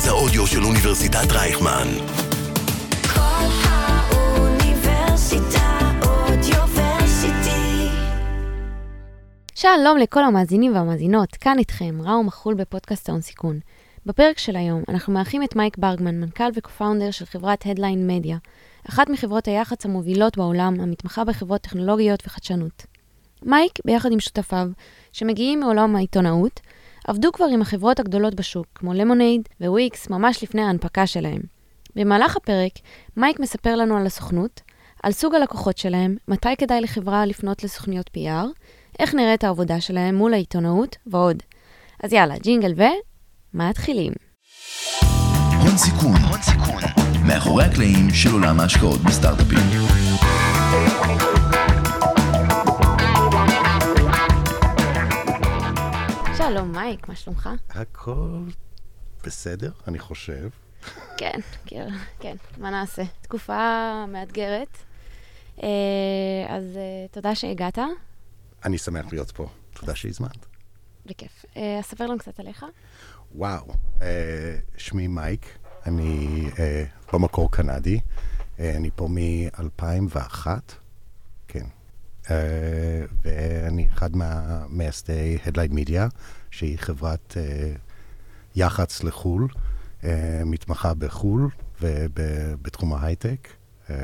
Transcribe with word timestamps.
מרכז 0.00 0.08
האודיו 0.08 0.46
של 0.46 0.64
אוניברסיטת 0.64 1.32
רייכמן. 1.32 1.88
כל 3.14 3.46
האוניברסיטה 3.64 4.78
אודיוורסיטי. 6.06 7.88
שלום 9.54 9.98
לכל 9.98 10.24
המאזינים 10.24 10.74
והמאזינות, 10.74 11.36
כאן 11.36 11.58
איתכם, 11.58 12.02
ראו 12.02 12.22
מחול 12.22 12.54
בפודקאסט 12.54 13.08
ההון 13.08 13.20
סיכון. 13.20 13.60
בפרק 14.06 14.38
של 14.38 14.56
היום 14.56 14.82
אנחנו 14.88 15.12
מארחים 15.12 15.42
את 15.42 15.56
מייק 15.56 15.78
ברגמן, 15.78 16.20
מנכ"ל 16.20 16.50
וקו-פאונדר 16.54 17.10
של 17.10 17.24
חברת 17.24 17.62
Headline 17.62 17.98
מדיה, 17.98 18.36
אחת 18.88 19.10
מחברות 19.10 19.48
היח"צ 19.48 19.84
המובילות 19.84 20.36
בעולם, 20.36 20.80
המתמחה 20.80 21.24
בחברות 21.24 21.60
טכנולוגיות 21.60 22.22
וחדשנות. 22.26 22.86
מייק, 23.42 23.72
ביחד 23.84 24.12
עם 24.12 24.20
שותפיו, 24.20 24.68
שמגיעים 25.12 25.60
מעולם 25.60 25.96
העיתונאות, 25.96 26.60
עבדו 27.10 27.32
כבר 27.32 27.44
עם 27.52 27.62
החברות 27.62 28.00
הגדולות 28.00 28.34
בשוק, 28.34 28.66
כמו 28.74 28.92
למונייד 28.94 29.48
וויקס, 29.60 30.10
ממש 30.10 30.42
לפני 30.42 30.62
ההנפקה 30.62 31.06
שלהם. 31.06 31.40
במהלך 31.96 32.36
הפרק, 32.36 32.72
מייק 33.16 33.40
מספר 33.40 33.76
לנו 33.76 33.96
על 33.96 34.06
הסוכנות, 34.06 34.60
על 35.02 35.12
סוג 35.12 35.34
הלקוחות 35.34 35.78
שלהם, 35.78 36.16
מתי 36.28 36.56
כדאי 36.58 36.80
לחברה 36.80 37.26
לפנות 37.26 37.64
לסוכניות 37.64 38.10
PR, 38.16 38.46
איך 38.98 39.14
נראית 39.14 39.44
העבודה 39.44 39.80
שלהם 39.80 40.14
מול 40.14 40.34
העיתונאות 40.34 40.96
ועוד. 41.06 41.42
אז 42.02 42.12
יאללה, 42.12 42.38
ג'ינגל 42.38 42.74
ו... 42.76 42.82
מתחילים. 43.54 44.12
הון 45.60 45.76
סיכון, 45.76 46.16
הון 46.30 46.42
סיכון, 46.42 46.82
מאחורי 47.26 47.64
הקלעים 47.64 48.10
של 48.10 48.32
עולם 48.32 48.60
ההשקעות 48.60 49.00
בסטארט-אפים. 49.00 49.58
שלום 56.52 56.72
מייק, 56.72 57.08
מה 57.08 57.14
שלומך? 57.14 57.48
הכל 57.70 58.44
בסדר, 59.24 59.72
אני 59.88 59.98
חושב. 59.98 60.48
כן, 61.16 61.40
כן, 61.66 61.88
כן, 62.20 62.36
מה 62.58 62.70
נעשה? 62.70 63.02
תקופה 63.20 64.04
מאתגרת. 64.08 64.78
אה, 65.62 65.68
אז 66.48 66.76
אה, 66.76 67.06
תודה 67.10 67.34
שהגעת, 67.34 67.78
אני 68.64 68.78
שמח 68.78 69.12
להיות 69.12 69.30
פה. 69.30 69.46
תודה 69.72 69.94
שהזמנת. 69.94 70.46
בכיף. 71.06 71.44
אה, 71.56 71.78
אז 71.78 71.84
ספר 71.84 72.06
לנו 72.06 72.18
קצת 72.18 72.40
עליך. 72.40 72.66
וואו, 73.34 73.66
שמי 74.76 75.06
מייק, 75.06 75.58
אני 75.86 76.44
במקור 77.12 77.50
קנדי, 77.50 78.00
אני 78.58 78.90
פה 78.96 79.08
מ-2001, 79.08 80.46
כן. 81.48 81.64
ואני 83.22 83.88
אחד 83.92 84.16
מהמייסדי 84.16 85.38
Headline 85.44 85.72
Media, 85.72 86.16
שהיא 86.50 86.78
חברת 86.78 87.36
אה, 87.36 87.72
יח"צ 88.56 89.04
לחו"ל, 89.04 89.48
אה, 90.04 90.42
מתמחה 90.46 90.94
בחו"ל 90.94 91.48
ובתחום 91.80 92.94
ההייטק. 92.94 93.48
אה, 93.90 93.96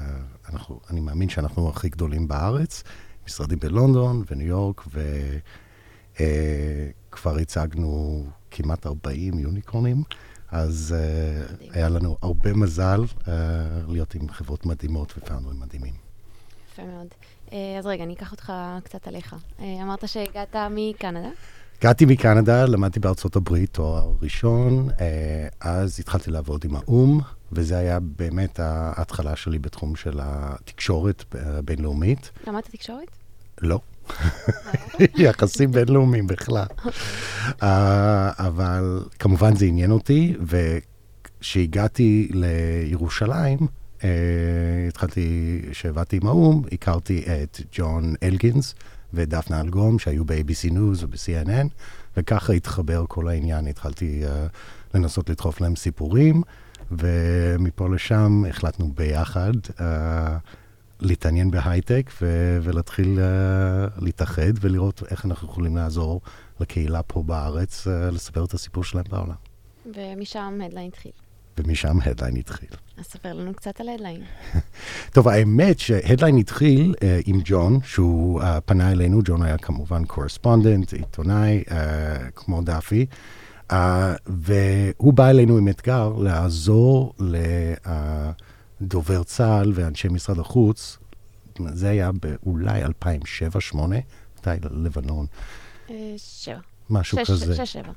אה, 0.00 0.06
אנחנו, 0.48 0.80
אני 0.90 1.00
מאמין 1.00 1.28
שאנחנו 1.28 1.68
הכי 1.68 1.88
גדולים 1.88 2.28
בארץ, 2.28 2.82
משרדים 3.26 3.58
בלונדון 3.58 4.22
וניו 4.30 4.46
יורק, 4.46 4.84
וכבר 7.10 7.36
הצגנו 7.36 8.24
כמעט 8.50 8.86
40 8.86 9.38
יוניקורנים, 9.38 10.02
אז 10.52 10.94
אה, 10.98 11.54
מדהים. 11.54 11.70
היה 11.72 11.88
לנו 11.88 12.16
הרבה 12.22 12.52
מזל 12.52 13.00
אה, 13.28 13.34
להיות 13.88 14.14
עם 14.14 14.28
חברות 14.28 14.66
מדהימות 14.66 15.14
ופאונדרים 15.18 15.60
מדהימים. 15.60 15.94
יפה 16.72 16.82
מאוד. 16.84 17.06
אה, 17.52 17.78
אז 17.78 17.86
רגע, 17.86 18.04
אני 18.04 18.14
אקח 18.14 18.32
אותך 18.32 18.52
קצת 18.84 19.08
עליך. 19.08 19.36
אה, 19.60 19.82
אמרת 19.82 20.08
שהגעת 20.08 20.56
מקנדה? 20.70 21.28
הגעתי 21.78 22.04
מקנדה, 22.04 22.66
למדתי 22.66 23.00
בארצות 23.00 23.36
הברית, 23.36 23.70
תואר 23.72 24.12
ראשון, 24.22 24.88
אה, 25.00 25.46
אז 25.60 26.00
התחלתי 26.00 26.30
לעבוד 26.30 26.64
עם 26.64 26.76
האו"ם, 26.76 27.20
וזה 27.52 27.78
היה 27.78 28.00
באמת 28.00 28.60
ההתחלה 28.60 29.36
שלי 29.36 29.58
בתחום 29.58 29.96
של 29.96 30.20
התקשורת 30.22 31.24
הבינלאומית. 31.34 32.30
למדת 32.46 32.68
תקשורת? 32.70 33.10
לא. 33.60 33.80
יחסים 35.24 35.72
בינלאומיים 35.72 36.26
בכלל. 36.26 36.66
אה, 37.62 38.30
אבל 38.38 39.02
כמובן 39.18 39.56
זה 39.56 39.64
עניין 39.64 39.90
אותי, 39.90 40.34
וכשהגעתי 41.40 42.28
לירושלים, 42.32 43.58
אה, 44.04 44.08
התחלתי, 44.88 45.58
כשעבדתי 45.70 46.18
עם 46.22 46.26
האו"ם, 46.26 46.62
הכרתי 46.72 47.24
את 47.26 47.60
ג'ון 47.72 48.14
אלגינס 48.22 48.74
ודפנה 49.14 49.60
אלגום, 49.60 49.98
שהיו 49.98 50.24
ב-ABC 50.24 50.70
News 50.70 51.04
וב-CNN, 51.04 51.68
וככה 52.16 52.52
התחבר 52.52 53.04
כל 53.08 53.28
העניין. 53.28 53.66
התחלתי 53.66 54.22
אה, 54.26 54.46
לנסות 54.94 55.30
לדחוף 55.30 55.60
להם 55.60 55.76
סיפורים, 55.76 56.42
ומפה 56.90 57.88
לשם 57.88 58.44
החלטנו 58.48 58.92
ביחד 58.92 59.52
אה, 59.80 60.36
להתעניין 61.02 61.50
בהייטק 61.50 62.10
ו- 62.22 62.58
ולהתחיל 62.62 63.18
uh, 63.18 64.04
להתאחד 64.04 64.52
ולראות 64.60 65.02
איך 65.10 65.24
אנחנו 65.24 65.48
יכולים 65.48 65.76
לעזור 65.76 66.20
לקהילה 66.60 67.02
פה 67.02 67.22
בארץ 67.22 67.86
uh, 67.86 67.90
לספר 67.90 68.44
את 68.44 68.54
הסיפור 68.54 68.84
שלהם 68.84 69.04
בעולם. 69.10 69.34
ומשם 69.86 70.58
הדליין 70.64 70.88
התחיל. 70.88 71.12
ומשם 71.58 71.96
הדליין 72.04 72.36
התחיל. 72.36 72.68
אז 72.98 73.04
ספר 73.04 73.32
לנו 73.32 73.54
קצת 73.54 73.80
על 73.80 73.88
הדליין. 73.88 74.22
טוב, 75.14 75.28
האמת 75.28 75.78
שהדליין 75.78 76.36
התחיל 76.36 76.94
uh, 76.98 77.02
עם 77.26 77.40
ג'ון, 77.44 77.78
שהוא 77.84 78.40
uh, 78.42 78.44
פנה 78.64 78.92
אלינו, 78.92 79.20
ג'ון 79.24 79.42
היה 79.42 79.58
כמובן 79.58 80.04
קורספונדנט, 80.04 80.92
עיתונאי, 80.92 81.62
uh, 81.68 81.72
כמו 82.34 82.62
דאפי, 82.62 83.06
uh, 83.70 83.74
והוא 84.26 85.12
בא 85.12 85.30
אלינו 85.30 85.58
עם 85.58 85.68
אתגר 85.68 86.08
לעזור 86.08 87.14
לדובר 88.80 89.22
צה"ל 89.22 89.72
ואנשי 89.74 90.08
משרד 90.08 90.38
החוץ, 90.38 90.98
זה 91.72 91.88
היה 91.88 92.10
באולי 92.12 92.84
2007-2008, 92.84 93.76
מתי 94.38 94.50
לבנון, 94.70 95.26
שבע. 96.16 96.58
משהו 96.90 97.18
שש- 97.18 97.30
כזה. 97.30 97.56
שש, 97.66 97.72
שבע. 97.72 97.92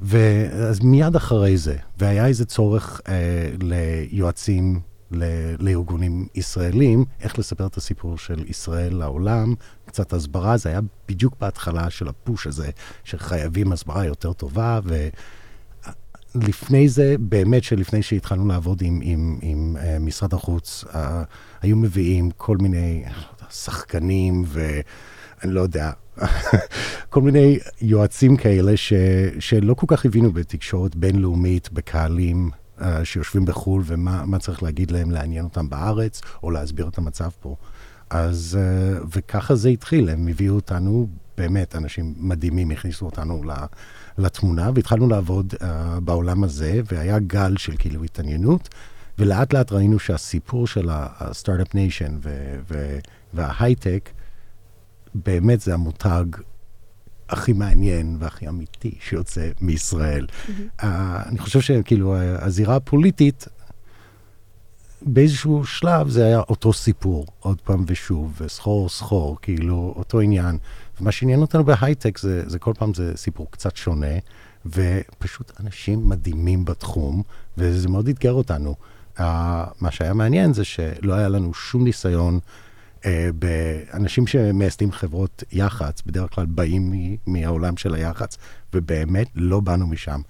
ואז 0.00 0.80
מיד 0.80 1.16
אחרי 1.16 1.56
זה, 1.56 1.76
והיה 1.98 2.26
איזה 2.26 2.44
צורך 2.44 3.00
אה, 3.08 3.50
ליועצים, 3.60 4.80
ל, 5.10 5.24
לארגונים 5.58 6.26
ישראלים, 6.34 7.04
איך 7.20 7.38
לספר 7.38 7.66
את 7.66 7.76
הסיפור 7.76 8.18
של 8.18 8.44
ישראל 8.48 8.94
לעולם, 8.96 9.54
קצת 9.86 10.12
הסברה, 10.12 10.56
זה 10.56 10.68
היה 10.68 10.80
בדיוק 11.08 11.34
בהתחלה 11.40 11.90
של 11.90 12.08
הפוש 12.08 12.46
הזה, 12.46 12.70
שחייבים 13.04 13.72
הסברה 13.72 14.04
יותר 14.04 14.32
טובה, 14.32 14.80
ולפני 16.34 16.88
זה, 16.88 17.16
באמת 17.18 17.64
שלפני 17.64 18.02
שהתחלנו 18.02 18.46
לעבוד 18.46 18.82
עם, 18.82 19.00
עם, 19.02 19.38
עם 19.42 19.76
אה, 19.80 19.98
משרד 19.98 20.34
החוץ, 20.34 20.84
אה, 20.94 21.22
היו 21.62 21.76
מביאים 21.76 22.30
כל 22.30 22.56
מיני 22.56 23.04
אה, 23.06 23.12
שחקנים 23.50 24.44
ו... 24.46 24.80
אני 25.44 25.52
לא 25.52 25.60
יודע, 25.60 25.90
כל 27.10 27.22
מיני 27.22 27.58
יועצים 27.80 28.36
כאלה 28.36 28.76
ש, 28.76 28.92
שלא 29.38 29.74
כל 29.74 29.86
כך 29.88 30.06
הבינו 30.06 30.32
בתקשורת 30.32 30.96
בינלאומית, 30.96 31.72
בקהלים 31.72 32.50
uh, 32.78 32.84
שיושבים 33.04 33.44
בחו"ל, 33.44 33.82
ומה 33.86 34.24
מה 34.26 34.38
צריך 34.38 34.62
להגיד 34.62 34.90
להם, 34.90 35.10
לעניין 35.10 35.44
אותם 35.44 35.68
בארץ, 35.68 36.20
או 36.42 36.50
להסביר 36.50 36.88
את 36.88 36.98
המצב 36.98 37.30
פה. 37.40 37.56
אז, 38.10 38.58
uh, 38.58 39.06
וככה 39.14 39.54
זה 39.54 39.68
התחיל, 39.68 40.08
הם 40.08 40.28
הביאו 40.28 40.54
אותנו, 40.54 41.08
באמת, 41.38 41.76
אנשים 41.76 42.14
מדהימים 42.16 42.70
הכניסו 42.70 43.06
אותנו 43.06 43.42
לתמונה, 44.18 44.70
והתחלנו 44.74 45.08
לעבוד 45.08 45.54
uh, 45.54 45.64
בעולם 46.00 46.44
הזה, 46.44 46.80
והיה 46.92 47.18
גל 47.18 47.56
של 47.56 47.72
כאילו 47.78 48.04
התעניינות, 48.04 48.68
ולאט 49.18 49.54
לאט 49.54 49.72
ראינו 49.72 49.98
שהסיפור 49.98 50.66
של 50.66 50.88
הסטארט-אפ 50.90 51.74
ניישן 51.74 52.18
וההייטק, 53.34 54.10
באמת 55.24 55.60
זה 55.60 55.74
המותג 55.74 56.24
הכי 57.28 57.52
מעניין 57.52 58.16
והכי 58.20 58.48
אמיתי 58.48 58.94
שיוצא 59.00 59.50
מישראל. 59.60 60.26
Uh, 60.80 60.84
אני 61.26 61.38
חושב 61.38 61.60
שכאילו 61.60 62.16
הזירה 62.16 62.76
הפוליטית, 62.76 63.48
באיזשהו 65.02 65.64
שלב 65.64 66.08
זה 66.08 66.26
היה 66.26 66.38
אותו 66.38 66.72
סיפור, 66.72 67.26
עוד 67.40 67.60
פעם 67.60 67.84
ושוב, 67.86 68.36
וסחור 68.40 68.88
סחור, 68.88 69.38
כאילו 69.42 69.94
אותו 69.96 70.20
עניין. 70.20 70.58
ומה 71.00 71.12
שעניין 71.12 71.40
אותנו 71.40 71.64
בהייטק 71.64 72.18
זה, 72.18 72.42
זה 72.46 72.58
כל 72.58 72.72
פעם 72.78 72.94
זה 72.94 73.12
סיפור 73.16 73.46
קצת 73.50 73.76
שונה, 73.76 74.14
ופשוט 74.66 75.52
אנשים 75.60 76.08
מדהימים 76.08 76.64
בתחום, 76.64 77.22
וזה 77.58 77.88
מאוד 77.88 78.08
אתגר 78.08 78.32
אותנו. 78.32 78.74
Uh, 79.16 79.20
מה 79.80 79.90
שהיה 79.90 80.14
מעניין 80.14 80.52
זה 80.52 80.64
שלא 80.64 81.14
היה 81.14 81.28
לנו 81.28 81.54
שום 81.54 81.84
ניסיון 81.84 82.38
אה, 83.06 83.28
באנשים 83.34 84.26
שמייסדים 84.26 84.92
חברות 84.92 85.44
יח"צ, 85.52 86.02
בדרך 86.06 86.34
כלל 86.34 86.46
באים 86.46 86.92
מהעולם 87.26 87.76
של 87.76 87.94
היח"צ, 87.94 88.36
ובאמת 88.74 89.28
לא 89.34 89.60
באנו 89.60 89.86
משם. 89.86 90.20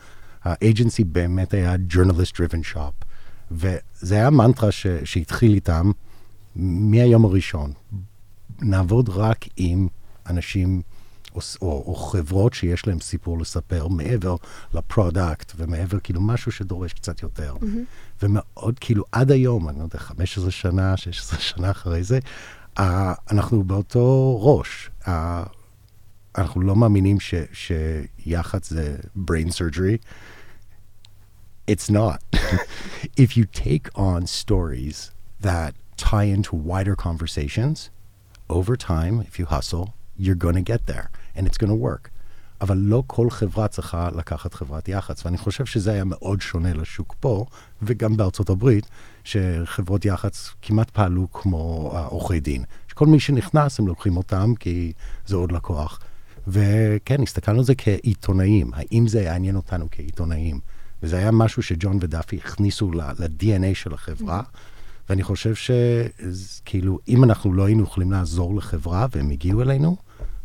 האג'נסי 0.44 1.04
באמת 1.04 1.54
היה 1.54 1.74
journalist 1.92 2.32
driven 2.36 2.74
shop, 2.74 3.04
וזה 3.50 4.14
היה 4.14 4.30
מנטרה 4.30 4.72
ש- 4.72 4.86
שהתחיל 5.04 5.54
איתם 5.54 5.90
מהיום 6.56 7.24
הראשון. 7.24 7.72
נעבוד 8.62 9.08
רק 9.08 9.44
עם 9.56 9.88
אנשים 10.30 10.82
או, 11.34 11.40
או, 11.62 11.84
או 11.86 11.94
חברות 11.94 12.54
שיש 12.54 12.86
להן 12.86 13.00
סיפור 13.00 13.38
לספר 13.40 13.88
מעבר 13.88 14.36
לפרודקט 14.74 15.52
ומעבר, 15.56 15.98
כאילו, 16.00 16.20
משהו 16.20 16.52
שדורש 16.52 16.92
קצת 16.92 17.22
יותר. 17.22 17.54
ומאוד, 18.22 18.78
כאילו, 18.78 19.04
עד 19.12 19.30
היום, 19.30 19.68
אני 19.68 19.78
לא 19.78 19.84
יודע, 19.84 19.98
15 19.98 20.50
שנה, 20.50 20.96
16 20.96 21.40
שנה 21.40 21.70
אחרי 21.70 22.02
זה, 22.04 22.18
אנחנו 22.78 23.64
באותו 23.64 24.38
ראש. 24.42 24.90
Uh, 25.02 25.08
אנחנו 26.38 26.60
לא 26.60 26.76
מאמינים 26.76 27.20
ש, 27.20 27.34
שיח"צ 27.52 28.68
זה 28.68 28.96
brain 29.16 29.48
surgery. 29.48 29.98
It's 31.70 31.90
not. 31.90 32.18
if 33.16 33.36
you 33.36 33.44
take 33.44 33.88
on 33.94 34.26
stories 34.26 35.10
that 35.40 35.74
tie 35.96 36.24
into 36.24 36.54
wider 36.54 36.94
conversations, 36.94 37.90
over 38.48 38.76
time, 38.76 39.14
if 39.28 39.38
you 39.38 39.46
hustle, 39.46 39.94
you're 40.16 40.42
going 40.46 40.54
to 40.54 40.66
get 40.72 40.86
there, 40.86 41.10
and 41.34 41.46
it's 41.46 41.58
going 41.58 41.70
to 41.70 41.74
work. 41.74 42.10
אבל 42.60 42.76
לא 42.76 43.02
כל 43.06 43.30
חברה 43.30 43.68
צריכה 43.68 44.08
לקחת 44.16 44.54
חברת 44.54 44.88
יח"צ, 44.88 45.24
ואני 45.26 45.38
חושב 45.38 45.64
שזה 45.64 45.92
היה 45.92 46.04
מאוד 46.04 46.40
שונה 46.40 46.72
לשוק 46.72 47.14
פה, 47.20 47.46
וגם 47.82 48.16
בארצות 48.16 48.50
הברית, 48.50 48.86
שחברות 49.26 50.04
יח"צ 50.04 50.50
כמעט 50.62 50.90
פעלו 50.90 51.32
כמו 51.32 51.92
עורכי 52.08 52.40
דין. 52.40 52.64
שכל 52.88 53.06
מי 53.06 53.20
שנכנס, 53.20 53.80
הם 53.80 53.86
לוקחים 53.86 54.16
אותם, 54.16 54.52
כי 54.60 54.92
זה 55.26 55.36
עוד 55.36 55.52
לקוח. 55.52 56.00
וכן, 56.48 57.22
הסתכלנו 57.22 57.58
על 57.58 57.64
זה 57.64 57.74
כעיתונאים, 57.74 58.70
האם 58.74 59.08
זה 59.08 59.22
יעניין 59.22 59.56
אותנו 59.56 59.86
כעיתונאים. 59.90 60.60
וזה 61.02 61.18
היה 61.18 61.30
משהו 61.30 61.62
שג'ון 61.62 61.98
ודאפי 62.00 62.36
הכניסו 62.36 62.92
ל-DNA 62.92 63.74
של 63.74 63.94
החברה, 63.94 64.42
ואני 65.08 65.22
חושב 65.22 65.54
שכאילו, 65.54 66.98
אם 67.08 67.24
אנחנו 67.24 67.52
לא 67.52 67.64
היינו 67.64 67.82
יכולים 67.82 68.12
לעזור 68.12 68.56
לחברה 68.56 69.06
והם 69.12 69.30
הגיעו 69.30 69.62
אלינו, 69.62 69.96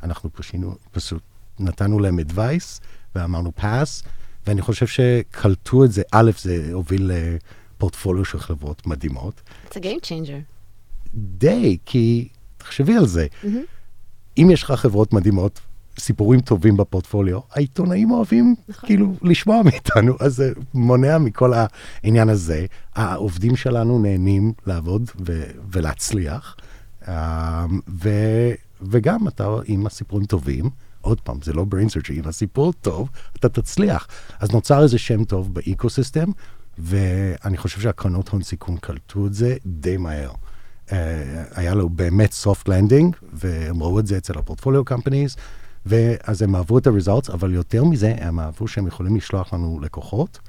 אנחנו 0.04 0.30
פשינו, 0.34 0.76
פשוט 0.92 1.22
נתנו 1.60 2.00
להם 2.00 2.20
advice 2.20 2.82
ואמרנו 3.16 3.52
pass, 3.60 4.06
ואני 4.48 4.62
חושב 4.62 4.88
שקלטו 4.88 5.86
את 5.86 5.92
זה, 5.92 6.02
א', 6.12 6.32
זה 6.42 6.70
הוביל 6.74 7.12
לפורטפוליו 7.82 8.26
של 8.26 8.40
חברות 8.40 8.88
מדהימות. 8.88 9.42
It's 9.66 9.74
a 9.74 9.80
game 9.80 10.06
changer. 10.06 10.42
די, 11.14 11.78
כי 11.86 12.28
תחשבי 12.58 12.96
על 12.96 13.08
זה. 13.08 13.28
אם 14.38 14.50
יש 14.52 14.64
לך 14.64 14.72
חברות 14.72 15.14
מדהימות, 15.14 15.60
סיפורים 16.00 16.42
טובים 16.42 16.78
בפורטפוליו, 16.78 17.40
העיתונאים 17.52 18.12
אוהבים 18.12 18.56
נכון. 18.70 18.88
כאילו 18.88 19.14
לשמוע 19.22 19.64
מאיתנו, 19.64 20.16
אז 20.20 20.36
זה 20.36 20.54
מונע 20.74 21.18
מכל 21.18 21.54
העניין 22.04 22.30
הזה. 22.30 22.66
העובדים 22.96 23.56
שלנו 23.56 24.00
נהנים 24.00 24.54
לעבוד 24.68 25.12
ו- 25.28 25.52
ולהצליח, 25.72 26.56
אה, 27.08 27.66
ו- 28.04 28.52
וגם 28.82 29.28
אתה, 29.28 29.48
אם 29.70 29.86
הסיפורים 29.88 30.26
טובים, 30.26 30.70
עוד 31.02 31.22
פעם, 31.22 31.38
זה 31.44 31.54
לא 31.54 31.66
brain 31.72 31.90
surgery, 31.90 32.14
אם 32.14 32.28
הסיפור 32.28 32.74
טוב, 32.74 33.10
אתה 33.36 33.50
תצליח. 33.50 34.08
אז 34.40 34.52
נוצר 34.52 34.84
איזה 34.84 34.98
שם 34.98 35.24
טוב 35.24 35.54
באקו-סיסטם, 35.54 36.32
ואני 36.82 37.58
חושב 37.58 37.82
שהקרנות 37.82 38.30
הון 38.30 38.44
סיכון 38.44 38.78
קלטו 38.78 39.28
את 39.28 39.34
זה 39.34 39.56
די 39.66 39.98
מהר. 39.98 40.32
Uh, 40.88 40.94
היה 41.52 41.76
לו 41.76 41.90
באמת 41.90 42.36
soft 42.44 42.68
landing, 42.68 43.16
והם 43.34 43.84
ראו 43.84 44.00
את 44.00 44.08
זה 44.08 44.18
אצל 44.18 44.38
הפורטפוליו 44.38 44.86
קמפניז, 44.86 45.36
ואז 45.86 46.42
הם 46.42 46.56
אהבו 46.56 46.78
את 46.78 46.88
ה-results, 46.88 47.34
אבל 47.34 47.54
יותר 47.54 47.84
מזה, 47.84 48.16
הם 48.18 48.40
אהבו 48.40 48.68
שהם 48.68 48.88
יכולים 48.88 49.16
לשלוח 49.16 49.54
לנו 49.54 49.80
לקוחות, 49.82 50.40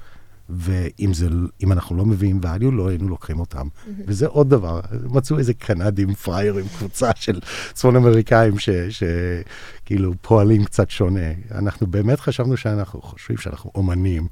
ואם 0.49 1.13
זה, 1.13 1.27
אנחנו 1.63 1.95
לא 1.95 2.05
מביאים 2.05 2.39
value, 2.43 2.71
לא 2.71 2.89
היינו 2.89 3.09
לוקחים 3.09 3.39
אותם. 3.39 3.67
וזה 4.07 4.27
עוד 4.27 4.49
דבר, 4.49 4.79
מצאו 5.03 5.37
איזה 5.37 5.53
קנדים 5.53 6.13
פריירים, 6.13 6.65
קבוצה 6.77 7.11
של 7.15 7.39
צפון 7.73 7.95
אמריקאים, 7.95 8.53
שכאילו 8.89 10.13
פועלים 10.21 10.65
קצת 10.65 10.89
שונה. 10.89 11.31
אנחנו 11.51 11.87
באמת 11.87 12.19
חשבנו 12.19 12.57
שאנחנו 12.57 13.01
חושבים 13.01 13.37
שאנחנו 13.37 13.71
אומנים, 13.75 14.27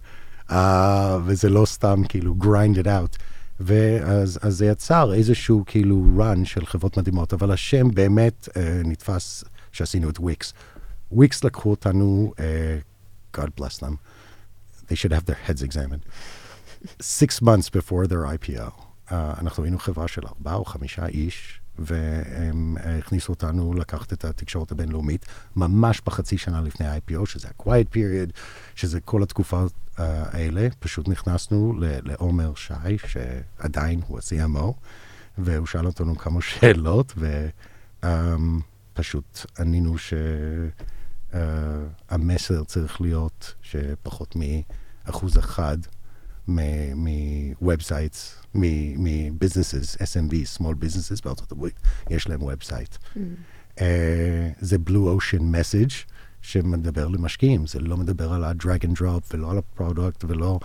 uh, 0.52 0.56
וזה 1.26 1.50
לא 1.50 1.66
סתם 1.66 2.02
כאילו 2.10 2.36
grind 2.42 2.78
it 2.84 2.86
out. 2.86 3.18
ואז 3.60 4.40
אז 4.42 4.58
זה 4.58 4.66
יצר 4.66 5.14
איזשהו 5.14 5.64
כאילו 5.66 6.06
run 6.18 6.46
של 6.46 6.66
חברות 6.66 6.98
מדהימות, 6.98 7.34
אבל 7.34 7.52
השם 7.52 7.92
באמת 7.92 8.50
uh, 8.52 8.58
נתפס 8.84 9.44
שעשינו 9.72 10.10
את 10.10 10.20
וויקס. 10.20 10.54
וויקס 11.12 11.44
לקחו 11.44 11.70
אותנו, 11.70 12.34
uh, 12.38 13.38
God 13.38 13.50
bless 13.62 13.80
them, 13.80 13.94
they 14.88 14.96
should 14.96 15.12
have 15.12 15.26
their 15.26 15.50
heads 15.50 15.62
examined. 15.64 16.06
Six 17.02 17.42
months 17.42 17.70
before 17.70 18.08
their 18.08 18.26
IPO. 18.26 18.72
Uh, 19.10 19.14
אנחנו 19.14 19.64
היינו 19.64 19.80
חברה 19.80 20.08
של 20.08 20.22
ארבעה 20.28 20.56
או 20.56 20.66
חמישה 20.66 21.06
איש, 21.06 21.61
והם 21.80 22.78
uh, 22.78 22.88
הכניסו 22.88 23.34
אותנו 23.34 23.74
לקחת 23.74 24.14
את 24.14 24.26
התקשורת 24.26 24.72
הבינלאומית 24.72 25.26
ממש 25.56 26.02
בחצי 26.06 26.38
שנה 26.38 26.62
לפני 26.62 26.88
ה-IPO, 26.88 27.26
שזה 27.26 27.48
ה-Quiet 27.48 27.96
Period, 27.96 28.32
שזה 28.76 29.02
כל 29.02 29.24
התקופות 29.24 29.72
uh, 29.72 30.02
האלה. 30.02 30.68
פשוט 30.80 31.08
נכנסנו 31.08 31.74
לעומר 31.80 32.56
שי, 32.56 32.74
שעדיין 33.08 34.02
הוא 34.08 34.18
ה-CMO, 34.20 34.74
והוא 35.38 35.68
שאל 35.68 35.86
אותנו 35.86 36.18
כמה 36.18 36.42
שאלות, 36.50 37.14
ופשוט 38.94 39.46
ענינו 39.60 39.96
שהמסר 41.32 42.64
צריך 42.64 43.02
להיות 43.02 43.54
שפחות 43.62 44.36
מאחוז 44.36 45.38
אחד 45.38 45.78
מ-Websites, 46.56 48.20
מ-Businesses, 48.56 49.98
SMB, 49.98 50.58
Small 50.58 50.76
Businesses 50.84 51.22
בארצות 51.24 51.52
הברית, 51.52 51.76
יש 52.10 52.30
להם 52.30 52.42
Website. 52.42 53.18
Uh, 53.76 53.82
זה 54.60 54.78
Blue 54.88 55.20
Ocean 55.20 55.42
Message 55.42 55.94
שמדבר 56.42 57.08
למשקיעים, 57.08 57.68
זה 57.68 57.80
לא 57.80 57.98
מדבר 57.98 58.34
על 58.34 58.44
ה-drag 58.44 58.86
and 58.86 59.02
drop 59.02 59.34
ולא 59.34 59.52
על 59.52 59.58
הפרודקט 59.58 60.26
ולא... 60.28 60.60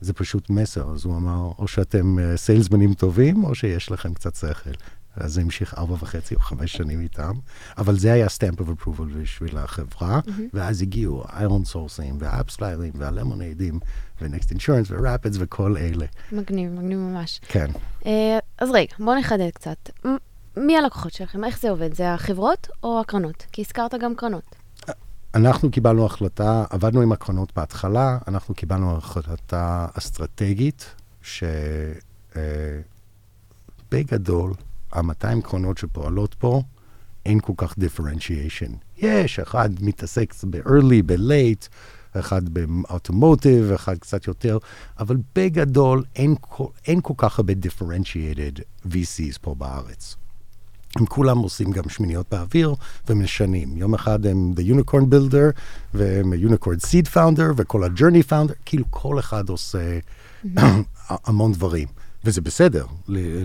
זה 0.00 0.12
פשוט 0.12 0.50
מסר. 0.50 0.90
אז 0.90 1.04
הוא 1.04 1.16
אמר, 1.16 1.52
או 1.58 1.68
שאתם 1.68 2.16
סיילסמנים 2.36 2.94
טובים, 2.94 3.44
או 3.44 3.54
שיש 3.54 3.90
לכם 3.90 4.14
קצת 4.14 4.34
שכל. 4.34 4.70
אז 5.16 5.32
זה 5.32 5.40
המשיך 5.40 5.74
ארבע 5.78 5.94
וחצי 5.94 6.34
או 6.34 6.40
חמש 6.40 6.72
שנים 6.72 7.00
איתם, 7.00 7.32
אבל 7.78 7.98
זה 7.98 8.12
היה 8.12 8.26
stamp 8.26 8.60
of 8.60 8.64
approval 8.64 9.02
בשביל 9.20 9.58
החברה, 9.58 10.20
mm-hmm. 10.26 10.30
ואז 10.54 10.82
הגיעו 10.82 11.24
ה-iron 11.28 11.72
sourcing 11.72 12.14
וה-appsliling 12.18 12.96
והלמוניידים 12.98 13.80
ו-next 14.20 14.52
insurance 14.52 14.90
ו-rapids 14.90 15.36
וכל 15.38 15.76
אלה. 15.76 16.06
מגניב, 16.32 16.72
מגניב 16.72 16.98
ממש. 16.98 17.40
כן. 17.48 17.70
אה, 18.06 18.38
אז 18.58 18.70
רגע, 18.70 18.92
בואו 18.98 19.18
נחדד 19.18 19.50
קצת. 19.54 19.90
מי 20.56 20.76
הלקוחות 20.76 21.12
שלכם? 21.12 21.44
איך 21.44 21.60
זה 21.60 21.70
עובד? 21.70 21.94
זה 21.94 22.14
החברות 22.14 22.68
או 22.82 23.00
הקרנות? 23.00 23.46
כי 23.52 23.62
הזכרת 23.62 23.94
גם 24.00 24.14
קרנות. 24.14 24.56
אנחנו 25.34 25.70
קיבלנו 25.70 26.06
החלטה, 26.06 26.64
עבדנו 26.70 27.00
עם 27.02 27.12
הקרנות 27.12 27.52
בהתחלה, 27.56 28.18
אנחנו 28.28 28.54
קיבלנו 28.54 28.96
החלטה 28.96 29.86
אסטרטגית, 29.98 30.94
שבגדול, 33.90 34.52
ה-200 34.96 35.42
קרנות 35.42 35.78
שפועלות 35.78 36.34
פה, 36.34 36.62
אין 37.26 37.40
כל 37.40 37.52
כך 37.56 37.72
differentiation. 37.72 38.70
יש, 38.98 39.38
אחד 39.38 39.70
מתעסק 39.80 40.34
ב-early, 40.50 41.02
ב-late, 41.06 41.68
אחד 42.20 42.48
באוטומוטיב, 42.48 43.72
אחד 43.72 43.98
קצת 43.98 44.26
יותר, 44.26 44.58
אבל 44.98 45.16
בגדול 45.34 46.04
אין, 46.16 46.34
אין 46.86 47.00
כל 47.02 47.14
כך 47.16 47.38
הרבה 47.38 47.52
differentiated 47.52 48.60
VCs 48.86 49.38
פה 49.40 49.54
בארץ. 49.54 50.16
הם 50.96 51.06
כולם 51.06 51.38
עושים 51.38 51.70
גם 51.70 51.88
שמיניות 51.88 52.26
באוויר 52.30 52.74
ומשנים. 53.08 53.76
יום 53.76 53.94
אחד 53.94 54.26
הם 54.26 54.54
The 54.56 54.60
Unicorn 54.60 55.04
Builder, 55.12 55.60
והם 55.94 56.32
ה-Unicorn 56.32 56.86
Seed 56.86 57.14
Founder, 57.14 57.52
וכל 57.56 57.84
ה-Journey 57.84 58.30
Founder, 58.30 58.54
כאילו 58.64 58.84
כל 58.90 59.18
אחד 59.18 59.48
עושה 59.48 59.98
המון 61.08 61.52
דברים. 61.52 61.88
וזה 62.26 62.40
בסדר, 62.40 62.86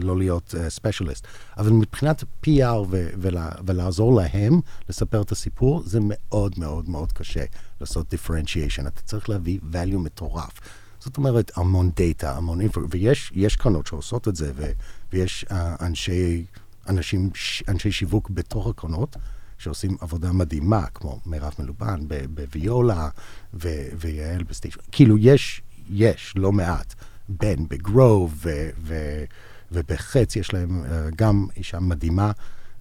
לא 0.01 0.17
להיות 0.17 0.55
ספיישליסט. 0.69 1.27
אבל 1.57 1.69
מבחינת 1.71 2.23
PR 2.45 2.73
ו- 2.89 3.09
ולה- 3.17 3.51
ולעזור 3.65 4.15
להם 4.21 4.59
לספר 4.89 5.21
את 5.21 5.31
הסיפור, 5.31 5.83
זה 5.85 6.00
מאוד 6.01 6.53
מאוד 6.57 6.89
מאוד 6.89 7.11
קשה 7.11 7.43
לעשות 7.81 8.13
differentiation. 8.13 8.88
אתה 8.88 9.01
צריך 9.01 9.29
להביא 9.29 9.59
value 9.71 9.97
מטורף. 9.97 10.59
זאת 11.00 11.17
אומרת, 11.17 11.51
המון 11.55 11.91
דאטה, 11.95 12.38
המון 12.38 12.61
אינפו, 12.61 12.81
ויש 12.89 13.31
יש 13.35 13.55
קרנות 13.55 13.88
שעושות 13.88 14.27
את 14.27 14.35
זה, 14.35 14.51
ו- 14.55 14.71
ויש 15.13 15.45
uh, 15.50 15.53
אנשי, 15.81 16.45
אנשים, 16.89 17.29
אנשי 17.67 17.91
שיווק 17.91 18.29
בתוך 18.29 18.67
הקרנות, 18.67 19.15
שעושים 19.57 19.97
עבודה 20.01 20.31
מדהימה, 20.31 20.85
כמו 20.93 21.19
מירב 21.25 21.53
מלובן 21.59 22.00
בוויולה, 22.29 23.09
ו- 23.53 23.88
ויעל 24.00 24.43
בסטיישן. 24.43 24.79
כאילו, 24.91 25.17
יש, 25.17 25.61
יש, 25.89 26.33
לא 26.35 26.51
מעט. 26.51 26.93
בן 27.39 27.67
בגרוב, 27.69 28.33
ו- 28.43 28.69
ו- 28.81 29.23
ובחץ 29.71 30.35
יש 30.35 30.53
להם 30.53 30.83
uh, 30.85 31.15
גם 31.15 31.47
אישה 31.57 31.79
מדהימה, 31.79 32.31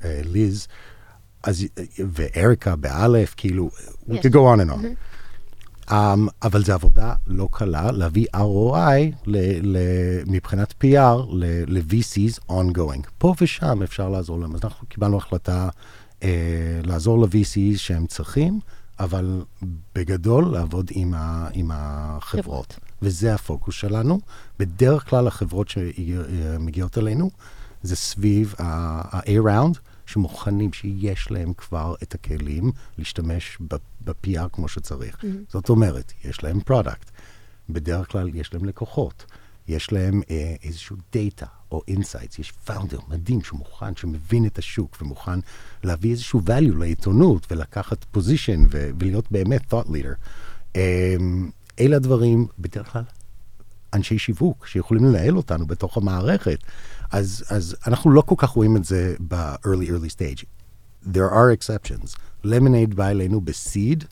uh, 0.00 0.04
ליז, 0.24 0.68
אז, 1.42 1.64
ואריקה 2.12 2.76
באלף, 2.76 3.34
כאילו, 3.36 3.70
we 4.08 4.14
יש. 4.14 4.26
could 4.26 4.30
go 4.30 4.36
on 4.36 4.68
and 4.68 4.72
on. 4.72 4.84
Um, 5.90 5.92
אבל 6.42 6.64
זו 6.64 6.72
עבודה 6.72 7.14
לא 7.26 7.48
קלה 7.52 7.92
להביא 7.92 8.26
ROI 8.36 9.16
ל, 9.26 9.36
ל, 9.62 9.78
מבחינת 10.26 10.74
PR 10.84 11.26
ל-VCs 11.66 12.50
ongoing. 12.50 13.06
פה 13.18 13.34
ושם 13.40 13.82
אפשר 13.82 14.08
לעזור 14.08 14.40
להם. 14.40 14.54
אז 14.54 14.60
אנחנו 14.64 14.86
קיבלנו 14.88 15.16
החלטה 15.16 15.68
אה, 16.22 16.30
לעזור 16.84 17.18
ל-VCs 17.18 17.76
שהם 17.78 18.06
צריכים, 18.06 18.60
אבל 19.00 19.42
בגדול 19.94 20.52
לעבוד 20.52 20.90
עם, 20.94 21.14
ה, 21.14 21.48
עם 21.52 21.70
החברות. 21.74 22.78
וזה 23.02 23.34
הפוקוס 23.34 23.74
שלנו. 23.74 24.20
בדרך 24.58 25.10
כלל 25.10 25.26
החברות 25.26 25.68
שמגיעות 25.68 26.98
אלינו 26.98 27.30
זה 27.82 27.96
סביב 27.96 28.54
ה-A-Round, 28.58 29.78
שמוכנים, 30.06 30.72
שיש 30.72 31.30
להם 31.30 31.52
כבר 31.52 31.94
את 32.02 32.14
הכלים 32.14 32.72
להשתמש 32.98 33.58
ב-PR 34.04 34.48
כמו 34.52 34.68
שצריך. 34.68 35.24
זאת 35.48 35.68
אומרת, 35.68 36.12
יש 36.24 36.44
להם 36.44 36.60
פרודקט, 36.60 37.10
בדרך 37.70 38.12
כלל 38.12 38.34
יש 38.34 38.54
להם 38.54 38.64
לקוחות, 38.64 39.24
יש 39.68 39.92
להם 39.92 40.22
אה, 40.30 40.54
איזשהו 40.62 40.96
דאטה 41.12 41.46
או 41.72 41.82
אינסייטס, 41.88 42.38
יש 42.38 42.52
פאונדר 42.52 42.98
מדהים 43.08 43.42
שמוכן, 43.42 43.96
שמבין 43.96 44.46
את 44.46 44.58
השוק 44.58 44.96
ומוכן 45.02 45.40
להביא 45.84 46.10
איזשהו 46.10 46.40
value 46.46 46.78
לעיתונות 46.78 47.52
ולקחת 47.52 48.04
פוזיישן 48.04 48.64
ולהיות 48.70 49.32
באמת 49.32 49.72
thought 49.72 49.86
leader. 49.86 50.14
אה, 50.76 51.16
אלה 51.80 51.96
הדברים, 51.96 52.46
בדרך 52.58 52.92
כלל, 52.92 53.02
אנשי 53.92 54.18
שיווק 54.18 54.66
שיכולים 54.66 55.04
לנהל 55.04 55.36
אותנו 55.36 55.66
בתוך 55.66 55.96
המערכת. 55.96 56.58
אז, 57.10 57.44
אז 57.50 57.76
אנחנו 57.86 58.10
לא 58.10 58.20
כל 58.20 58.34
כך 58.38 58.48
רואים 58.48 58.76
את 58.76 58.84
זה 58.84 59.14
ב-early 59.28 59.88
early 59.88 60.10
stage. 60.16 60.44
There 61.04 61.32
are 61.32 61.50
exceptions. 61.58 62.16
Lemonade 62.44 62.94
בא 62.94 63.08
אלינו 63.08 63.40
בסיד, 63.40 64.04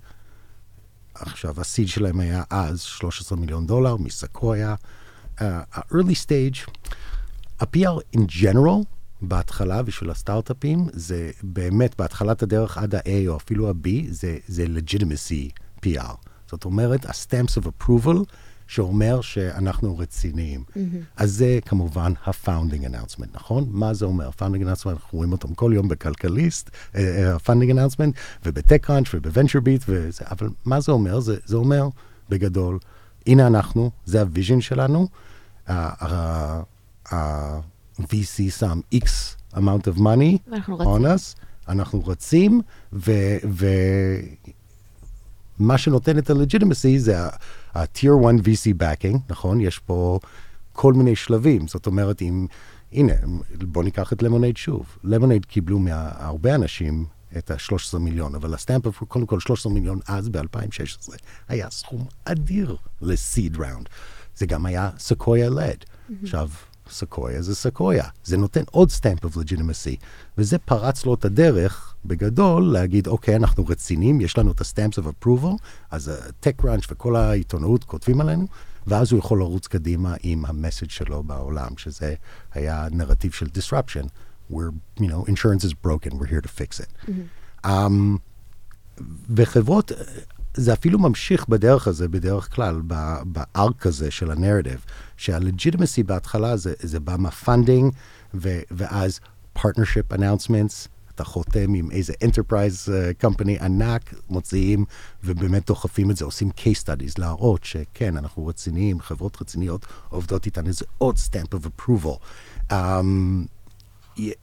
עכשיו, 1.14 1.60
הסיד 1.60 1.88
שלהם 1.88 2.20
היה 2.20 2.42
אז 2.50 2.80
13 2.80 3.38
מיליון 3.38 3.66
דולר 3.66 3.96
מסקויה. 3.96 4.74
Uh, 5.38 5.42
ה-early 5.72 6.26
stage, 6.26 6.70
ה-PR 7.60 8.16
in 8.16 8.20
general, 8.42 8.84
בהתחלה 9.22 9.82
בשביל 9.82 10.10
הסטארט-אפים, 10.10 10.86
זה 10.92 11.30
באמת, 11.42 11.94
בהתחלת 11.98 12.42
הדרך 12.42 12.78
עד 12.78 12.94
ה-A 12.94 13.28
או 13.28 13.36
אפילו 13.36 13.68
ה-B, 13.68 13.88
זה, 14.10 14.38
זה 14.48 14.64
legitimacy 14.64 15.60
PR. 15.86 16.27
זאת 16.50 16.64
אומרת, 16.64 17.06
ה-stamps 17.06 17.62
of 17.62 17.66
approval, 17.66 18.24
שאומר 18.68 19.20
שאנחנו 19.20 19.98
רציניים. 19.98 20.64
Mm-hmm. 20.68 20.78
אז 21.16 21.32
זה 21.32 21.58
כמובן 21.66 22.12
ה-founding 22.26 22.84
announcement, 22.84 23.26
נכון? 23.34 23.66
מה 23.70 23.94
זה 23.94 24.04
אומר? 24.04 24.30
founding 24.38 24.62
announcement, 24.62 24.90
אנחנו 24.90 25.18
רואים 25.18 25.32
אותם 25.32 25.54
כל 25.54 25.72
יום 25.74 25.88
בכלכליסט, 25.88 26.70
ה-founding 26.94 27.72
announcement, 27.72 28.12
ובטק-קראנץ' 28.44 29.14
ובוונצ'ר 29.14 29.60
ביט, 29.60 29.84
וזה, 29.88 30.24
אבל 30.30 30.48
מה 30.64 30.80
זה 30.80 30.92
אומר? 30.92 31.20
זה, 31.20 31.36
זה 31.44 31.56
אומר, 31.56 31.88
בגדול, 32.28 32.78
הנה 33.26 33.46
אנחנו, 33.46 33.90
זה 34.04 34.20
הוויז'ן 34.20 34.60
שלנו, 34.60 35.08
ה-VC 37.10 38.50
שם 38.50 38.80
X 38.94 39.06
amount 39.54 39.86
of 39.94 39.98
money 39.98 40.38
on 40.52 40.72
רצים. 40.72 41.06
us, 41.06 41.36
אנחנו 41.68 42.06
רצים, 42.06 42.60
ו... 42.92 43.12
ו... 43.50 43.66
מה 45.58 45.78
שנותן 45.78 46.18
את 46.18 46.30
ה-legitimacy 46.30 46.98
זה 46.98 47.22
ה-tier 47.74 48.12
1 48.26 48.34
VC 48.44 48.82
backing, 48.82 49.18
נכון? 49.28 49.60
יש 49.60 49.78
פה 49.78 50.18
כל 50.72 50.92
מיני 50.92 51.16
שלבים. 51.16 51.68
זאת 51.68 51.86
אומרת, 51.86 52.22
אם... 52.22 52.46
הנה, 52.92 53.12
בוא 53.58 53.84
ניקח 53.84 54.12
את 54.12 54.22
למונייד 54.22 54.56
שוב. 54.56 54.98
למונייד 55.04 55.44
קיבלו 55.44 55.78
מהרבה 55.78 56.54
אנשים 56.54 57.06
את 57.38 57.50
ה-13 57.50 57.98
מיליון, 57.98 58.34
אבל 58.34 58.54
הסטמפ, 58.54 58.98
קודם 58.98 59.26
כל 59.26 59.40
13 59.40 59.72
מיליון 59.72 59.98
אז, 60.08 60.28
ב-2016, 60.28 61.12
היה 61.48 61.70
סכום 61.70 62.04
אדיר 62.24 62.76
ל-seed 63.02 63.56
round. 63.56 63.88
זה 64.36 64.46
גם 64.46 64.66
היה 64.66 64.90
סקויה 64.98 65.50
לד. 65.50 65.84
עכשיו, 66.22 66.48
סקויה 66.90 67.42
זה 67.42 67.54
סקויה. 67.54 68.04
זה 68.24 68.36
נותן 68.36 68.62
עוד 68.70 68.90
סטמפ 68.90 69.24
of 69.24 69.28
legitimacy. 69.28 69.96
וזה 70.38 70.58
פרץ 70.58 71.06
לו 71.06 71.14
את 71.14 71.24
הדרך, 71.24 71.94
בגדול, 72.04 72.72
להגיד, 72.72 73.06
אוקיי, 73.06 73.36
אנחנו 73.36 73.66
רציניים, 73.66 74.20
יש 74.20 74.38
לנו 74.38 74.52
את 74.52 74.60
ה-stamps 74.60 75.02
of 75.02 75.06
approval, 75.06 75.56
אז 75.90 76.12
crunch 76.60 76.86
וכל 76.90 77.16
העיתונאות 77.16 77.84
כותבים 77.84 78.20
עלינו, 78.20 78.46
ואז 78.86 79.12
הוא 79.12 79.18
יכול 79.18 79.38
לרוץ 79.38 79.66
קדימה 79.66 80.14
עם 80.22 80.44
המסד 80.44 80.90
שלו 80.90 81.22
בעולם, 81.22 81.70
שזה 81.76 82.14
היה 82.52 82.86
נרטיב 82.90 83.32
של 83.32 83.46
disruption. 83.46 84.06
We're, 84.52 84.72
you 85.00 85.08
know, 85.08 85.24
insurance 85.26 85.64
is 85.64 85.74
broken, 85.86 86.18
we're 86.18 86.32
here 86.34 86.40
to 86.40 86.48
fix 86.48 86.80
it. 86.80 87.10
Um, 87.66 88.18
וחברות, 89.36 89.92
זה 90.58 90.72
אפילו 90.72 90.98
ממשיך 90.98 91.48
בדרך 91.48 91.88
הזה, 91.88 92.08
בדרך 92.08 92.54
כלל, 92.54 92.82
בארק 93.24 93.86
הזה 93.86 94.10
של 94.10 94.30
הנרטיב, 94.30 94.84
שה-legitimacy 95.16 96.02
בהתחלה 96.06 96.56
זה, 96.56 96.72
זה 96.80 97.00
בא 97.00 97.16
מהפנדינג, 97.18 97.92
ו- 98.34 98.60
ואז 98.70 99.20
partnership 99.58 100.14
announcements, 100.14 100.88
אתה 101.14 101.24
חותם 101.24 101.74
עם 101.74 101.90
איזה 101.90 102.12
enterprise 102.24 102.88
uh, 102.88 103.26
company 103.26 103.64
ענק, 103.64 104.14
מוציאים, 104.30 104.84
ובאמת 105.24 105.66
דוחפים 105.66 106.10
את 106.10 106.16
זה, 106.16 106.24
עושים 106.24 106.50
case 106.56 106.82
studies, 106.84 107.12
להראות 107.18 107.64
שכן, 107.64 108.16
אנחנו 108.16 108.46
רציניים, 108.46 109.00
חברות 109.00 109.42
רציניות 109.42 109.86
עובדות 110.08 110.46
איתנו, 110.46 110.72
זה 110.72 110.84
עוד 110.98 111.16
stamp 111.16 111.54
of 111.54 111.68
approval. 111.68 112.18
Um, 112.72 112.74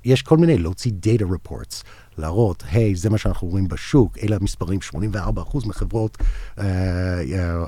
יש 0.05 0.21
כל 0.21 0.37
מיני, 0.37 0.57
להוציא 0.57 0.91
data 1.03 1.23
reports, 1.23 1.83
להראות, 2.18 2.64
היי, 2.66 2.94
זה 2.94 3.10
מה 3.10 3.18
שאנחנו 3.18 3.48
רואים 3.48 3.68
בשוק, 3.68 4.18
אלה 4.18 4.36
המספרים, 4.36 4.78
84% 4.94 5.66
מחברות 5.66 6.16
uh, 6.20 6.60
uh, 6.60 6.62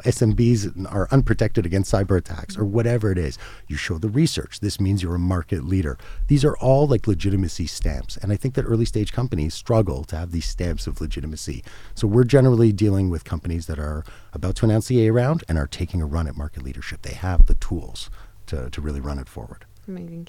SMBs 0.08 0.86
are 0.86 1.08
unprotected 1.10 1.64
against 1.66 1.90
cyber 1.90 2.16
attacks, 2.16 2.56
or 2.56 2.64
whatever 2.64 3.10
it 3.10 3.18
is. 3.18 3.38
You 3.68 3.76
show 3.76 3.98
the 3.98 4.08
research. 4.08 4.60
This 4.60 4.80
means 4.80 5.02
you're 5.02 5.14
a 5.14 5.28
market 5.36 5.64
leader. 5.64 5.96
These 6.28 6.44
are 6.44 6.56
all 6.66 6.86
like 6.86 7.06
legitimacy 7.06 7.66
stamps. 7.66 8.12
And 8.20 8.28
I 8.34 8.36
think 8.36 8.52
that 8.54 8.64
early 8.72 8.84
stage 8.84 9.10
companies 9.12 9.54
struggle 9.54 10.04
to 10.10 10.16
have 10.20 10.30
these 10.32 10.48
stamps 10.56 10.86
of 10.86 11.00
legitimacy. 11.00 11.58
So 11.98 12.04
we're 12.06 12.30
generally 12.36 12.72
dealing 12.84 13.06
with 13.14 13.22
companies 13.24 13.64
that 13.70 13.78
are 13.78 14.04
about 14.38 14.54
to 14.56 14.62
announce 14.66 14.86
the 14.88 14.98
A 15.06 15.12
round 15.12 15.44
and 15.48 15.56
are 15.62 15.70
taking 15.80 16.00
a 16.02 16.06
run 16.06 16.26
at 16.30 16.36
market 16.36 16.62
leadership. 16.62 16.98
They 17.02 17.16
have 17.28 17.40
the 17.46 17.54
tools 17.54 18.10
to, 18.50 18.70
to 18.70 18.78
really 18.86 19.00
run 19.00 19.18
it 19.18 19.28
forward. 19.28 19.64
Amazing. 19.88 20.26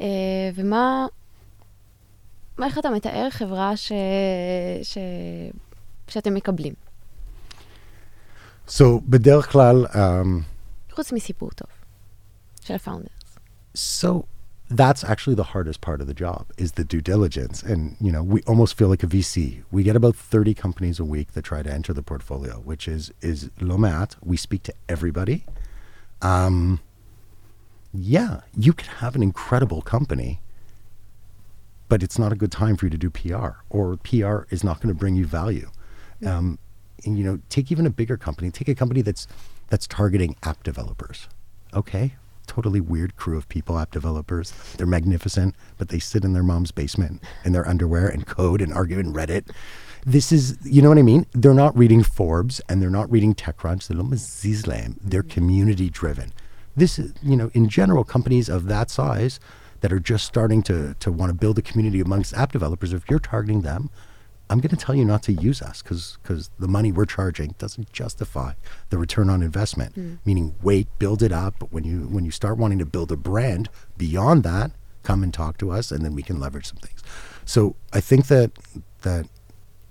אה, 0.00 0.50
ומה, 0.54 0.70
מה, 0.70 1.06
איך 2.62 2.78
אתה 2.78 2.90
מתאר 2.90 3.28
חברה 3.30 3.76
ש, 3.76 3.92
ש, 4.82 4.98
שאתם 6.08 6.34
מקבלים? 6.34 6.74
So 8.68 8.84
בדרך 9.08 9.52
כלל, 9.52 9.86
um, 9.86 9.96
חוץ 10.94 11.12
מסיפור 11.12 11.50
טוב 11.50 11.68
של 12.60 12.74
הפאונדרס. 12.74 13.12
So 13.74 14.24
that's 14.70 15.02
actually 15.04 15.34
the 15.34 15.44
hardest 15.54 15.80
part 15.80 16.00
of 16.00 16.06
the 16.06 16.14
job 16.14 16.46
is 16.58 16.72
the 16.72 16.84
due 16.84 17.00
diligence. 17.00 17.62
And, 17.62 17.96
you 18.00 18.12
know, 18.12 18.22
we 18.22 18.42
almost 18.42 18.76
feel 18.76 18.88
like 18.88 19.02
a 19.02 19.06
VC. 19.06 19.62
We 19.70 19.82
get 19.82 19.96
about 19.96 20.14
30 20.16 20.54
companies 20.54 21.00
a 21.00 21.04
week 21.04 21.32
that 21.32 21.42
try 21.42 21.62
to 21.62 21.72
enter 21.72 21.92
the 21.94 22.02
portfolio, 22.02 22.54
which 22.70 22.86
is, 22.86 23.12
is 23.22 23.50
lomat. 23.60 24.16
We 24.22 24.36
speak 24.36 24.62
to 24.64 24.74
everybody. 24.88 25.44
Um, 26.20 26.80
yeah, 27.94 28.40
you 28.56 28.72
could 28.74 28.88
have 29.02 29.14
an 29.16 29.22
incredible 29.22 29.80
company, 29.80 30.40
but 31.93 32.01
it's 32.01 32.17
not 32.17 32.33
a 32.33 32.35
good 32.35 32.51
time 32.51 32.75
for 32.75 32.87
you 32.87 32.89
to 32.89 32.97
do 32.97 33.11
PR, 33.11 33.49
or 33.69 33.97
PR 33.97 34.45
is 34.49 34.63
not 34.63 34.81
going 34.81 34.91
to 34.91 34.97
bring 34.97 35.15
you 35.15 35.27
value. 35.27 35.69
Um, 36.25 36.57
and 37.05 37.19
you 37.19 37.23
know, 37.23 37.39
take 37.49 37.71
even 37.71 37.85
a 37.85 37.91
bigger 37.91 38.17
company. 38.17 38.49
Take 38.49 38.67
a 38.67 38.73
company 38.73 39.03
that's 39.03 39.27
that's 39.67 39.85
targeting 39.85 40.35
app 40.41 40.63
developers. 40.63 41.29
Okay, 41.71 42.15
totally 42.47 42.81
weird 42.81 43.15
crew 43.15 43.37
of 43.37 43.47
people, 43.47 43.77
app 43.77 43.91
developers. 43.91 44.53
They're 44.75 44.87
magnificent, 44.87 45.53
but 45.77 45.89
they 45.89 45.99
sit 45.99 46.23
in 46.25 46.33
their 46.33 46.41
mom's 46.41 46.71
basement 46.71 47.21
in 47.45 47.53
their 47.53 47.67
underwear 47.67 48.07
and 48.07 48.25
code 48.25 48.59
and 48.59 48.73
argue 48.73 48.97
in 48.97 49.13
Reddit. 49.13 49.51
This 50.03 50.31
is, 50.31 50.57
you 50.63 50.81
know 50.81 50.89
what 50.89 50.97
I 50.97 51.03
mean? 51.03 51.27
They're 51.33 51.53
not 51.53 51.77
reading 51.77 52.01
Forbes 52.01 52.59
and 52.67 52.81
they're 52.81 52.89
not 52.89 53.11
reading 53.11 53.35
TechCrunch. 53.35 53.87
They're 53.87 53.97
Zizlam. 53.97 54.97
They're 54.99 55.21
community 55.21 55.91
driven. 55.91 56.33
This 56.75 56.97
is, 56.97 57.13
you 57.21 57.35
know, 57.37 57.51
in 57.53 57.69
general, 57.69 58.03
companies 58.03 58.49
of 58.49 58.65
that 58.65 58.89
size 58.89 59.39
that 59.83 59.91
are 59.91 59.99
just 59.99 60.23
starting 60.23 60.63
to, 60.63 60.95
to 61.01 61.11
want 61.11 61.29
to 61.29 61.33
build 61.33 61.59
a 61.59 61.61
community 61.61 61.99
amongst 61.99 62.33
app 62.35 62.53
developers, 62.53 62.93
if 62.93 63.03
you're 63.09 63.19
targeting 63.19 63.63
them, 63.63 63.89
I'm 64.49 64.61
going 64.61 64.69
to 64.69 64.77
tell 64.77 64.95
you 64.95 65.03
not 65.03 65.23
to 65.23 65.33
use 65.33 65.61
us 65.61 65.81
because 65.81 66.17
the 66.57 66.69
money 66.69 66.93
we're 66.93 67.05
charging 67.05 67.53
doesn't 67.57 67.91
justify 67.91 68.53
the 68.91 68.97
return 68.97 69.29
on 69.29 69.43
investment. 69.43 69.93
Mm. 69.95 70.19
Meaning, 70.23 70.55
wait, 70.61 70.87
build 70.99 71.21
it 71.21 71.33
up. 71.33 71.55
But 71.59 71.73
when 71.73 71.83
you 71.83 72.07
when 72.07 72.23
you 72.23 72.31
start 72.31 72.57
wanting 72.57 72.79
to 72.79 72.85
build 72.85 73.11
a 73.11 73.17
brand 73.17 73.67
beyond 73.97 74.43
that, 74.43 74.71
come 75.03 75.21
and 75.21 75.33
talk 75.33 75.57
to 75.57 75.69
us, 75.69 75.91
and 75.91 76.05
then 76.05 76.15
we 76.15 76.23
can 76.23 76.39
leverage 76.39 76.67
some 76.67 76.77
things. 76.77 77.03
So 77.43 77.75
I 77.91 77.99
think 77.99 78.27
that 78.27 78.51
that 79.01 79.27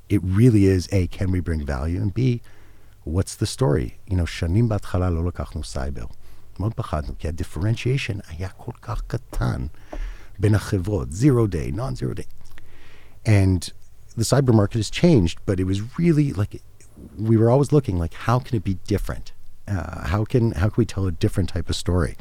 it 0.08 0.22
really 0.25 0.64
is 0.64 0.88
a 0.90 1.06
can 1.08 1.30
we 1.30 1.40
bring 1.40 1.66
value, 1.66 2.00
and 2.00 2.14
b 2.14 2.40
what's 3.04 3.34
the 3.34 3.46
story? 3.46 3.99
You 4.06 4.16
know, 4.16 4.25
Shanim 4.25 4.70
bat 4.70 4.84
מאוד 6.62 6.74
פחדנו, 6.74 7.13
כי 7.19 7.27
ה-differentiation 7.27 8.19
היה 8.27 8.50
כל 8.50 8.71
כך 8.81 9.01
קטן 9.07 9.65
בין 10.39 10.55
החברות, 10.55 11.07
zero 11.12 11.47
day, 11.47 11.71
non-zero 11.71 12.13
day. 12.13 12.27
And 13.25 13.71
the 14.15 14.24
cyber 14.24 14.53
market 14.53 14.77
has 14.77 14.89
changed, 14.89 15.39
but 15.45 15.59
it 15.59 15.65
was 15.65 15.97
really 16.00 16.33
like 16.33 16.62
we 17.17 17.38
were 17.38 17.50
always 17.50 17.71
looking 17.71 17.97
like 18.00 18.13
how 18.13 18.39
can 18.39 18.55
it 18.57 18.63
be 18.63 18.75
different? 18.88 19.31
Uh, 19.67 20.07
how 20.07 20.24
can 20.25 20.51
how 20.53 20.69
can 20.69 20.77
we 20.77 20.86
tell 20.86 21.05
a 21.05 21.12
different 21.12 21.50
type 21.50 21.69
of 21.69 21.75
story? 21.75 22.15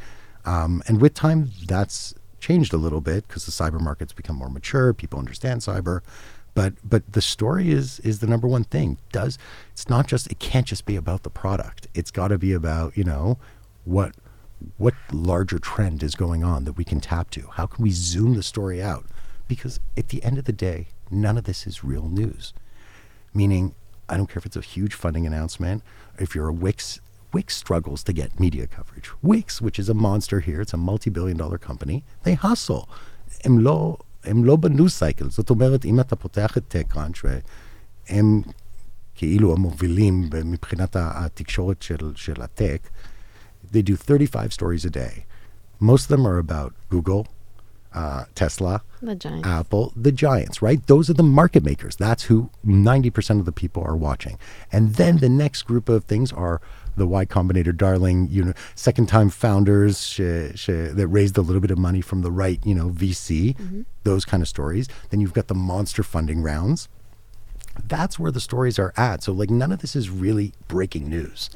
Um, 0.44 0.82
and 0.86 1.00
with 1.00 1.14
time, 1.14 1.50
that's 1.66 2.14
changed 2.40 2.72
a 2.72 2.76
little 2.76 3.00
bit 3.00 3.26
because 3.26 3.46
the 3.46 3.52
cyber 3.52 3.80
market's 3.80 4.12
become 4.12 4.36
more 4.36 4.50
mature. 4.50 4.92
People 4.92 5.18
understand 5.18 5.62
cyber, 5.62 6.00
but 6.54 6.74
but 6.84 7.12
the 7.12 7.22
story 7.22 7.70
is 7.70 8.00
is 8.00 8.18
the 8.20 8.26
number 8.26 8.46
one 8.46 8.64
thing. 8.64 8.98
Does 9.12 9.38
it's 9.72 9.88
not 9.88 10.06
just 10.06 10.30
it 10.30 10.38
can't 10.38 10.66
just 10.66 10.84
be 10.84 10.96
about 10.96 11.22
the 11.22 11.30
product. 11.30 11.88
It's 11.94 12.10
got 12.10 12.28
to 12.28 12.38
be 12.38 12.52
about 12.52 12.96
you 12.96 13.04
know 13.04 13.38
what 13.84 14.14
what 14.78 14.94
larger 15.12 15.58
trend 15.58 16.02
is 16.02 16.14
going 16.14 16.42
on 16.42 16.64
that 16.64 16.76
we 16.80 16.84
can 16.84 17.00
tap 17.00 17.30
to. 17.30 17.42
How 17.58 17.66
can 17.66 17.82
we 17.82 17.90
zoom 17.90 18.34
the 18.34 18.42
story 18.42 18.82
out? 18.82 19.04
Because 19.48 19.78
at 19.96 20.08
the 20.08 20.22
end 20.24 20.38
of 20.38 20.44
the 20.44 20.52
day, 20.52 20.88
none 21.10 21.36
of 21.38 21.44
this 21.44 21.66
is 21.66 21.84
real 21.84 22.08
news. 22.08 22.52
Meaning, 23.34 23.74
I 24.08 24.16
don't 24.16 24.28
care 24.28 24.38
if 24.38 24.46
it's 24.46 24.56
a 24.56 24.60
huge 24.74 24.94
funding 24.94 25.26
announcement. 25.26 25.82
If 26.18 26.34
you're 26.34 26.48
a 26.48 26.52
Wix, 26.66 27.00
Wix 27.34 27.48
struggles 27.56 28.02
to 28.04 28.12
get 28.12 28.40
media 28.40 28.66
coverage. 28.66 29.08
Wix, 29.22 29.60
which 29.60 29.78
is 29.78 29.88
a 29.88 29.94
monster 29.94 30.40
here, 30.40 30.60
it's 30.64 30.72
a 30.72 30.82
multi-billion 30.90 31.36
dollar 31.36 31.58
company, 31.58 32.02
they 32.24 32.34
hustle. 32.34 32.86
הם 33.44 33.58
לא, 33.58 33.96
הם 34.24 34.44
לא 34.44 34.56
בניוז 34.56 34.92
סייקל. 34.92 35.30
זאת 35.30 35.50
אומרת, 35.50 35.84
אם 35.84 36.00
אתה 36.00 36.16
פותח 36.16 36.56
את 36.58 36.76
TechCrunch, 36.76 37.24
והם 38.08 38.42
כאילו 39.14 39.52
המובילים 39.52 40.30
מבחינת 40.44 40.96
ה- 40.96 41.24
התקשורת 41.24 41.82
של, 41.82 42.12
של 42.16 42.42
הטק, 42.42 42.88
they 43.71 43.81
do 43.81 43.95
35 43.95 44.53
stories 44.53 44.85
a 44.85 44.89
day. 44.89 45.25
Most 45.79 46.03
of 46.03 46.09
them 46.09 46.27
are 46.27 46.37
about 46.37 46.73
Google, 46.89 47.27
uh, 47.93 48.25
Tesla, 48.35 48.83
The 49.01 49.15
giants. 49.15 49.47
Apple, 49.47 49.91
the 49.95 50.11
giants, 50.11 50.61
right? 50.61 50.85
Those 50.87 51.09
are 51.09 51.13
the 51.13 51.23
market 51.23 51.63
makers. 51.63 51.95
That's 51.95 52.23
who 52.23 52.49
90% 52.65 53.39
of 53.39 53.45
the 53.45 53.51
people 53.51 53.83
are 53.83 53.95
watching. 53.97 54.37
And 54.71 54.95
then 54.95 55.17
the 55.17 55.29
next 55.29 55.63
group 55.63 55.89
of 55.89 56.03
things 56.05 56.31
are 56.31 56.61
the 56.95 57.07
Y 57.07 57.25
Combinator 57.25 57.75
darling, 57.75 58.27
you 58.29 58.43
know, 58.43 58.53
second 58.75 59.07
time 59.07 59.29
founders 59.29 60.05
sh- 60.05 60.53
sh- 60.55 60.67
that 60.67 61.07
raised 61.09 61.37
a 61.37 61.41
little 61.41 61.61
bit 61.61 61.71
of 61.71 61.77
money 61.77 62.01
from 62.01 62.21
the 62.21 62.31
right, 62.31 62.59
you 62.65 62.75
know, 62.75 62.89
VC, 62.89 63.85
those 64.03 64.23
kind 64.25 64.43
of 64.43 64.47
stories. 64.47 64.87
Then 65.09 65.19
you've 65.19 65.33
got 65.33 65.47
the 65.47 65.55
monster 65.55 66.03
funding 66.03 66.41
rounds. 66.43 66.87
That's 67.87 68.19
where 68.19 68.31
the 68.31 68.41
stories 68.41 68.77
are 68.77 68.93
at. 68.97 69.23
So 69.23 69.31
like 69.31 69.49
none 69.49 69.71
of 69.71 69.79
this 69.79 69.95
is 69.95 70.09
really 70.09 70.53
breaking 70.67 71.09
news 71.09 71.49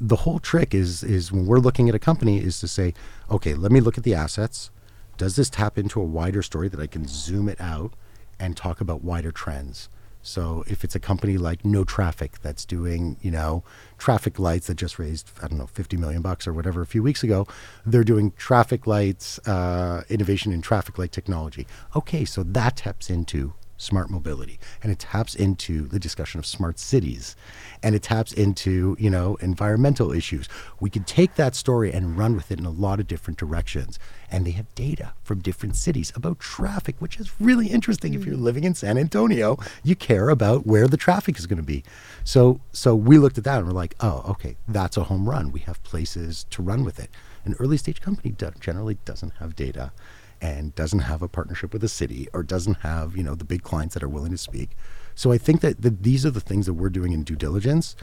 the 0.00 0.16
whole 0.16 0.38
trick 0.38 0.74
is 0.74 1.02
is 1.02 1.32
when 1.32 1.46
we're 1.46 1.58
looking 1.58 1.88
at 1.88 1.94
a 1.94 1.98
company 1.98 2.38
is 2.38 2.60
to 2.60 2.68
say, 2.68 2.94
okay, 3.30 3.54
let 3.54 3.72
me 3.72 3.80
look 3.80 3.98
at 3.98 4.04
the 4.04 4.14
assets. 4.14 4.70
Does 5.16 5.36
this 5.36 5.50
tap 5.50 5.76
into 5.76 6.00
a 6.00 6.04
wider 6.04 6.42
story 6.42 6.68
that 6.68 6.80
I 6.80 6.86
can 6.86 7.06
zoom 7.06 7.48
it 7.48 7.60
out 7.60 7.92
and 8.38 8.56
talk 8.56 8.80
about 8.80 9.02
wider 9.02 9.32
trends? 9.32 9.88
So 10.22 10.64
if 10.66 10.84
it's 10.84 10.94
a 10.94 11.00
company 11.00 11.38
like 11.38 11.64
No 11.64 11.84
Traffic 11.84 12.38
that's 12.42 12.64
doing, 12.64 13.16
you 13.22 13.30
know, 13.30 13.62
traffic 13.98 14.38
lights 14.38 14.66
that 14.66 14.74
just 14.74 14.98
raised, 14.98 15.30
I 15.42 15.48
don't 15.48 15.58
know, 15.58 15.66
50 15.66 15.96
million 15.96 16.22
bucks 16.22 16.46
or 16.46 16.52
whatever 16.52 16.82
a 16.82 16.86
few 16.86 17.02
weeks 17.02 17.22
ago, 17.22 17.46
they're 17.86 18.04
doing 18.04 18.32
traffic 18.32 18.86
lights, 18.86 19.38
uh, 19.48 20.02
innovation 20.08 20.52
in 20.52 20.60
traffic 20.60 20.98
light 20.98 21.12
technology. 21.12 21.66
Okay, 21.96 22.24
so 22.24 22.42
that 22.42 22.76
taps 22.76 23.10
into 23.10 23.54
smart 23.78 24.10
mobility. 24.10 24.58
And 24.82 24.92
it 24.92 24.98
taps 24.98 25.34
into 25.34 25.86
the 25.86 25.98
discussion 25.98 26.38
of 26.38 26.44
smart 26.44 26.78
cities. 26.78 27.34
And 27.82 27.94
it 27.94 28.02
taps 28.02 28.32
into 28.32 28.96
you 28.98 29.08
know 29.08 29.36
environmental 29.36 30.12
issues. 30.12 30.48
We 30.80 30.90
could 30.90 31.06
take 31.06 31.36
that 31.36 31.54
story 31.54 31.92
and 31.92 32.18
run 32.18 32.36
with 32.36 32.52
it 32.52 32.58
in 32.58 32.66
a 32.66 32.70
lot 32.70 33.00
of 33.00 33.06
different 33.06 33.38
directions. 33.38 33.98
And 34.30 34.44
they 34.44 34.50
have 34.50 34.74
data 34.74 35.14
from 35.22 35.40
different 35.40 35.76
cities 35.76 36.12
about 36.14 36.38
traffic 36.40 36.96
which 36.98 37.18
is 37.18 37.40
really 37.40 37.68
interesting. 37.68 38.12
If 38.12 38.26
you're 38.26 38.36
living 38.36 38.64
in 38.64 38.74
san 38.74 38.98
antonio 38.98 39.56
you 39.82 39.96
care 39.96 40.28
about 40.28 40.66
where 40.66 40.88
the 40.88 40.96
traffic 40.96 41.38
is 41.38 41.46
going 41.46 41.56
to 41.56 41.62
be. 41.62 41.84
So 42.24 42.60
so 42.72 42.94
we 42.94 43.16
looked 43.16 43.38
at 43.38 43.44
that 43.44 43.58
and 43.58 43.66
we're 43.66 43.72
like 43.72 43.94
oh 44.00 44.24
okay 44.28 44.56
that's 44.66 44.96
a 44.96 45.04
home 45.04 45.28
run. 45.28 45.52
We 45.52 45.60
have 45.60 45.82
places 45.84 46.44
to 46.50 46.62
run 46.62 46.84
with 46.84 46.98
it. 46.98 47.10
An 47.44 47.54
early 47.58 47.76
stage 47.76 48.00
company 48.00 48.34
generally 48.60 48.98
doesn't 49.04 49.34
have 49.34 49.56
data 49.56 49.92
and 50.41 50.75
doesn't 50.75 50.99
have 50.99 51.21
a 51.21 51.27
partnership 51.27 51.71
with 51.73 51.83
a 51.83 51.87
city 51.87 52.27
or 52.33 52.43
doesn't 52.43 52.79
have 52.79 53.15
you 53.15 53.23
know 53.23 53.35
the 53.35 53.45
big 53.45 53.63
clients 53.63 53.93
that 53.93 54.03
are 54.03 54.09
willing 54.09 54.31
to 54.31 54.37
speak 54.37 54.71
so 55.15 55.31
i 55.31 55.37
think 55.37 55.61
that, 55.61 55.81
that 55.81 56.03
these 56.03 56.25
are 56.25 56.31
the 56.31 56.41
things 56.41 56.65
that 56.65 56.73
we're 56.73 56.89
doing 56.89 57.11
in 57.13 57.23
due 57.23 57.35
diligence 57.35 57.95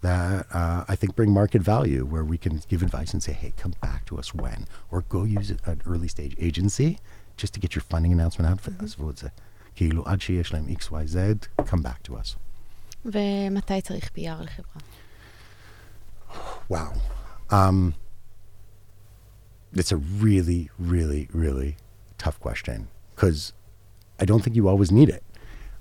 that 0.00 0.46
uh, 0.52 0.84
i 0.88 0.94
think 0.96 1.16
bring 1.16 1.30
market 1.30 1.62
value 1.62 2.04
where 2.04 2.24
we 2.24 2.38
can 2.38 2.60
give 2.68 2.82
advice 2.82 3.12
and 3.12 3.22
say 3.22 3.32
hey 3.32 3.52
come 3.56 3.74
back 3.80 4.04
to 4.04 4.18
us 4.18 4.34
when 4.34 4.66
or 4.90 5.02
go 5.02 5.24
use 5.24 5.50
an 5.50 5.82
early 5.86 6.08
stage 6.08 6.34
agency 6.38 6.98
just 7.36 7.54
to 7.54 7.60
get 7.60 7.74
your 7.74 7.82
funding 7.82 8.12
announcement 8.12 8.50
out 8.50 8.60
for 8.60 8.72
us 8.84 8.96
ועוד 8.98 9.18
זה. 9.18 9.28
כאילו 9.74 10.06
עד 10.06 10.20
שיש 10.20 10.52
להם 10.52 10.66
xyz 10.68 11.62
come 11.64 11.82
back 11.82 12.08
to 12.08 12.12
us 12.12 12.36
ומתי 13.04 13.80
צריך 13.82 14.10
PR 14.16 14.42
לחברה? 14.42 14.82
Wow. 16.70 16.92
Um, 17.50 17.94
it's 19.75 19.91
a 19.91 19.97
really, 19.97 20.69
really, 20.79 21.29
really 21.33 21.77
tough 22.17 22.39
question 22.39 22.87
because 23.13 23.53
I 24.19 24.25
don't 24.25 24.41
think 24.43 24.55
you 24.55 24.67
always 24.67 24.91
need 24.91 25.09
it. 25.09 25.23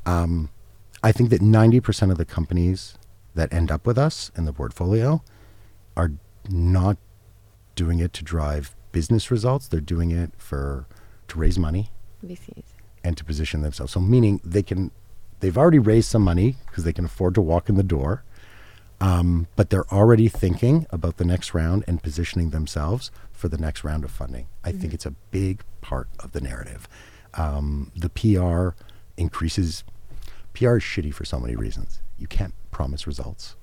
Um, 0.04 0.50
I 1.02 1.12
think 1.12 1.30
that 1.30 1.40
90% 1.40 2.10
of 2.10 2.18
the 2.18 2.24
companies 2.24 2.98
that 3.34 3.52
end 3.52 3.70
up 3.70 3.86
with 3.86 3.98
us 3.98 4.30
in 4.36 4.44
the 4.44 4.52
portfolio 4.52 5.22
are 5.96 6.12
not 6.48 6.96
doing 7.74 7.98
it 8.00 8.12
to 8.14 8.24
drive 8.24 8.74
business 8.92 9.30
results. 9.30 9.68
They're 9.68 9.80
doing 9.80 10.10
it 10.10 10.32
for 10.36 10.86
to 11.28 11.38
raise 11.38 11.58
money 11.58 11.90
VCs. 12.24 12.64
and 13.02 13.16
to 13.16 13.24
position 13.24 13.62
themselves. 13.62 13.92
So 13.92 14.00
meaning 14.00 14.40
they 14.44 14.62
can, 14.62 14.90
they've 15.40 15.56
already 15.56 15.78
raised 15.78 16.08
some 16.08 16.22
money 16.22 16.56
because 16.66 16.84
they 16.84 16.92
can 16.92 17.04
afford 17.04 17.34
to 17.34 17.40
walk 17.40 17.68
in 17.68 17.76
the 17.76 17.82
door, 17.82 18.24
um, 19.00 19.46
but 19.56 19.70
they're 19.70 19.86
already 19.92 20.28
thinking 20.28 20.86
about 20.90 21.16
the 21.16 21.24
next 21.24 21.54
round 21.54 21.84
and 21.86 22.02
positioning 22.02 22.50
themselves 22.50 23.10
for 23.32 23.48
the 23.48 23.58
next 23.58 23.84
round 23.84 24.04
of 24.04 24.10
funding. 24.10 24.46
I 24.64 24.72
think 24.72 24.94
it's 24.94 25.06
a 25.06 25.10
big 25.30 25.62
part 25.80 26.08
of 26.20 26.32
the 26.32 26.40
narrative. 26.40 26.88
Um, 27.34 27.90
the 27.96 28.08
PR 28.08 28.70
increases. 29.16 29.84
PR 30.54 30.76
is 30.76 30.82
shitty 30.82 31.12
for 31.12 31.24
so 31.24 31.38
many 31.40 31.56
reasons. 31.56 32.00
You 32.16 32.26
can't 32.28 32.54
promise 32.70 33.06
results, 33.06 33.56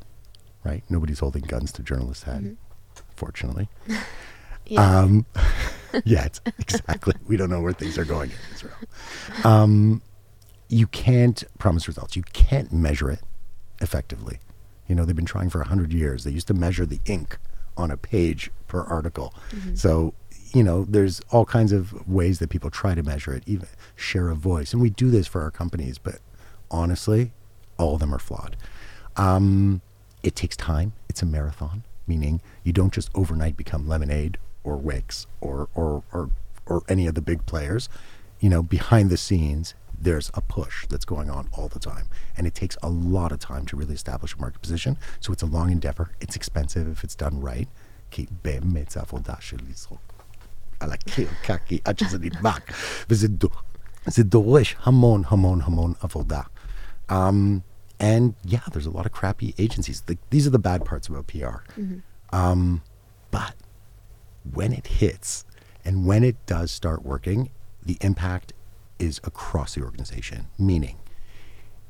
right? 0.63 0.83
Nobody's 0.89 1.19
holding 1.19 1.43
guns 1.43 1.71
to 1.73 1.83
journalists' 1.83 2.23
head, 2.23 2.57
fortunately. 3.15 3.69
Yeah. 4.67 4.99
Um, 4.99 5.25
yet, 6.05 6.39
exactly. 6.59 7.15
We 7.27 7.35
don't 7.35 7.49
know 7.49 7.61
where 7.61 7.73
things 7.73 7.97
are 7.97 8.05
going 8.05 8.29
in 8.29 8.37
Israel. 8.53 8.75
Um, 9.43 10.01
you 10.69 10.87
can't 10.87 11.43
promise 11.57 11.87
results. 11.87 12.15
You 12.15 12.23
can't 12.31 12.71
measure 12.71 13.09
it 13.11 13.19
effectively. 13.81 14.39
You 14.91 14.95
know, 14.95 15.05
they've 15.05 15.15
been 15.15 15.23
trying 15.23 15.49
for 15.49 15.59
100 15.59 15.93
years. 15.93 16.25
They 16.25 16.31
used 16.31 16.47
to 16.47 16.53
measure 16.53 16.85
the 16.85 16.99
ink 17.05 17.37
on 17.77 17.91
a 17.91 17.95
page 17.95 18.51
per 18.67 18.81
article. 18.81 19.33
So, 19.73 20.13
you 20.53 20.63
know, 20.65 20.83
there's 20.83 21.21
all 21.31 21.45
kinds 21.45 21.71
of 21.71 22.05
ways 22.09 22.39
that 22.39 22.49
people 22.49 22.69
try 22.69 22.93
to 22.93 23.01
measure 23.01 23.33
it, 23.33 23.43
even 23.45 23.69
share 23.95 24.27
a 24.27 24.35
voice. 24.35 24.73
And 24.73 24.81
we 24.81 24.89
do 24.89 25.09
this 25.09 25.27
for 25.27 25.43
our 25.43 25.49
companies, 25.49 25.97
but 25.97 26.17
honestly, 26.69 27.31
all 27.77 27.93
of 27.93 28.01
them 28.01 28.13
are 28.13 28.19
flawed. 28.19 28.57
Um, 29.15 29.79
it 30.23 30.35
takes 30.35 30.57
time. 30.57 30.91
It's 31.07 31.21
a 31.21 31.25
marathon, 31.25 31.83
meaning 32.05 32.41
you 32.65 32.73
don't 32.73 32.91
just 32.91 33.09
overnight 33.15 33.55
become 33.55 33.87
Lemonade 33.87 34.39
or 34.65 34.75
Wix 34.75 35.25
or 35.39 35.69
or 35.73 36.03
or 36.11 36.31
or 36.65 36.83
any 36.89 37.07
of 37.07 37.15
the 37.15 37.21
big 37.21 37.45
players. 37.45 37.87
You 38.41 38.49
know, 38.49 38.61
behind 38.61 39.09
the 39.09 39.15
scenes, 39.15 39.73
there's 40.00 40.30
a 40.34 40.40
push 40.40 40.86
that's 40.86 41.04
going 41.04 41.30
on 41.30 41.48
all 41.52 41.68
the 41.68 41.78
time, 41.78 42.08
and 42.36 42.46
it 42.46 42.54
takes 42.54 42.76
a 42.82 42.88
lot 42.88 43.32
of 43.32 43.38
time 43.38 43.64
to 43.66 43.76
really 43.76 43.94
establish 43.94 44.34
a 44.34 44.38
market 44.38 44.60
position. 44.60 44.98
So 45.20 45.32
it's 45.32 45.42
a 45.42 45.46
long 45.46 45.70
endeavor. 45.70 46.10
It's 46.20 46.36
expensive 46.36 46.88
if 46.88 47.04
it's 47.04 47.14
done 47.14 47.40
right. 47.40 47.68
כי 48.10 48.26
באמת 48.44 48.90
זה 48.90 49.00
עבודה 49.00 49.34
של 49.40 49.56
לזרוק 49.68 50.12
על 50.80 50.92
הקיר 50.92 51.28
קקי 51.42 51.78
עד 51.84 51.98
שזה 51.98 52.18
נדבק, 52.18 52.72
וזה 53.10 53.28
דו, 53.28 53.48
זה 54.06 54.22
דורש 54.22 54.76
המון 54.82 55.22
המון 55.26 55.60
המון 55.62 55.92
עבודה. 56.00 56.42
Um, 57.10 57.62
and 58.00 58.34
yeah, 58.44 58.64
there's 58.72 58.86
a 58.86 58.90
lot 58.90 59.06
of 59.06 59.12
crappy 59.12 59.54
agencies. 59.58 60.02
Like, 60.08 60.18
these 60.30 60.46
are 60.46 60.50
the 60.50 60.64
bad 60.70 60.84
parts 60.84 61.08
about 61.08 61.26
PR. 61.26 61.58
Um, 62.32 62.82
but 63.30 63.54
when 64.58 64.72
it 64.72 64.86
hits 65.00 65.44
and 65.84 66.06
when 66.06 66.22
it 66.24 66.36
does 66.46 66.70
start 66.70 67.04
working, 67.04 67.50
the 67.84 67.96
impact 68.00 68.52
is 69.01 69.19
across 69.23 69.75
the 69.75 69.83
organization. 69.83 70.47
Meaning, 70.57 70.97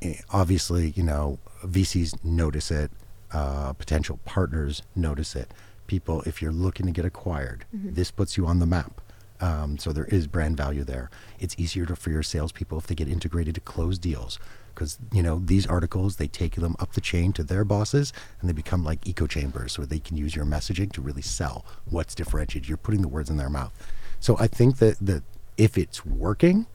eh, 0.00 0.14
obviously, 0.30 0.90
you 0.90 1.02
know, 1.02 1.38
VCs 1.64 2.24
notice 2.24 2.70
it, 2.70 2.90
uh, 3.32 3.72
potential 3.74 4.18
partners 4.24 4.82
notice 4.96 5.36
it. 5.36 5.52
People, 5.86 6.22
if 6.22 6.40
you're 6.40 6.52
looking 6.52 6.86
to 6.86 6.92
get 6.92 7.04
acquired, 7.04 7.64
this 7.72 8.10
puts 8.10 8.36
you 8.36 8.46
on 8.46 8.58
the 8.58 8.66
map. 8.66 9.00
Um, 9.40 9.76
so 9.76 9.92
there 9.92 10.04
is 10.04 10.26
brand 10.26 10.56
value 10.56 10.84
there. 10.84 11.10
It's 11.40 11.54
easier 11.58 11.84
to, 11.86 11.96
for 11.96 12.10
your 12.10 12.22
salespeople 12.22 12.78
if 12.78 12.86
they 12.86 12.94
get 12.94 13.08
integrated 13.08 13.56
to 13.56 13.60
close 13.60 13.98
deals 13.98 14.38
because 14.74 14.98
you 15.12 15.22
know 15.22 15.42
these 15.44 15.66
articles 15.66 16.16
they 16.16 16.26
take 16.26 16.54
them 16.54 16.76
up 16.78 16.92
the 16.94 17.00
chain 17.00 17.32
to 17.34 17.44
their 17.44 17.64
bosses 17.64 18.12
and 18.40 18.48
they 18.48 18.54
become 18.54 18.82
like 18.84 19.06
echo 19.06 19.26
chambers 19.26 19.76
where 19.76 19.86
they 19.86 19.98
can 19.98 20.16
use 20.16 20.34
your 20.34 20.44
messaging 20.44 20.90
to 20.92 21.00
really 21.00 21.22
sell 21.22 21.64
what's 21.84 22.14
differentiated. 22.14 22.68
You're 22.68 22.78
putting 22.78 23.02
the 23.02 23.08
words 23.08 23.28
in 23.30 23.36
their 23.36 23.50
mouth. 23.50 23.72
So 24.20 24.36
I 24.38 24.46
think 24.46 24.78
that 24.78 24.96
that 25.00 25.22
if 25.56 25.76
it's 25.76 26.06
working, 26.06 26.66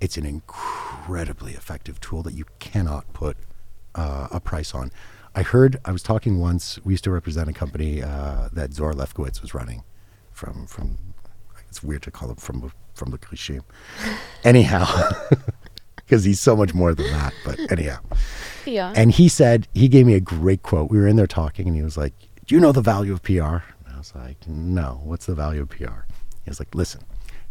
it's 0.00 0.16
an 0.16 0.26
incredibly 0.26 1.52
effective 1.52 2.00
tool 2.00 2.22
that 2.22 2.34
you 2.34 2.44
cannot 2.58 3.12
put 3.12 3.36
uh, 3.94 4.28
a 4.30 4.40
price 4.40 4.74
on. 4.74 4.90
I 5.34 5.42
heard 5.42 5.78
I 5.84 5.92
was 5.92 6.02
talking 6.02 6.38
once. 6.38 6.78
We 6.84 6.92
used 6.92 7.04
to 7.04 7.10
represent 7.10 7.48
a 7.48 7.52
company 7.52 8.02
uh, 8.02 8.48
that 8.52 8.72
Zohar 8.72 8.94
Levkovitz 8.94 9.40
was 9.40 9.54
running 9.54 9.84
from 10.32 10.66
from. 10.66 10.98
It's 11.68 11.84
weird 11.84 12.02
to 12.02 12.10
call 12.10 12.30
him 12.30 12.36
from 12.36 12.72
from 12.94 13.10
the 13.10 13.18
regime. 13.30 13.62
Anyhow, 14.44 14.86
because 16.10 16.24
he's 16.24 16.40
so 16.40 16.56
much 16.56 16.74
more 16.74 16.92
than 16.92 17.06
that. 17.12 17.32
But 17.44 17.70
anyhow. 17.70 18.00
Yeah. 18.66 18.92
And 18.96 19.12
he 19.12 19.28
said, 19.28 19.68
he 19.74 19.86
gave 19.86 20.06
me 20.06 20.14
a 20.14 20.20
great 20.20 20.64
quote. 20.64 20.90
We 20.90 20.98
were 20.98 21.06
in 21.06 21.14
there 21.14 21.28
talking, 21.28 21.68
and 21.68 21.76
he 21.76 21.82
was 21.82 21.96
like, 21.96 22.12
Do 22.46 22.56
you 22.56 22.60
know 22.60 22.72
the 22.72 22.80
value 22.80 23.12
of 23.12 23.22
PR? 23.22 23.62
And 23.86 23.94
I 23.94 23.98
was 23.98 24.12
like, 24.16 24.36
No, 24.48 25.00
what's 25.04 25.26
the 25.26 25.36
value 25.36 25.62
of 25.62 25.68
PR? 25.68 26.02
He 26.44 26.50
was 26.50 26.58
like, 26.58 26.74
Listen, 26.74 27.02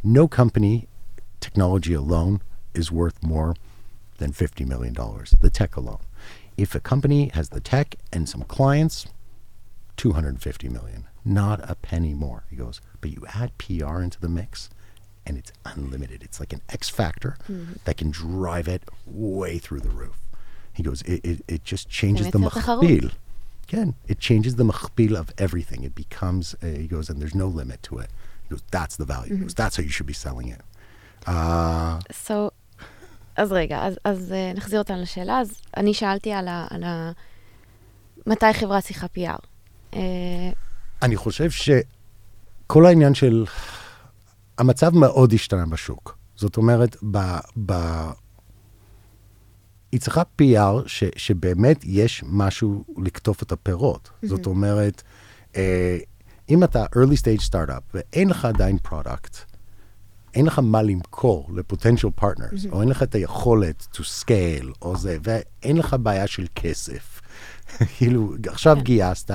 no 0.04 0.28
company, 0.28 0.89
technology 1.40 1.94
alone 1.94 2.42
is 2.74 2.92
worth 2.92 3.22
more 3.24 3.56
than 4.18 4.32
$50 4.32 4.68
million, 4.68 4.94
the 4.94 5.50
tech 5.50 5.76
alone. 5.76 6.02
If 6.58 6.76
a 6.76 6.80
company 6.80 7.30
has 7.34 7.50
the 7.50 7.62
tech 7.62 7.96
and 8.12 8.28
some 8.28 8.44
clients, 8.44 9.08
250 9.98 10.70
million, 10.70 11.08
not 11.26 11.60
a 11.70 11.76
penny 11.76 12.14
more. 12.14 12.44
He 12.50 12.56
goes, 12.56 12.82
but 13.02 13.12
you 13.12 13.26
add 13.34 13.58
PR 13.58 14.02
into 14.02 14.20
the 14.20 14.30
mix 14.30 14.70
and 15.26 15.38
it's 15.38 15.52
unlimited. 15.66 16.24
It's 16.24 16.40
like 16.40 16.54
an 16.54 16.62
X 16.70 16.90
factor 16.90 17.38
mm-hmm. 17.44 17.74
that 17.86 17.98
can 17.98 18.12
drive 18.12 18.68
it 18.68 18.84
way 19.06 19.58
through 19.58 19.82
the 19.82 19.90
roof. 19.90 20.20
He 20.74 20.84
goes, 20.84 21.02
it, 21.04 21.24
it, 21.24 21.44
it 21.48 21.64
just 21.64 21.90
changes 21.90 22.32
the 22.32 22.40
machbil. 22.40 23.12
Again, 23.68 23.96
it 24.08 24.20
changes 24.20 24.56
the 24.56 24.64
machbil 24.64 25.16
of 25.16 25.32
everything. 25.38 25.84
It 25.84 25.94
becomes, 25.94 26.56
he 26.62 26.88
goes, 26.88 27.10
and 27.10 27.22
there's 27.22 27.36
no 27.36 27.48
limit 27.48 27.84
to 27.84 28.00
it. 28.00 28.10
He 28.44 28.50
goes, 28.50 28.64
that's 28.72 28.96
the 28.96 29.06
value. 29.06 29.34
Mm-hmm. 29.34 29.44
Goes, 29.44 29.54
that's 29.54 29.76
how 29.76 29.84
you 29.84 29.90
should 29.90 30.08
be 30.08 30.14
selling 30.14 30.48
it. 30.48 30.62
Uh, 31.26 31.32
So, 32.28 32.34
אז 33.36 33.52
רגע, 33.52 33.86
אז, 33.86 34.00
אז 34.04 34.34
uh, 34.34 34.58
נחזיר 34.58 34.80
אותנו 34.80 35.02
לשאלה. 35.02 35.40
אז 35.40 35.62
אני 35.78 35.94
שאלתי 35.94 36.32
על 36.32 36.48
ה... 36.48 36.68
על 36.70 36.84
ה... 36.84 37.12
מתי 38.28 38.54
חברה 38.54 38.82
צריכה 38.82 39.08
PR. 39.18 39.46
Uh, 39.94 39.98
אני 41.02 41.16
חושב 41.16 41.50
שכל 41.50 42.86
העניין 42.86 43.14
של... 43.14 43.46
המצב 44.58 44.96
מאוד 44.96 45.34
השתנה 45.34 45.66
בשוק. 45.66 46.18
זאת 46.36 46.58
אומרת, 46.58 46.96
ב... 47.12 47.18
ב... 47.66 47.74
היא 49.92 50.00
צריכה 50.00 50.22
PR 50.42 50.88
ש, 50.88 51.04
שבאמת 51.16 51.82
יש 51.84 52.24
משהו 52.28 52.84
לקטוף 52.98 53.44
את 53.44 53.52
הפירות. 53.52 54.10
Mm-hmm. 54.10 54.28
זאת 54.28 54.46
אומרת, 54.46 55.04
אה, 55.56 55.98
אם 56.50 56.64
אתה 56.64 56.86
early 56.86 57.18
stage 57.22 57.50
startup 57.50 57.94
ואין 57.94 58.30
לך 58.30 58.46
עדיין 58.46 58.78
product, 58.88 59.38
אין 60.34 60.46
לך 60.46 60.60
מה 60.60 60.82
למכור 60.82 61.50
ל-potential 61.54 62.22
partners, 62.22 62.66
mm-hmm. 62.66 62.72
או 62.72 62.82
אין 62.82 62.90
לך 62.90 63.04
את 63.04 63.16
היכולת 63.16 63.88
to 63.94 64.00
scale, 64.00 64.68
או 64.82 64.98
זה, 64.98 65.18
ואין 65.24 65.78
לך 65.78 65.96
בעיה 66.00 66.28
של 66.28 66.46
כסף. 66.56 67.22
כאילו, 67.98 68.34
עכשיו 68.48 68.78
גייסת, 68.82 69.32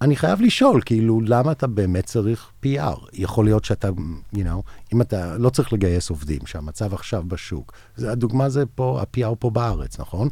אני 0.00 0.16
חייב 0.16 0.40
לשאול, 0.40 0.80
כאילו, 0.84 1.20
למה 1.24 1.52
אתה 1.52 1.66
באמת 1.66 2.04
צריך 2.04 2.50
PR? 2.66 3.08
יכול 3.12 3.44
להיות 3.44 3.64
שאתה, 3.64 3.88
you 4.34 4.38
know, 4.38 4.92
אם 4.92 5.00
אתה 5.00 5.38
לא 5.38 5.50
צריך 5.50 5.72
לגייס 5.72 6.10
עובדים, 6.10 6.46
שהמצב 6.46 6.94
עכשיו 6.94 7.22
בשוק, 7.28 7.72
זה, 7.96 8.12
הדוגמה 8.12 8.48
זה 8.48 8.66
פה, 8.66 9.00
ה-PR 9.00 9.34
פה 9.38 9.50
בארץ, 9.50 10.00
נכון? 10.00 10.28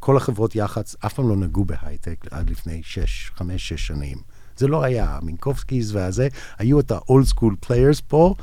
כל 0.00 0.16
החברות 0.16 0.56
יח"צ 0.56 0.96
אף 1.06 1.14
פעם 1.14 1.28
לא 1.28 1.36
נגעו 1.36 1.64
בהייטק 1.64 2.24
עד 2.30 2.50
לפני 2.50 2.80
שש, 2.84 3.30
חמש, 3.34 3.68
שש 3.68 3.86
שנים. 3.86 4.18
זה 4.56 4.68
לא 4.68 4.82
היה, 4.82 5.18
מינקובסקיס 5.22 5.92
והזה, 5.92 6.28
היו 6.58 6.80
את 6.80 6.90
ה-old 6.90 7.34
school 7.34 7.66
players 7.66 8.02
פה, 8.08 8.34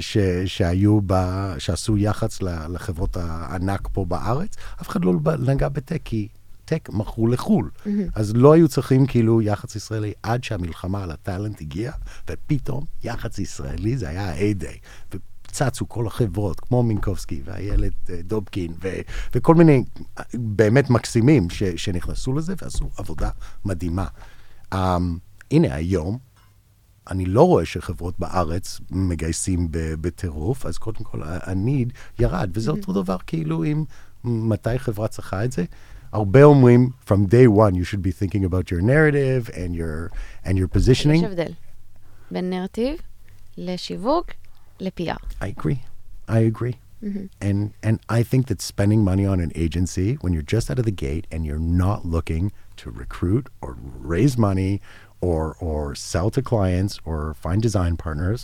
ש, 0.00 0.18
שהיו, 0.46 1.00
ב, 1.06 1.14
שעשו 1.58 1.96
יח"צ 1.96 2.38
לחברות 2.42 3.16
הענק 3.16 3.88
פה 3.92 4.04
בארץ, 4.04 4.56
אף 4.82 4.88
אחד 4.88 5.04
לא 5.04 5.12
נגע 5.38 5.68
בטק, 5.68 6.00
כי 6.04 6.28
טק 6.64 6.88
מכרו 6.92 7.26
לחו"ל. 7.26 7.70
Mm-hmm. 7.74 7.88
אז 8.14 8.32
לא 8.36 8.52
היו 8.52 8.68
צריכים 8.68 9.06
כאילו 9.06 9.42
יח"צ 9.42 9.76
ישראלי 9.76 10.12
עד 10.22 10.44
שהמלחמה 10.44 11.02
על 11.02 11.10
הטאלנט 11.10 11.60
הגיעה, 11.60 11.94
ופתאום 12.30 12.84
יח"צ 13.04 13.38
ישראלי 13.38 13.96
זה 13.96 14.08
היה 14.08 14.30
ה-A-Day. 14.30 14.78
וצצו 15.50 15.88
כל 15.88 16.06
החברות, 16.06 16.60
כמו 16.60 16.82
מינקובסקי 16.82 17.42
ואיילת 17.44 18.10
אה, 18.10 18.20
דובקין, 18.22 18.72
ו- 18.82 19.00
וכל 19.34 19.54
מיני 19.54 19.84
אה, 20.18 20.24
באמת 20.34 20.90
מקסימים 20.90 21.50
ש- 21.50 21.62
שנכנסו 21.62 22.32
לזה 22.32 22.54
ועשו 22.62 22.90
עבודה 22.96 23.30
מדהימה. 23.64 24.06
Um, 24.74 24.78
הנה, 25.50 25.74
היום, 25.74 26.18
אני 27.11 27.25
לא 27.25 27.47
רואה 27.47 27.65
שחברות 27.65 28.19
בארץ 28.19 28.79
מגייסים 28.91 29.67
ב- 29.71 29.93
בטירוף, 30.01 30.65
אז 30.65 30.77
קודם 30.77 31.03
כל 31.03 31.23
ה-need 31.23 31.89
ירד, 32.19 32.49
וזה 32.53 32.71
אותו 32.71 32.93
דבר 32.93 33.17
כאילו 33.27 33.63
עם 33.63 33.85
מתי 34.23 34.79
חברה 34.79 35.07
צריכה 35.07 35.45
את 35.45 35.51
זה. 35.51 35.63
הרבה 36.11 36.43
אומרים, 36.43 36.89
from 37.07 37.27
day 37.29 37.47
one 37.47 37.75
you 37.75 37.83
should 37.85 38.01
be 38.01 38.11
thinking 38.11 38.43
about 38.43 38.71
your 38.71 38.81
narrative 38.81 39.49
and 39.49 39.75
your, 39.75 40.09
and 40.45 40.53
your 40.57 40.67
יש 40.77 40.89
positioning. 41.05 41.25
הבדל 41.25 41.51
בין 42.31 42.49
נרטיב 42.49 42.97
לשיווק 43.57 44.31
ל-PR. 44.79 45.41
I 45.41 45.45
agree. 45.59 45.77
I 46.29 46.39
agree. 46.53 46.75
And 47.41 47.59
and 47.87 47.97
I 48.09 48.23
think 48.23 48.47
that 48.47 48.59
spending 48.73 49.01
money 49.11 49.25
on 49.33 49.39
an 49.45 49.51
agency 49.65 50.09
when 50.21 50.31
you're 50.33 50.49
just 50.55 50.71
out 50.71 50.79
of 50.79 50.85
the 50.91 50.97
gate 51.05 51.25
and 51.31 51.41
you're 51.45 51.67
not 51.85 51.99
looking 52.15 52.45
to 52.81 52.85
recruit 53.03 53.45
or 53.61 53.69
raise 54.13 54.35
money 54.49 54.73
or 55.21 55.55
or 55.67 55.95
sell 56.11 56.29
to 56.35 56.41
clients 56.41 56.93
or 57.09 57.33
find 57.45 57.61
design 57.67 57.93
partners, 58.05 58.39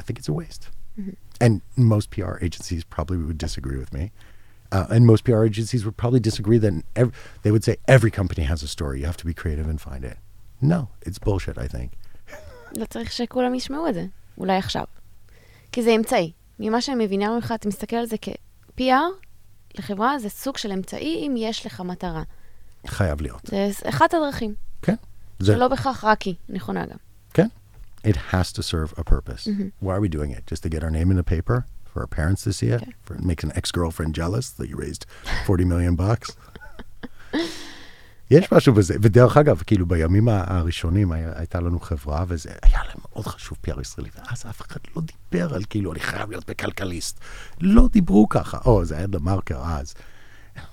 I 0.00 0.02
think 0.04 0.18
it's 0.20 0.28
a 0.28 0.36
waste. 0.42 0.64
And 1.44 1.52
most 1.76 2.06
PR 2.14 2.34
agencies 2.46 2.82
probably 2.94 3.18
would 3.18 3.40
disagree 3.48 3.78
with 3.82 3.92
me. 3.98 4.04
Uh, 4.72 4.86
and 4.94 5.02
most 5.12 5.22
PR 5.24 5.42
agencies 5.50 5.82
would 5.86 5.96
probably 6.02 6.20
disagree 6.30 6.58
that 6.64 6.72
ev- 7.02 7.12
they 7.42 7.50
would 7.54 7.64
say 7.68 7.74
every 7.96 8.10
company 8.20 8.44
has 8.52 8.60
a 8.62 8.68
story. 8.76 8.96
You 9.00 9.06
have 9.12 9.20
to 9.22 9.26
be 9.30 9.34
creative 9.42 9.68
and 9.72 9.78
find 9.88 10.02
it. 10.12 10.16
No, 10.72 10.80
it's 11.06 11.18
bullshit, 11.26 11.56
I 11.58 11.68
think. 11.76 11.90
לא 12.76 12.84
צריך 12.84 13.12
שכולם 13.12 13.54
ישמעו 13.54 13.88
את 13.88 13.94
זה, 13.94 14.06
אולי 14.38 14.56
עכשיו. 14.56 14.84
כי 15.72 15.82
זה 15.82 15.90
אמצעי. 15.90 16.32
ממה 16.58 16.80
שאני 16.80 17.04
מבינה 17.04 17.34
ממך, 17.34 17.52
אתה 17.54 17.68
מסתכל 17.68 17.96
על 17.96 18.06
זה 18.06 18.16
כ-PR 18.22 18.82
לחברה, 19.78 20.18
זה 20.18 20.28
סוג 20.28 20.56
של 20.56 20.72
אמצעי 20.72 21.26
אם 21.26 21.34
יש 21.38 21.66
לך 21.66 21.80
מטרה. 21.80 22.22
חייב 22.86 23.20
להיות. 23.20 23.40
זה 23.44 23.68
אחת 23.88 24.14
הדרכים. 24.14 24.54
כן. 24.82 24.94
זה- 25.45 25.53
שלא 25.55 25.67
בהכרח 25.67 26.03
רק 26.03 26.21
היא, 26.21 26.35
נכונה 26.49 26.85
גם. 26.85 26.97
Okay. 27.33 27.47
It 28.07 28.15
has 28.31 28.51
to 28.57 28.61
serve 28.63 28.99
a 28.99 29.03
purpose. 29.03 29.47
Why 29.83 29.93
are 29.95 30.01
we 30.01 30.09
doing 30.09 30.31
it? 30.37 30.43
Just 30.53 30.63
to 30.63 30.69
get 30.69 30.83
our 30.83 30.89
name 30.91 31.11
in 31.11 31.17
the 31.17 31.29
paper? 31.35 31.57
For 31.93 31.99
our 32.03 32.07
parents 32.19 32.41
to 32.47 32.51
see 32.59 32.69
it? 32.75 32.81
Okay. 32.81 32.93
For 33.05 33.13
it 33.19 33.23
makes 33.31 33.43
an 33.47 33.51
ex-girlfriend 33.59 34.11
jealous 34.21 34.45
that 34.59 34.67
you 34.71 34.75
raised 34.85 35.03
40 35.45 35.65
million 35.65 35.95
bucks? 35.95 36.29
יש 38.31 38.51
משהו 38.53 38.73
בזה, 38.73 38.95
ודרך 39.01 39.37
אגב, 39.37 39.61
כאילו 39.67 39.85
בימים 39.85 40.27
הראשונים 40.29 41.11
היה, 41.11 41.31
הייתה 41.35 41.59
לנו 41.59 41.79
חברה, 41.79 42.25
וזה 42.27 42.49
היה 42.61 42.79
להם 42.87 42.97
מאוד 43.11 43.27
חשוב 43.27 43.57
PR 43.67 43.81
ישראלי, 43.81 44.09
ואז 44.15 44.43
אף 44.49 44.61
אחד 44.61 44.79
לא 44.95 45.01
דיבר 45.31 45.55
על 45.55 45.63
כאילו, 45.69 45.91
אני 45.91 45.99
חייב 45.99 46.29
להיות 46.29 46.49
בכלכליסט. 46.49 47.19
לא 47.61 47.87
דיברו 47.91 48.29
ככה. 48.29 48.57
או, 48.65 48.85
זה 48.85 48.97
היה 48.97 49.07
דה 49.07 49.19
מרקר 49.19 49.61
אז. 49.65 49.93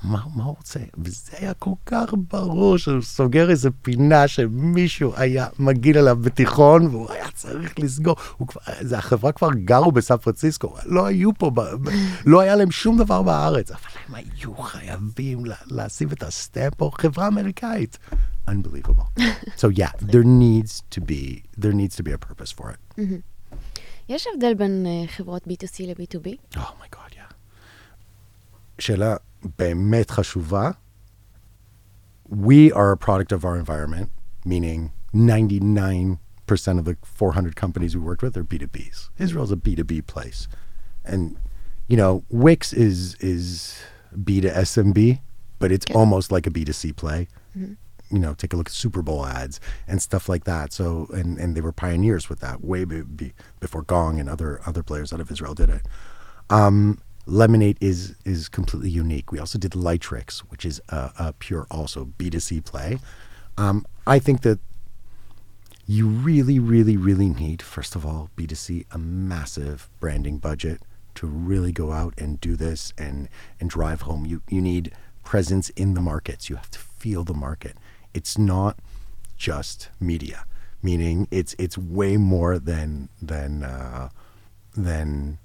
מה, 0.02 0.22
מה 0.34 0.44
הוא 0.44 0.54
רוצה? 0.56 0.80
וזה 0.98 1.32
היה 1.38 1.54
כל 1.54 1.70
כך 1.86 2.14
ברור 2.28 2.78
שהוא 2.78 3.02
סוגר 3.02 3.50
איזה 3.50 3.70
פינה 3.82 4.28
שמישהו 4.28 5.12
היה 5.16 5.46
מגעיל 5.58 5.98
עליו 5.98 6.16
בתיכון, 6.16 6.86
והוא 6.86 7.10
היה 7.12 7.30
צריך 7.34 7.78
לסגור. 7.78 8.16
כבר, 8.48 8.60
זה, 8.80 8.98
החברה 8.98 9.32
כבר 9.32 9.48
גרו 9.54 9.92
בסן 9.92 10.16
פרנסיסקו, 10.16 10.74
לא 10.86 11.06
היו 11.06 11.34
פה, 11.34 11.50
ב, 11.50 11.60
ב, 11.60 11.90
לא 12.26 12.40
היה 12.40 12.56
להם 12.56 12.70
שום 12.70 12.98
דבר 12.98 13.22
בארץ, 13.22 13.70
אבל 13.70 13.80
הם 14.08 14.14
היו 14.14 14.56
חייבים 14.56 15.44
לה, 15.44 15.56
לשים 15.66 16.08
את 16.12 16.22
הסטמפ 16.22 16.74
פה, 16.74 16.90
חברה 16.98 17.28
אמריקאית. 17.28 17.98
Unbelievable. 18.48 19.22
so 19.56 19.68
yeah, 19.68 19.92
there 20.12 20.24
needs 20.24 20.82
to 20.90 21.00
be, 21.00 21.42
there 21.58 21.72
needs 21.72 21.94
to 21.96 22.02
be 22.02 22.12
a 22.12 22.18
purpose 22.18 22.52
for 22.52 22.70
it. 22.70 23.02
יש 24.08 24.26
הבדל 24.34 24.54
בין 24.54 24.86
uh, 24.86 25.10
חברות 25.10 25.46
B2C 25.46 25.82
ל-B2B? 25.86 26.56
Oh 26.56 26.58
my 26.58 26.96
god, 26.96 27.12
yeah. 27.12 27.34
שאלה 28.78 29.16
באמת 29.45 30.11
חשובה. 30.11 30.71
We 32.29 32.71
are 32.71 32.91
a 32.91 32.97
product 32.97 33.31
of 33.31 33.45
our 33.45 33.57
environment, 33.57 34.09
meaning 34.45 34.91
99% 35.13 36.17
of 36.79 36.85
the 36.85 36.97
400 37.03 37.55
companies 37.55 37.95
we 37.95 38.01
worked 38.01 38.23
with 38.23 38.35
are 38.37 38.43
B2Bs. 38.43 39.09
Israel's 39.19 39.51
a 39.51 39.55
B2B 39.55 40.07
place. 40.07 40.47
And, 41.05 41.37
you 41.87 41.97
know, 41.97 42.23
Wix 42.29 42.73
is, 42.73 43.15
is 43.15 43.79
B 44.23 44.41
to 44.41 44.49
SMB, 44.49 45.19
but 45.59 45.71
it's 45.71 45.85
almost 45.93 46.31
like 46.31 46.47
a 46.47 46.49
B2C 46.49 46.95
play. 46.95 47.27
You 47.55 48.19
know, 48.19 48.33
take 48.33 48.53
a 48.53 48.57
look 48.57 48.67
at 48.67 48.73
Super 48.73 49.01
Bowl 49.01 49.25
ads 49.25 49.59
and 49.87 50.01
stuff 50.01 50.27
like 50.27 50.45
that. 50.45 50.73
So, 50.73 51.07
and, 51.13 51.37
and 51.37 51.55
they 51.55 51.61
were 51.61 51.71
pioneers 51.71 52.29
with 52.29 52.39
that 52.39 52.63
way 52.63 52.85
be, 52.85 53.01
be, 53.01 53.33
before 53.59 53.83
Gong 53.83 54.19
and 54.19 54.29
other 54.29 54.61
other 54.65 54.83
players 54.83 55.11
out 55.13 55.19
of 55.19 55.31
Israel 55.31 55.53
did 55.53 55.69
it. 55.69 55.81
Um, 56.49 56.99
Lemonade 57.28 57.76
is 57.80 58.14
is 58.24 58.48
completely 58.48 58.88
unique. 58.88 59.30
We 59.30 59.38
also 59.38 59.58
did 59.58 59.72
Lightricks, 59.72 60.38
which 60.50 60.64
is 60.64 60.80
a, 60.88 61.12
a 61.18 61.32
pure 61.34 61.66
also 61.70 62.06
B2C 62.18 62.64
play. 62.64 62.98
Um, 63.58 63.84
I 64.06 64.18
think 64.18 64.40
that 64.42 64.58
you 65.86 66.06
really, 66.06 66.58
really, 66.58 66.96
really 66.96 67.28
need, 67.28 67.60
first 67.60 67.94
of 67.94 68.06
all, 68.06 68.30
B2C, 68.36 68.86
a 68.92 68.98
massive 68.98 69.90
branding 70.00 70.38
budget 70.38 70.80
to 71.16 71.26
really 71.26 71.72
go 71.72 71.92
out 71.92 72.14
and 72.16 72.40
do 72.40 72.56
this 72.56 72.94
and 72.96 73.28
and 73.60 73.68
drive 73.68 74.02
home. 74.02 74.24
You 74.24 74.40
you 74.48 74.62
need 74.62 74.92
presence 75.22 75.68
in 75.70 75.92
the 75.92 76.00
markets. 76.00 76.48
You 76.48 76.56
have 76.56 76.70
to 76.70 76.78
feel 76.78 77.24
the 77.24 77.34
market. 77.34 77.76
It's 78.14 78.38
not 78.38 78.78
just 79.36 79.90
media, 80.00 80.46
meaning 80.82 81.28
it's 81.30 81.54
it's 81.58 81.76
way 81.76 82.16
more 82.16 82.58
than 82.58 83.10
than 83.20 83.64
uh, 83.64 84.08
than 84.74 85.38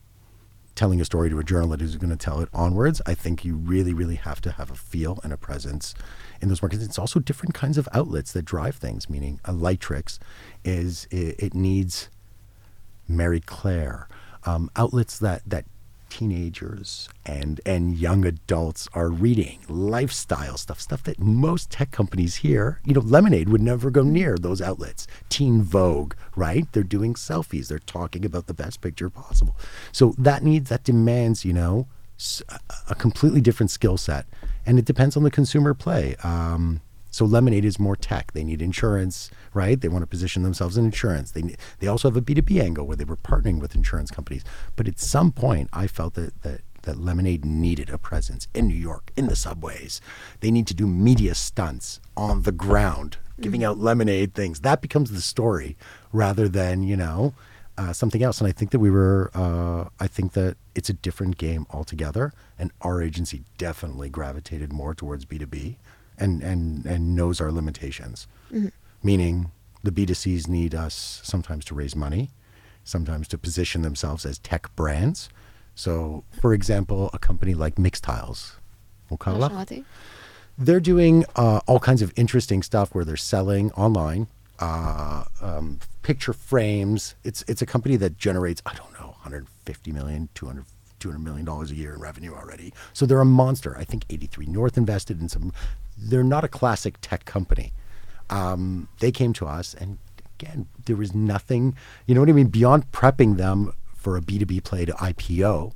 telling 0.76 1.00
a 1.00 1.06
story 1.06 1.30
to 1.30 1.40
a 1.40 1.44
journalist 1.44 1.82
who's 1.82 1.96
going 1.98 2.10
to 2.10 2.16
tell 2.16 2.42
it 2.42 2.50
onwards. 2.54 3.02
I 3.06 3.14
think 3.14 3.46
you 3.46 3.56
really, 3.56 3.94
really 3.94 4.16
have 4.16 4.42
to 4.42 4.52
have 4.54 4.72
a 4.72 4.76
feel 4.76 5.20
and 5.24 5.32
a 5.32 5.38
presence 5.38 5.94
in 6.42 6.50
those 6.50 6.62
markets. 6.62 6.84
It's 6.84 7.00
also 7.00 7.20
different 7.20 7.54
kinds 7.54 7.78
of 7.78 7.88
outlets 7.94 8.32
that 8.34 8.44
drive 8.44 8.76
things. 8.76 9.10
Meaning, 9.10 9.40
a 9.46 9.54
Lightricks 9.54 10.20
is 10.64 11.08
it, 11.12 11.36
it 11.40 11.54
needs 11.54 12.10
Marie 13.08 13.40
Claire, 13.40 14.08
um, 14.46 14.70
outlets 14.76 15.20
that 15.20 15.42
that 15.46 15.66
teenagers 16.14 17.10
and 17.26 17.60
and 17.66 17.98
young 17.98 18.24
adults 18.24 18.88
are 18.94 19.10
reading, 19.10 19.58
lifestyle 19.68 20.58
stuff, 20.58 20.80
stuff 20.80 21.02
that 21.04 21.20
most 21.20 21.72
tech 21.72 21.90
companies 21.90 22.36
here, 22.38 22.80
you 22.86 22.94
know, 22.94 23.02
Lemonade 23.02 23.50
would 23.50 23.62
never 23.62 23.90
go 23.90 24.04
near 24.04 24.38
those 24.38 24.62
outlets. 24.62 25.08
Teen 25.30 25.64
Vogue, 25.64 26.14
right? 26.36 26.72
They're 26.72 26.84
doing 26.84 27.16
selfies, 27.16 27.68
they're 27.68 27.80
talking 27.80 28.26
about 28.26 28.46
the 28.46 28.54
best 28.54 28.80
picture 28.80 29.10
possible. 29.10 29.56
So 29.92 30.14
that 30.20 30.44
needs 30.44 30.70
that 30.70 30.84
demands, 30.84 31.44
you 31.44 31.54
know, 31.54 31.88
a 32.88 32.94
completely 32.94 33.42
different 33.42 33.72
skill 33.72 33.98
set, 33.98 34.28
and 34.68 34.78
it 34.78 34.86
depends 34.86 35.18
on 35.18 35.24
the 35.24 35.32
consumer 35.32 35.74
play. 35.74 36.16
Um, 36.24 36.80
so 37.14 37.26
Lemonade 37.26 37.64
is 37.64 37.80
more 37.80 37.96
tech. 37.96 38.32
They 38.34 38.44
need 38.44 38.60
insurance, 38.60 39.30
right? 39.54 39.80
They 39.80 39.88
want 39.88 40.02
to 40.02 40.08
position 40.08 40.42
themselves 40.42 40.78
in 40.78 40.86
insurance. 40.86 41.30
They 41.32 41.56
they 41.78 41.86
also 41.86 42.10
have 42.10 42.18
a 42.18 42.22
B 42.22 42.34
two 42.34 42.42
B 42.42 42.60
angle 42.60 42.88
where 42.88 42.98
they 42.98 43.06
were 43.06 43.18
partnering 43.18 43.60
with 43.60 43.76
insurance 43.76 44.10
companies. 44.10 44.44
But 44.76 44.88
at 44.88 45.00
some 45.00 45.32
point, 45.32 45.70
I 45.72 45.86
felt 45.86 46.16
that 46.16 46.42
that 46.42 46.62
that 46.82 47.00
Lemonade 47.00 47.46
needed 47.46 47.92
a 47.92 48.00
presence 48.00 48.48
in 48.56 48.68
New 48.68 48.74
York, 48.74 49.12
in 49.16 49.28
the 49.28 49.36
subways. 49.36 50.02
They 50.40 50.50
need 50.50 50.66
to 50.68 50.74
do 50.74 50.88
media 50.88 51.36
stunts 51.36 52.00
on 52.18 52.42
the 52.42 52.52
ground, 52.52 53.18
giving 53.40 53.64
out 53.64 53.78
lemonade 53.78 54.34
things. 54.34 54.62
That 54.62 54.82
becomes 54.82 55.12
the 55.12 55.22
story 55.22 55.78
rather 56.12 56.50
than 56.50 56.82
you 56.82 56.98
know 56.98 57.36
uh, 57.78 57.94
something 57.94 58.24
else. 58.24 58.42
And 58.42 58.48
I 58.48 58.54
think 58.54 58.72
that 58.72 58.80
we 58.80 58.90
were. 58.90 59.30
Uh, 59.36 59.90
I 60.00 60.08
think 60.08 60.34
that 60.34 60.58
it's 60.74 60.90
a 60.90 60.94
different 60.94 61.38
game 61.38 61.68
altogether. 61.70 62.34
And 62.58 62.72
our 62.82 63.04
agency 63.04 63.44
definitely 63.60 64.10
gravitated 64.10 64.74
more 64.74 64.96
towards 64.96 65.26
B 65.26 65.38
two 65.38 65.46
B 65.46 65.78
and 66.18 66.42
and 66.42 66.86
and 66.86 67.16
knows 67.16 67.42
our 67.42 67.52
limitations. 67.52 68.28
Mm-hmm. 68.52 68.70
Meaning, 69.02 69.52
the 69.84 69.92
B2Cs 69.92 70.48
need 70.48 70.74
us 70.74 71.22
sometimes 71.24 71.66
to 71.66 71.76
raise 71.76 71.96
money, 71.96 72.30
sometimes 72.84 73.28
to 73.30 73.38
position 73.38 73.82
themselves 73.82 74.26
as 74.26 74.40
tech 74.40 74.74
brands. 74.76 75.30
So, 75.76 76.24
for 76.40 76.54
example, 76.54 77.10
a 77.14 77.20
company 77.20 77.54
like 77.54 77.76
Mixtiles, 77.76 78.54
they're 80.58 80.80
doing 80.80 81.26
uh, 81.36 81.62
all 81.66 81.80
kinds 81.80 82.02
of 82.02 82.14
interesting 82.16 82.62
stuff 82.64 82.94
where 82.94 83.04
they're 83.04 83.18
selling 83.18 83.72
online 83.72 84.28
uh, 84.60 85.24
um, 85.42 85.80
picture 86.04 86.34
frames. 86.34 87.16
It's 87.24 87.44
it's 87.48 87.62
a 87.62 87.66
company 87.66 87.96
that 87.98 88.18
generates 88.18 88.62
I 88.66 88.74
don't 88.74 88.94
know 88.94 89.08
150 89.08 89.92
million, 89.92 90.30
200 90.36 90.66
200 91.00 91.20
million 91.20 91.44
dollars 91.46 91.70
a 91.70 91.76
year 91.76 91.94
in 91.94 92.00
revenue 92.00 92.34
already. 92.34 92.74
So 92.94 93.06
they're 93.06 93.20
a 93.20 93.26
monster. 93.26 93.76
I 93.78 93.84
think 93.84 94.06
83 94.10 94.46
North 94.46 94.78
invested 94.78 95.20
in 95.20 95.28
some 95.28 95.52
they're 96.10 96.24
not 96.24 96.44
a 96.44 96.48
classic 96.48 96.96
tech 97.02 97.26
company. 97.26 97.74
Um, 98.30 98.88
they 99.00 99.12
came 99.12 99.34
to 99.34 99.46
us, 99.46 99.74
and 99.74 99.98
again, 100.40 100.68
there 100.86 100.96
was 100.96 101.14
nothing. 101.14 101.76
You 102.06 102.16
know 102.16 102.22
what 102.22 102.30
I 102.30 102.34
mean? 102.34 102.48
Beyond 102.48 102.92
prepping 102.92 103.38
them 103.38 103.74
for 103.96 104.18
a 104.18 104.22
B2B 104.22 104.64
play 104.64 104.86
to 104.86 104.94
IPO, 104.94 105.74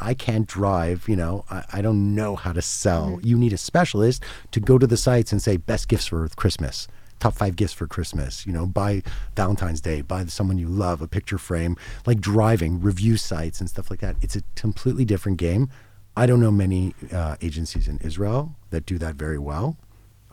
I 0.00 0.14
can't 0.14 0.46
drive, 0.46 1.08
you 1.08 1.16
know, 1.16 1.44
I, 1.50 1.64
I 1.74 1.82
don't 1.82 2.14
know 2.14 2.36
how 2.36 2.52
to 2.52 2.62
sell. 2.62 3.18
You 3.22 3.38
need 3.38 3.52
a 3.52 3.58
specialist 3.58 4.22
to 4.50 4.60
go 4.60 4.78
to 4.78 4.86
the 4.86 4.96
sites 4.96 5.32
and 5.32 5.42
say 5.42 5.56
best 5.56 5.88
gifts 5.88 6.06
for 6.06 6.28
Christmas, 6.28 6.88
top 7.18 7.34
five 7.34 7.56
gifts 7.56 7.72
for 7.72 7.86
Christmas, 7.86 8.46
you 8.46 8.52
know, 8.52 8.66
buy 8.66 9.02
Valentine's 9.34 9.80
Day, 9.80 10.02
buy 10.02 10.24
someone 10.26 10.58
you 10.58 10.68
love, 10.68 11.00
a 11.00 11.08
picture 11.08 11.38
frame, 11.38 11.76
like 12.04 12.20
driving, 12.20 12.80
review 12.82 13.16
sites 13.16 13.60
and 13.60 13.68
stuff 13.70 13.90
like 13.90 14.00
that. 14.00 14.16
It's 14.20 14.36
a 14.36 14.42
completely 14.54 15.04
different 15.04 15.38
game. 15.38 15.70
I 16.16 16.26
don't 16.26 16.40
know 16.40 16.50
many 16.50 16.94
uh, 17.12 17.36
agencies 17.40 17.88
in 17.88 17.98
Israel 17.98 18.54
that 18.76 18.84
do 18.92 18.98
that 19.04 19.14
very 19.26 19.40
well 19.50 19.68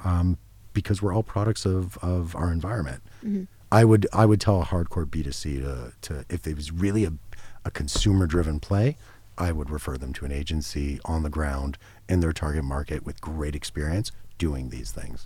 um, 0.09 0.27
because 0.79 0.97
we're 1.01 1.13
all 1.15 1.27
products 1.37 1.63
of, 1.75 1.83
of 2.13 2.35
our 2.41 2.49
environment. 2.59 3.01
I 3.79 3.83
would 3.89 4.03
I 4.21 4.25
would 4.29 4.41
tell 4.47 4.57
a 4.65 4.67
hardcore 4.73 5.07
B2C 5.13 5.41
to, 5.65 5.75
to 6.05 6.13
if 6.35 6.41
it 6.51 6.55
was 6.61 6.67
really 6.85 7.03
a, 7.11 7.13
a 7.69 7.71
consumer 7.81 8.25
driven 8.35 8.57
play, 8.69 8.87
I 9.47 9.49
would 9.57 9.69
refer 9.77 9.95
them 10.03 10.11
to 10.17 10.21
an 10.27 10.33
agency 10.41 10.89
on 11.13 11.19
the 11.27 11.33
ground 11.37 11.73
in 12.11 12.17
their 12.23 12.33
target 12.43 12.65
market 12.75 12.99
with 13.07 13.17
great 13.31 13.55
experience 13.61 14.07
doing 14.45 14.65
these 14.75 14.89
things. 14.99 15.19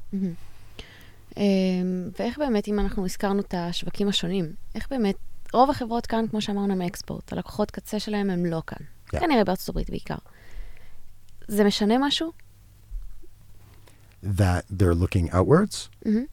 אמ, 1.37 2.09
ואיך 2.19 2.37
באמת, 2.37 2.67
אם 2.67 2.79
אנחנו 2.79 3.05
הזכרנו 3.05 3.39
את 3.39 3.53
השווקים 3.57 4.07
השונים, 4.07 4.53
איך 4.75 4.87
באמת, 4.89 5.15
רוב 5.53 5.69
החברות 5.69 6.05
כאן, 6.05 6.25
כמו 6.27 6.41
שאמרנו, 6.41 6.73
הם 6.73 6.81
אקספורט. 6.81 7.33
הלקוחות 7.33 7.71
קצה 7.71 7.99
שלהם 7.99 8.29
הם 8.29 8.45
לא 8.45 8.61
כאן. 8.67 8.85
Yeah. 8.85 9.19
כנראה 9.19 9.43
בארצות 9.43 9.69
הברית 9.69 9.89
בעיקר. 9.89 10.15
זה 11.47 11.63
משנה 11.63 11.95
משהו? 11.99 12.31
That 14.35 14.65
they're 14.69 14.93
looking 14.95 15.29
outwards? 15.31 15.89
Mhm. 16.05 16.27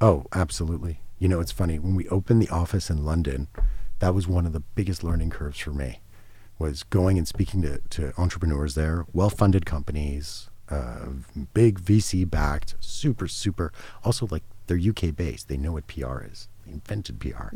Oh, 0.00 0.26
absolutely. 0.32 1.00
You 1.18 1.28
know, 1.28 1.40
it's 1.40 1.50
funny. 1.52 1.78
When 1.78 1.94
we 1.94 2.06
opened 2.08 2.42
the 2.42 2.48
office 2.50 2.90
in 2.90 3.04
London, 3.04 3.48
that 4.00 4.14
was 4.14 4.28
one 4.28 4.44
of 4.46 4.52
the 4.52 4.60
biggest 4.60 5.02
learning 5.02 5.30
curves 5.30 5.58
for 5.58 5.70
me. 5.72 6.00
Was 6.58 6.82
going 6.82 7.16
and 7.18 7.26
speaking 7.26 7.62
to, 7.62 7.78
to 7.90 8.12
entrepreneurs 8.20 8.74
there, 8.74 9.06
well-funded 9.12 9.64
companies, 9.64 10.50
uh, 10.68 11.06
big 11.54 11.80
VC-backed, 11.80 12.74
super, 12.80 13.26
super. 13.28 13.72
Also, 14.04 14.28
like 14.30 14.42
they're 14.66 14.76
UK-based. 14.78 15.48
They 15.48 15.56
know 15.56 15.72
what 15.72 15.86
PR 15.86 16.20
is. 16.30 16.48
They 16.66 16.72
invented 16.72 17.18
PR, 17.20 17.48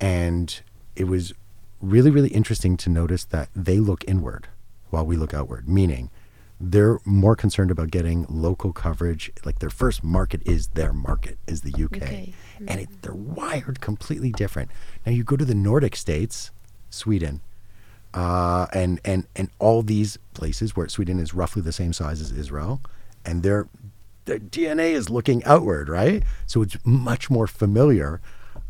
and 0.00 0.60
it 0.96 1.04
was 1.04 1.32
really, 1.80 2.10
really 2.10 2.28
interesting 2.30 2.76
to 2.76 2.90
notice 2.90 3.24
that 3.24 3.48
they 3.56 3.78
look 3.78 4.04
inward 4.06 4.48
while 4.90 5.06
we 5.06 5.16
look 5.16 5.32
outward. 5.32 5.68
Meaning, 5.68 6.10
they're 6.60 6.98
more 7.04 7.36
concerned 7.36 7.70
about 7.70 7.90
getting 7.90 8.26
local 8.28 8.72
coverage. 8.72 9.30
Like 9.44 9.60
their 9.60 9.70
first 9.70 10.02
market 10.02 10.42
is 10.44 10.68
their 10.68 10.92
market, 10.92 11.38
is 11.46 11.60
the 11.62 11.72
UK, 11.84 11.96
Okay. 12.02 12.34
and 12.66 12.80
it, 12.80 12.88
they're 13.02 13.14
wired 13.14 13.80
completely 13.80 14.32
different. 14.32 14.70
Now 15.06 15.12
you 15.12 15.22
go 15.24 15.36
to 15.36 15.44
the 15.44 15.54
Nordic 15.54 15.94
states, 15.94 16.50
Sweden, 16.90 17.40
uh, 18.14 18.66
and 18.72 19.00
and 19.04 19.26
and 19.36 19.50
all 19.58 19.82
these 19.82 20.18
places 20.34 20.74
where 20.74 20.88
Sweden 20.88 21.18
is 21.20 21.32
roughly 21.34 21.62
the 21.62 21.72
same 21.72 21.92
size 21.92 22.20
as 22.20 22.32
Israel, 22.32 22.80
and 23.24 23.42
their 23.42 23.68
their 24.24 24.38
DNA 24.38 24.92
is 24.92 25.08
looking 25.08 25.44
outward, 25.44 25.88
right? 25.88 26.22
So 26.46 26.62
it's 26.62 26.76
much 26.84 27.30
more 27.30 27.46
familiar. 27.46 28.20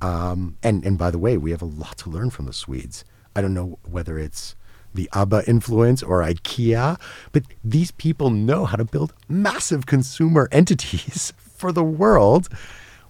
Um, 0.01 0.57
and 0.63 0.85
and 0.85 0.99
by 0.99 1.11
the 1.11 1.19
way, 1.19 1.37
we 1.39 1.53
have 1.53 1.63
a 1.63 1.67
lot 1.67 1.97
to 1.99 2.11
learn 2.11 2.31
from 2.31 2.47
the 2.47 2.53
Swedes. 2.53 3.05
I 3.35 3.41
don't 3.41 3.55
know 3.55 3.79
whether 3.85 4.19
it's 4.19 4.55
the 4.99 5.09
ABBA 5.13 5.49
influence 5.49 6.03
or 6.03 6.21
IKEA, 6.21 7.01
but 7.33 7.45
these 7.65 7.93
people 7.93 8.31
know 8.31 8.65
how 8.65 8.77
to 8.77 8.85
build 8.85 9.15
massive 9.29 9.87
consumer 9.87 10.49
entities 10.53 11.33
for 11.39 11.73
the 11.73 11.85
world, 11.85 12.49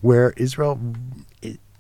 where 0.00 0.32
Israel 0.36 0.78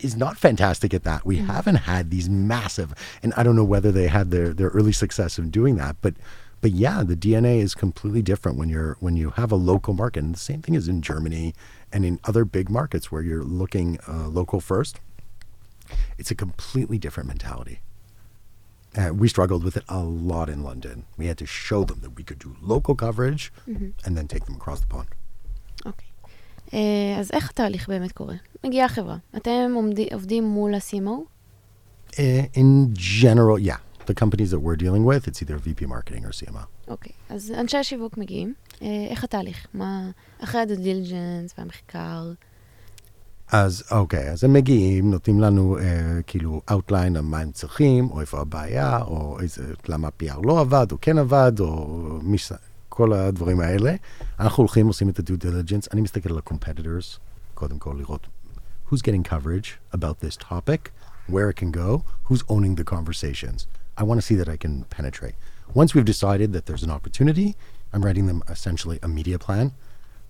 is 0.00 0.16
not 0.16 0.38
fantastic 0.38 0.94
at 0.94 1.04
that. 1.04 1.26
We 1.26 1.36
haven't 1.36 1.76
had 1.76 2.10
these 2.10 2.28
massive, 2.28 2.94
and 3.22 3.34
I 3.36 3.42
don't 3.42 3.56
know 3.56 3.64
whether 3.64 3.92
they 3.92 4.08
had 4.08 4.30
their, 4.30 4.54
their 4.54 4.68
early 4.68 4.92
success 4.92 5.38
in 5.38 5.50
doing 5.50 5.76
that, 5.76 5.96
but 6.00 6.14
but 6.60 6.72
yeah, 6.72 7.04
the 7.04 7.14
DNA 7.14 7.60
is 7.60 7.72
completely 7.74 8.20
different 8.20 8.58
when 8.58 8.68
you're 8.68 8.96
when 8.98 9.16
you 9.16 9.30
have 9.30 9.52
a 9.52 9.56
local 9.56 9.94
market. 9.94 10.24
And 10.24 10.34
the 10.34 10.40
same 10.40 10.60
thing 10.60 10.74
is 10.74 10.88
in 10.88 11.02
Germany 11.02 11.54
and 11.92 12.04
in 12.04 12.18
other 12.24 12.44
big 12.44 12.68
markets 12.68 13.12
where 13.12 13.22
you're 13.22 13.44
looking 13.44 13.98
uh, 14.08 14.26
local 14.26 14.60
first. 14.60 14.98
It's 16.18 16.32
a 16.32 16.34
completely 16.34 16.98
different 16.98 17.28
mentality. 17.28 17.78
Uh, 18.96 19.12
we 19.22 19.28
struggled 19.28 19.62
with 19.64 19.76
it 19.76 19.84
a 19.88 20.02
lot 20.02 20.48
in 20.48 20.62
London. 20.62 21.04
We 21.18 21.26
had 21.26 21.38
to 21.38 21.46
show 21.46 21.84
them 21.84 21.98
that 22.04 22.12
we 22.18 22.24
could 22.24 22.38
do 22.38 22.56
local 22.62 22.94
coverage 22.94 23.52
and 24.04 24.16
then 24.16 24.26
take 24.26 24.44
them 24.46 24.56
across 24.56 24.80
the 24.80 24.86
pond. 24.86 25.08
אוקיי. 25.86 26.08
אה, 26.74 27.20
אז 27.20 27.30
איך 27.32 27.50
התהליך 27.50 27.88
באמת 27.88 28.12
קורה? 28.12 28.34
מגיעה 28.64 28.88
חברה, 28.88 29.16
אתם 29.36 29.72
עומדי, 29.74 30.08
עובדים 30.12 30.44
מול 30.44 30.74
ה-CMO? 30.74 31.38
Uh, 32.10 32.16
in 32.54 32.94
general, 32.94 33.58
yeah, 33.58 33.78
the 34.06 34.14
companies 34.14 34.50
that 34.50 34.60
we're 34.60 34.76
dealing 34.76 35.04
with, 35.04 35.28
it's 35.28 35.42
either 35.42 35.58
VP 35.58 35.86
marketing 35.86 36.24
or 36.24 36.32
CMO. 36.32 36.66
אוקיי. 36.88 37.12
אז 37.28 37.52
אנשי 37.58 37.76
השיווק 37.76 38.18
מגיעים, 38.18 38.54
אה, 38.82 39.06
איך 39.10 39.24
התהליך? 39.24 39.66
מה, 39.74 40.10
אחרי 40.38 40.62
diligence 40.62 41.54
והמחקר? 41.58 42.32
אז 43.51 43.83
אוקיי, 43.91 44.31
אז 44.31 44.43
הם 44.43 44.53
מגיעים, 44.53 45.11
נותנים 45.11 45.39
לנו 45.39 45.77
אה, 45.79 45.83
כאילו 46.27 46.61
outline 46.71 47.17
על 47.17 47.21
מה 47.21 47.39
הם 47.39 47.51
צריכים, 47.51 48.09
או 48.11 48.21
איפה 48.21 48.41
הבעיה, 48.41 49.01
או 49.01 49.39
איזה, 49.39 49.73
למה 49.87 50.07
PR 50.23 50.39
לא 50.43 50.59
עבד, 50.59 50.87
או 50.91 50.97
כן 51.01 51.17
עבד, 51.17 51.51
או 51.59 52.19
מי, 52.23 52.37
ש- 52.37 52.51
כל 52.89 53.13
הדברים 53.13 53.59
האלה. 53.59 53.95
אנחנו 54.39 54.61
הולכים, 54.61 54.87
עושים 54.87 55.09
את 55.09 55.19
ה-due 55.19 55.43
diligence, 55.43 55.87
אני 55.93 56.01
מסתכל 56.01 56.29
על 56.31 56.37
ה-competitors, 56.37 57.19
קודם 57.53 57.79
כל 57.79 57.95
לראות 57.97 58.27
who's 58.89 58.99
getting 59.01 59.23
coverage 59.29 59.97
about 59.97 60.19
this 60.25 60.37
topic, 60.49 60.91
where 61.29 61.49
it 61.49 61.55
can 61.63 61.71
go, 61.71 62.03
who's 62.29 62.43
owning 62.49 62.75
the 62.75 62.83
conversations. 62.95 63.65
I 63.97 64.03
want 64.03 64.17
to 64.21 64.25
see 64.29 64.35
that 64.41 64.49
I 64.49 64.57
can 64.65 64.73
penetrate. 64.97 65.35
Once 65.73 65.89
we've 65.95 66.09
decided 66.15 66.49
that 66.53 66.65
there's 66.67 66.83
an 66.87 66.91
opportunity, 66.97 67.55
I'm 67.93 68.03
writing 68.05 68.25
them 68.27 68.41
essentially 68.55 68.97
a 69.01 69.07
media 69.19 69.37
plan 69.45 69.71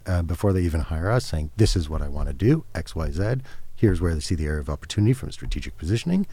uh, 0.07 0.21
before 0.21 0.53
they 0.53 0.61
even 0.61 0.81
hire 0.81 1.09
us, 1.09 1.25
saying, 1.25 1.51
This 1.57 1.75
is 1.75 1.89
what 1.89 2.01
I 2.01 2.09
want 2.09 2.27
to 2.27 2.33
do, 2.33 2.65
X, 2.75 2.95
Y, 2.95 3.11
Z. 3.11 3.35
Here's 3.75 3.99
where 4.01 4.13
they 4.13 4.19
see 4.19 4.35
the 4.35 4.45
area 4.45 4.59
of 4.61 4.69
opportunity 4.69 5.13
from 5.13 5.31
strategic 5.31 5.77
positioning. 5.77 6.25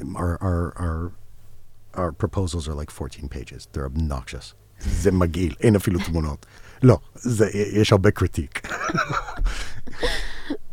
Um, 0.00 0.16
Our, 0.16 0.38
our, 0.42 0.72
our 0.76 1.12
our 1.94 2.10
proposals 2.10 2.66
are 2.68 2.74
like 2.74 2.90
14 2.90 3.28
pages. 3.28 3.68
They're 3.72 3.84
obnoxious. 3.84 4.54
זה 4.80 5.12
מגעיל, 5.12 5.54
אין 5.60 5.76
אפילו 5.76 6.00
תמונות. 6.00 6.46
לא, 6.82 6.98
זה, 7.14 7.48
יש 7.52 7.92
הרבה 7.92 8.10
קריטיק. 8.10 8.68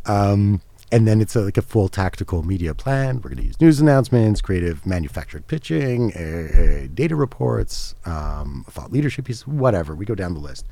um, 0.06 0.60
and 0.92 1.06
then 1.06 1.20
it's 1.20 1.36
a, 1.36 1.40
like 1.40 1.56
a 1.56 1.62
full 1.62 1.88
tactical 1.88 2.42
media 2.42 2.74
plan. 2.74 3.16
We're 3.16 3.30
going 3.30 3.36
to 3.42 3.46
use 3.46 3.60
news 3.60 3.80
announcements, 3.80 4.40
creative 4.40 4.84
manufactured 4.84 5.46
pitching, 5.46 6.12
uh, 6.16 6.20
uh, 6.20 6.88
data 6.92 7.14
reports, 7.14 7.94
um, 8.04 8.64
thought 8.68 8.90
leadership 8.92 9.26
pieces, 9.26 9.46
whatever. 9.46 9.94
We 9.94 10.04
go 10.04 10.16
down 10.16 10.34
the 10.34 10.40
list, 10.40 10.66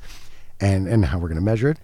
and 0.60 0.86
and 0.86 1.06
how 1.06 1.18
we're 1.18 1.28
going 1.28 1.36
to 1.36 1.44
measure 1.44 1.70
it. 1.70 1.78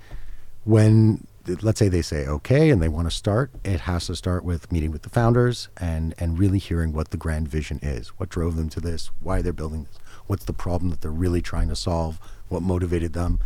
When 0.65 1.27
let's 1.63 1.79
say 1.79 1.89
they 1.89 2.03
say 2.03 2.27
okay 2.27 2.71
and 2.71 2.83
they 2.83 2.89
want 2.89 3.09
to 3.09 3.15
start, 3.15 3.51
it 3.65 3.81
has 3.81 4.07
to 4.07 4.17
start 4.17 4.45
with 4.45 4.71
meeting 4.71 4.91
with 4.91 5.03
the 5.03 5.09
founders 5.09 5.69
and 5.79 6.15
and 6.19 6.39
really 6.39 6.59
hearing 6.59 6.93
what 6.93 7.11
the 7.11 7.17
grand 7.17 7.49
vision 7.49 7.79
is, 7.83 8.09
what 8.19 8.29
drove 8.29 8.57
them 8.57 8.69
to 8.71 8.81
this, 8.81 9.11
why 9.21 9.43
they're 9.43 9.53
building 9.53 9.85
this, 9.85 9.99
what's 10.27 10.45
the 10.45 10.53
problem 10.53 10.91
that 10.91 11.01
they're 11.01 11.11
really 11.11 11.43
trying 11.43 11.69
to 11.69 11.77
solve, 11.77 12.19
what 12.49 12.63
motivated 12.63 13.13
them, 13.13 13.41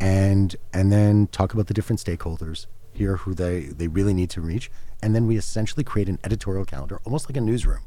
and 0.00 0.56
and 0.72 0.92
then 0.92 1.26
talk 1.28 1.52
about 1.52 1.66
the 1.66 1.74
different 1.74 2.02
stakeholders, 2.02 2.66
hear 2.92 3.16
who 3.16 3.34
they 3.34 3.60
they 3.60 3.88
really 3.88 4.14
need 4.14 4.30
to 4.30 4.40
reach, 4.40 4.70
and 5.02 5.14
then 5.14 5.26
we 5.26 5.36
essentially 5.36 5.84
create 5.84 6.08
an 6.08 6.18
editorial 6.24 6.64
calendar, 6.64 7.00
almost 7.04 7.28
like 7.28 7.36
a 7.36 7.40
newsroom. 7.40 7.80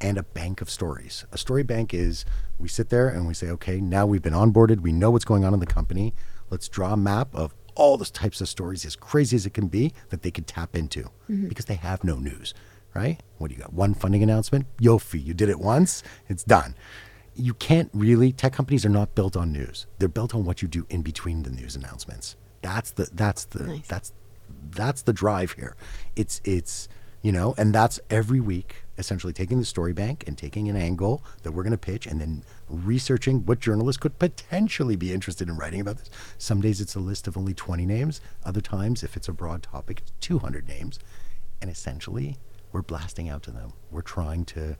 And 0.00 0.18
a 0.18 0.22
bank 0.22 0.60
of 0.60 0.68
stories. 0.68 1.24
A 1.32 1.38
story 1.38 1.62
bank 1.62 1.94
is 1.94 2.24
we 2.58 2.68
sit 2.68 2.90
there 2.90 3.08
and 3.08 3.26
we 3.26 3.32
say, 3.34 3.48
okay, 3.48 3.80
now 3.80 4.04
we've 4.06 4.22
been 4.22 4.34
onboarded. 4.34 4.80
We 4.80 4.92
know 4.92 5.10
what's 5.10 5.24
going 5.24 5.44
on 5.44 5.54
in 5.54 5.60
the 5.60 5.66
company. 5.66 6.12
Let's 6.50 6.68
draw 6.68 6.92
a 6.92 6.96
map 6.96 7.34
of 7.34 7.54
all 7.74 7.96
the 7.96 8.04
types 8.06 8.40
of 8.40 8.48
stories, 8.48 8.84
as 8.84 8.96
crazy 8.96 9.36
as 9.36 9.46
it 9.46 9.54
can 9.54 9.68
be, 9.68 9.92
that 10.08 10.22
they 10.22 10.30
could 10.30 10.46
tap 10.46 10.74
into 10.74 11.02
mm-hmm. 11.30 11.48
because 11.48 11.66
they 11.66 11.74
have 11.74 12.02
no 12.02 12.16
news, 12.16 12.54
right? 12.94 13.20
What 13.38 13.48
do 13.48 13.54
you 13.54 13.60
got? 13.60 13.72
One 13.72 13.94
funding 13.94 14.22
announcement? 14.22 14.66
Yofi, 14.78 15.24
you 15.24 15.34
did 15.34 15.48
it 15.48 15.60
once, 15.60 16.02
it's 16.28 16.42
done. 16.42 16.74
You 17.34 17.52
can't 17.52 17.90
really, 17.92 18.32
tech 18.32 18.54
companies 18.54 18.86
are 18.86 18.90
not 18.90 19.14
built 19.14 19.36
on 19.36 19.52
news. 19.52 19.86
They're 19.98 20.08
built 20.08 20.34
on 20.34 20.44
what 20.44 20.62
you 20.62 20.68
do 20.68 20.86
in 20.88 21.02
between 21.02 21.42
the 21.42 21.50
news 21.50 21.76
announcements. 21.76 22.36
That's 22.62 22.90
the, 22.92 23.08
that's 23.12 23.44
the, 23.44 23.64
Nice. 23.64 23.86
that's, 23.86 24.12
that's 24.70 25.02
the 25.02 25.12
drive 25.12 25.52
here. 25.52 25.76
It's, 26.16 26.40
it's, 26.44 26.88
you 27.20 27.30
know, 27.32 27.54
and 27.58 27.74
that's 27.74 28.00
every 28.08 28.40
week 28.40 28.85
essentially 28.98 29.32
taking 29.32 29.58
the 29.58 29.64
story 29.64 29.92
bank 29.92 30.24
and 30.26 30.38
taking 30.38 30.68
an 30.68 30.76
angle 30.76 31.22
that 31.42 31.52
we're 31.52 31.62
going 31.62 31.72
to 31.72 31.78
pitch 31.78 32.06
and 32.06 32.20
then 32.20 32.42
researching 32.68 33.44
what 33.44 33.60
journalists 33.60 34.00
could 34.00 34.18
potentially 34.18 34.96
be 34.96 35.12
interested 35.12 35.48
in 35.48 35.56
writing 35.56 35.80
about 35.80 35.98
this. 35.98 36.10
Some 36.38 36.60
days 36.60 36.80
it's 36.80 36.94
a 36.94 37.00
list 37.00 37.26
of 37.26 37.36
only 37.36 37.54
20 37.54 37.84
names. 37.86 38.20
Other 38.44 38.60
times, 38.60 39.02
if 39.02 39.16
it's 39.16 39.28
a 39.28 39.32
broad 39.32 39.62
topic, 39.62 40.00
it's 40.02 40.12
200 40.20 40.68
names. 40.68 40.98
And 41.60 41.70
essentially, 41.70 42.38
we're 42.72 42.82
blasting 42.82 43.28
out 43.28 43.42
to 43.44 43.50
them. 43.50 43.72
We're 43.90 44.02
trying 44.02 44.44
to, 44.46 44.76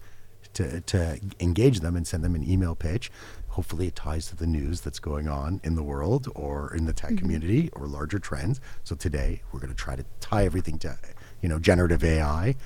to, 0.55 0.81
to 0.81 1.20
engage 1.40 1.81
them 1.81 1.96
and 1.96 2.07
send 2.07 2.24
them 2.24 2.35
an 2.35 2.48
email 2.48 2.74
pitch. 2.74 3.11
Hopefully, 3.48 3.88
it 3.88 3.96
ties 3.96 4.26
to 4.26 4.37
the 4.37 4.46
news 4.46 4.81
that's 4.81 4.98
going 4.98 5.29
on 5.29 5.61
in 5.64 5.74
the 5.74 5.83
world 5.83 6.29
or 6.35 6.74
in 6.74 6.85
the 6.87 6.92
tech 6.92 7.11
mm-hmm. 7.11 7.18
community 7.18 7.70
or 7.72 7.87
larger 7.87 8.18
trends. 8.18 8.61
So 8.85 8.94
today, 8.94 9.42
we're 9.52 9.61
going 9.61 9.72
to 9.72 9.76
try 9.76 9.96
to 9.96 10.05
tie 10.20 10.44
everything 10.44 10.79
to, 10.81 10.98
you 11.40 11.48
know, 11.48 11.59
generative 11.59 12.05
AI 12.05 12.57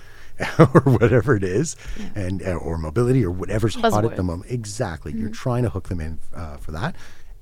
or 0.58 0.80
whatever 0.82 1.36
it 1.36 1.44
is, 1.44 1.76
and 2.14 2.42
uh, 2.42 2.52
or 2.52 2.78
mobility 2.78 3.24
or 3.24 3.30
whatever's 3.30 3.74
hot 3.74 4.04
at 4.04 4.16
the 4.16 4.22
moment. 4.22 4.50
Exactly, 4.50 5.12
you're 5.12 5.28
trying 5.30 5.62
to 5.64 5.70
hook 5.70 5.88
them 5.88 6.00
in 6.00 6.18
uh, 6.34 6.56
for 6.56 6.72
that, 6.72 6.96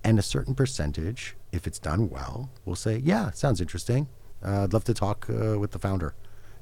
and 0.04 0.18
a 0.18 0.22
certain 0.22 0.54
percentage, 0.54 1.36
if 1.52 1.66
it's 1.66 1.78
done 1.78 2.08
well, 2.08 2.50
will 2.64 2.76
say, 2.76 2.98
"Yeah, 2.98 3.30
sounds 3.30 3.60
interesting. 3.60 4.08
Uh, 4.44 4.64
I'd 4.64 4.72
love 4.72 4.84
to 4.84 4.94
talk 4.94 5.26
uh, 5.30 5.58
with 5.58 5.72
the 5.72 5.78
founder," 5.78 6.14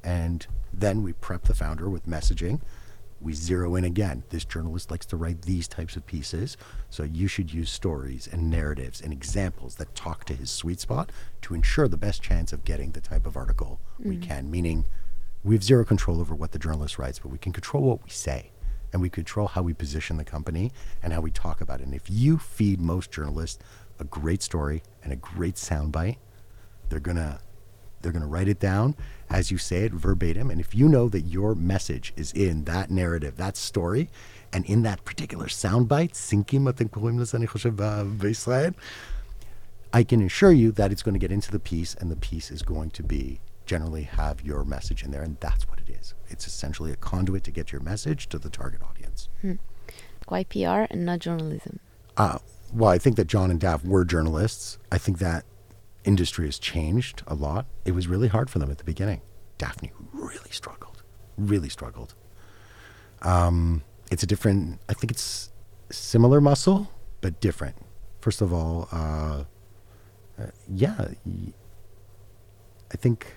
and 0.03 0.45
then 0.73 1.03
we 1.03 1.13
prep 1.13 1.43
the 1.43 1.55
founder 1.55 1.89
with 1.89 2.05
messaging. 2.07 2.61
We 3.19 3.33
zero 3.33 3.75
in 3.75 3.83
again. 3.83 4.23
This 4.29 4.45
journalist 4.45 4.91
likes 4.91 5.07
to 5.07 5.17
write 5.17 5.41
these 5.41 5.67
types 5.67 5.95
of 5.95 6.05
pieces, 6.05 6.55
so 6.91 7.01
you 7.01 7.27
should 7.27 7.51
use 7.51 7.71
stories 7.71 8.27
and 8.31 8.47
narratives 8.51 9.01
and 9.01 9.11
examples 9.11 9.75
that 9.75 9.95
talk 9.95 10.25
to 10.25 10.35
his 10.35 10.51
sweet 10.51 10.79
spot 10.79 11.11
to 11.41 11.55
ensure 11.55 11.87
the 11.87 11.97
best 11.97 12.21
chance 12.21 12.53
of 12.53 12.63
getting 12.63 12.91
the 12.91 13.01
type 13.01 13.25
of 13.25 13.35
article 13.35 13.79
we 13.97 14.17
can. 14.17 14.51
Meaning, 14.51 14.85
we 15.46 15.54
have 15.54 15.64
zero 15.64 15.84
control 15.84 16.20
over 16.20 16.34
what 16.34 16.52
the 16.52 16.58
journalist 16.58 16.98
writes, 16.98 17.18
but 17.18 17.30
we 17.30 17.38
can 17.38 17.52
control 17.52 17.82
what 17.82 18.04
we 18.04 18.10
say. 18.10 18.50
And 18.92 19.00
we 19.00 19.08
control 19.08 19.48
how 19.48 19.62
we 19.62 19.72
position 19.72 20.18
the 20.18 20.24
company 20.24 20.70
and 21.02 21.12
how 21.12 21.20
we 21.20 21.30
talk 21.30 21.60
about 21.60 21.80
it. 21.80 21.86
And 21.86 21.94
if 21.94 22.10
you 22.10 22.36
feed 22.38 22.78
most 22.80 23.10
journalists 23.10 23.58
a 23.98 24.04
great 24.04 24.42
story 24.42 24.82
and 25.02 25.12
a 25.12 25.16
great 25.16 25.54
soundbite, 25.54 26.16
they're 26.88 27.00
gonna 27.00 27.40
they're 28.02 28.12
gonna 28.12 28.26
write 28.26 28.48
it 28.48 28.60
down 28.60 28.94
as 29.30 29.50
you 29.50 29.56
say 29.56 29.84
it 29.84 29.92
verbatim. 29.92 30.50
And 30.50 30.60
if 30.60 30.74
you 30.74 30.88
know 30.88 31.08
that 31.08 31.22
your 31.22 31.54
message 31.54 32.12
is 32.16 32.32
in 32.32 32.64
that 32.64 32.90
narrative, 32.90 33.36
that 33.38 33.56
story, 33.56 34.10
and 34.52 34.66
in 34.66 34.82
that 34.82 35.04
particular 35.04 35.46
soundbite, 35.46 36.12
sinkim 36.12 36.68
אתם 36.68 36.88
קוראים 36.88 37.18
לזה, 37.18 37.38
אני 37.38 37.46
חושב, 37.46 37.72
ב- 37.76 38.18
בישראל, 38.18 38.72
I 39.94 40.02
can 40.04 40.22
assure 40.22 40.52
you 40.52 40.72
that 40.72 40.90
it's 40.90 41.02
going 41.02 41.14
to 41.14 41.18
get 41.18 41.32
into 41.32 41.50
the 41.50 41.58
piece, 41.58 41.94
and 41.94 42.10
the 42.10 42.16
piece 42.16 42.50
is 42.50 42.62
going 42.62 42.90
to 42.90 43.02
be 43.02 43.40
generally 43.67 44.03
have 44.03 44.41
your 44.41 44.63
message 44.63 45.03
in 45.03 45.11
there, 45.11 45.21
and 45.21 45.37
that's 45.39 45.67
what 45.67 45.79
it 45.79 45.89
is. 45.89 46.15
It's 46.29 46.47
essentially 46.47 46.91
a 46.91 46.95
conduit 46.95 47.43
to 47.43 47.51
get 47.51 47.71
your 47.71 47.81
message 47.81 48.27
to 48.29 48.39
the 48.39 48.49
target 48.49 48.81
audience. 48.81 49.29
Why 50.27 50.43
PR 50.43 50.85
and 50.89 51.05
not 51.05 51.19
journalism? 51.19 51.79
Uh, 52.17 52.39
well, 52.73 52.89
I 52.89 52.97
think 52.97 53.15
that 53.15 53.27
John 53.27 53.51
and 53.51 53.59
Dav 53.59 53.85
were 53.85 54.03
journalists. 54.03 54.77
I 54.91 54.97
think 54.97 55.19
that 55.19 55.45
industry 56.03 56.45
has 56.45 56.59
changed 56.59 57.23
a 57.27 57.35
lot. 57.35 57.65
It 57.85 57.91
was 57.91 58.07
really 58.07 58.27
hard 58.27 58.49
for 58.49 58.59
them 58.59 58.71
at 58.71 58.77
the 58.77 58.83
beginning. 58.83 59.21
Daphne 59.57 59.91
really 60.11 60.51
struggled, 60.51 61.03
really 61.37 61.69
struggled. 61.69 62.13
Um, 63.21 63.83
it's 64.11 64.23
a 64.23 64.27
different, 64.27 64.79
I 64.89 64.93
think 64.93 65.11
it's 65.11 65.51
similar 65.91 66.41
muscle, 66.41 66.91
but 67.21 67.39
different. 67.41 67.75
First 68.21 68.41
of 68.41 68.53
all, 68.53 68.87
uh, 68.91 69.43
uh, 70.39 70.47
yeah, 70.69 71.07
I 72.91 72.97
think 72.97 73.36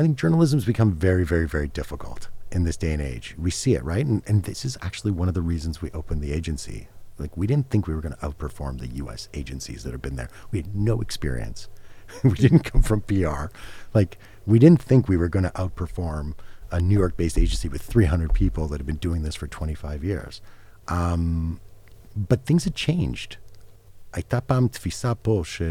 I 0.00 0.02
think 0.02 0.18
journalism's 0.18 0.64
become 0.64 0.92
very, 0.92 1.24
very, 1.24 1.48
very 1.48 1.68
difficult 1.68 2.28
in 2.52 2.64
this 2.64 2.76
day 2.76 2.92
and 2.92 3.02
age. 3.02 3.34
We 3.38 3.50
see 3.50 3.74
it, 3.74 3.82
right? 3.82 4.04
And, 4.04 4.22
and 4.26 4.44
this 4.44 4.64
is 4.64 4.76
actually 4.82 5.12
one 5.12 5.28
of 5.28 5.34
the 5.34 5.42
reasons 5.42 5.80
we 5.80 5.90
opened 5.92 6.22
the 6.22 6.32
agency. 6.32 6.88
Like, 7.18 7.36
we 7.36 7.46
didn't 7.46 7.70
think 7.70 7.86
we 7.86 7.94
were 7.94 8.02
going 8.02 8.14
to 8.14 8.20
outperform 8.20 8.78
the 8.78 8.88
U.S. 8.96 9.28
agencies 9.32 9.84
that 9.84 9.92
have 9.92 10.02
been 10.02 10.16
there. 10.16 10.28
We 10.50 10.58
had 10.58 10.76
no 10.76 11.00
experience. 11.00 11.68
we 12.22 12.34
didn't 12.34 12.60
come 12.60 12.82
from 12.82 13.00
PR. 13.00 13.46
Like, 13.94 14.18
we 14.44 14.58
didn't 14.58 14.82
think 14.82 15.08
we 15.08 15.16
were 15.16 15.28
going 15.28 15.44
to 15.44 15.50
outperform 15.52 16.34
a 16.70 16.80
New 16.80 16.98
York-based 16.98 17.38
agency 17.38 17.68
with 17.68 17.82
300 17.82 18.34
people 18.34 18.68
that 18.68 18.78
have 18.78 18.86
been 18.86 18.96
doing 18.96 19.22
this 19.22 19.34
for 19.34 19.46
25 19.46 20.04
years. 20.04 20.40
Um, 20.88 21.60
but 22.14 22.44
things 22.44 22.64
had 22.64 22.74
changed. 22.74 23.36
הייתה 24.12 24.40
פעם 24.40 24.68
תפיסה 24.68 25.14
פה 25.14 25.42
ש... 25.44 25.62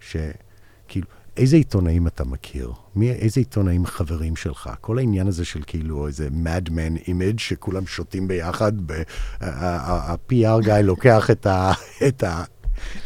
שכאילו, 0.00 1.06
איזה 1.37 1.57
עיתונאים 1.57 2.07
אתה 2.07 2.23
מכיר? 2.23 2.71
מי, 2.95 3.11
איזה 3.11 3.41
עיתונאים 3.41 3.85
חברים 3.85 4.35
שלך? 4.35 4.69
כל 4.81 4.97
העניין 4.97 5.27
הזה 5.27 5.45
של 5.45 5.61
כאילו 5.67 6.07
איזה 6.07 6.27
madman 6.27 7.07
image 7.07 7.37
שכולם 7.37 7.87
שותים 7.87 8.27
ביחד, 8.27 8.71
ה-PR 9.41 10.65
guy 10.65 10.81
לוקח 10.83 11.31
את, 11.31 11.45
ה, 11.45 11.71
את, 12.07 12.23
ה, 12.23 12.43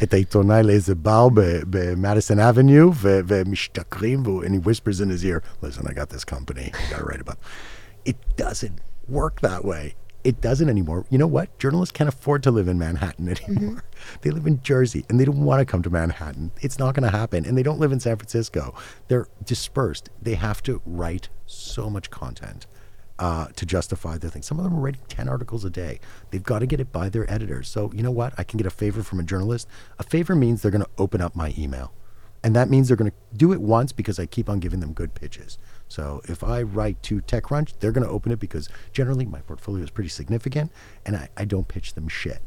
את 0.02 0.14
העיתונאי 0.14 0.62
לאיזה 0.62 0.94
בר 0.94 1.28
במדיסון 1.70 2.38
אבניו 2.38 2.90
ומשתכרים, 3.02 4.22
and 4.44 4.54
he 4.54 4.58
whispers 4.58 5.00
in 5.00 5.08
his 5.10 5.24
ear, 5.24 5.42
listen, 5.62 5.86
I 5.86 5.92
got 5.92 6.08
this 6.08 6.24
company, 6.24 6.72
I 6.74 6.90
gotta 6.90 7.04
write 7.04 7.20
about. 7.20 7.38
It 8.04 8.16
doesn't 8.36 8.78
work 9.08 9.40
that 9.40 9.64
way. 9.64 9.94
It 10.24 10.40
doesn't 10.40 10.68
anymore. 10.68 11.04
You 11.10 11.18
know 11.18 11.26
what? 11.26 11.58
Journalists 11.58 11.92
can't 11.92 12.08
afford 12.08 12.42
to 12.44 12.50
live 12.50 12.68
in 12.68 12.78
Manhattan 12.78 13.28
anymore. 13.48 13.84
They 14.20 14.30
live 14.30 14.46
in 14.46 14.62
Jersey 14.62 15.04
and 15.08 15.18
they 15.18 15.24
don't 15.24 15.44
want 15.44 15.60
to 15.60 15.64
come 15.64 15.82
to 15.82 15.90
Manhattan. 15.90 16.52
It's 16.60 16.78
not 16.78 16.94
going 16.94 17.10
to 17.10 17.16
happen. 17.16 17.44
And 17.44 17.58
they 17.58 17.62
don't 17.62 17.80
live 17.80 17.92
in 17.92 18.00
San 18.00 18.16
Francisco. 18.16 18.74
They're 19.08 19.26
dispersed. 19.44 20.10
They 20.20 20.34
have 20.34 20.62
to 20.64 20.80
write 20.86 21.28
so 21.46 21.90
much 21.90 22.10
content 22.10 22.66
uh, 23.18 23.48
to 23.56 23.66
justify 23.66 24.18
their 24.18 24.30
thing. 24.30 24.42
Some 24.42 24.58
of 24.58 24.64
them 24.64 24.74
are 24.74 24.80
writing 24.80 25.02
10 25.08 25.28
articles 25.28 25.64
a 25.64 25.70
day. 25.70 26.00
They've 26.30 26.42
got 26.42 26.60
to 26.60 26.66
get 26.66 26.80
it 26.80 26.92
by 26.92 27.08
their 27.08 27.30
editors. 27.30 27.68
So, 27.68 27.90
you 27.94 28.02
know 28.02 28.10
what? 28.10 28.32
I 28.38 28.44
can 28.44 28.58
get 28.58 28.66
a 28.66 28.70
favor 28.70 29.02
from 29.02 29.20
a 29.20 29.24
journalist. 29.24 29.68
A 29.98 30.02
favor 30.02 30.34
means 30.34 30.62
they're 30.62 30.70
going 30.70 30.84
to 30.84 30.90
open 30.98 31.20
up 31.20 31.34
my 31.34 31.54
email. 31.58 31.92
And 32.44 32.56
that 32.56 32.68
means 32.68 32.88
they're 32.88 32.96
going 32.96 33.12
to 33.12 33.36
do 33.36 33.52
it 33.52 33.60
once 33.60 33.92
because 33.92 34.18
I 34.18 34.26
keep 34.26 34.50
on 34.50 34.58
giving 34.58 34.80
them 34.80 34.92
good 34.92 35.14
pitches. 35.14 35.58
So 35.92 36.22
if 36.24 36.42
I 36.42 36.62
write 36.62 37.02
to 37.04 37.20
TechCrunch, 37.20 37.74
they're 37.78 37.92
going 37.92 38.06
to 38.06 38.10
open 38.10 38.32
it 38.32 38.40
because 38.40 38.70
generally 38.94 39.26
my 39.26 39.40
portfolio 39.40 39.84
is 39.84 39.90
pretty 39.90 40.08
significant 40.08 40.72
and 41.04 41.14
I, 41.16 41.28
I 41.36 41.44
don't 41.44 41.68
pitch 41.68 41.92
them 41.92 42.08
shit. 42.08 42.40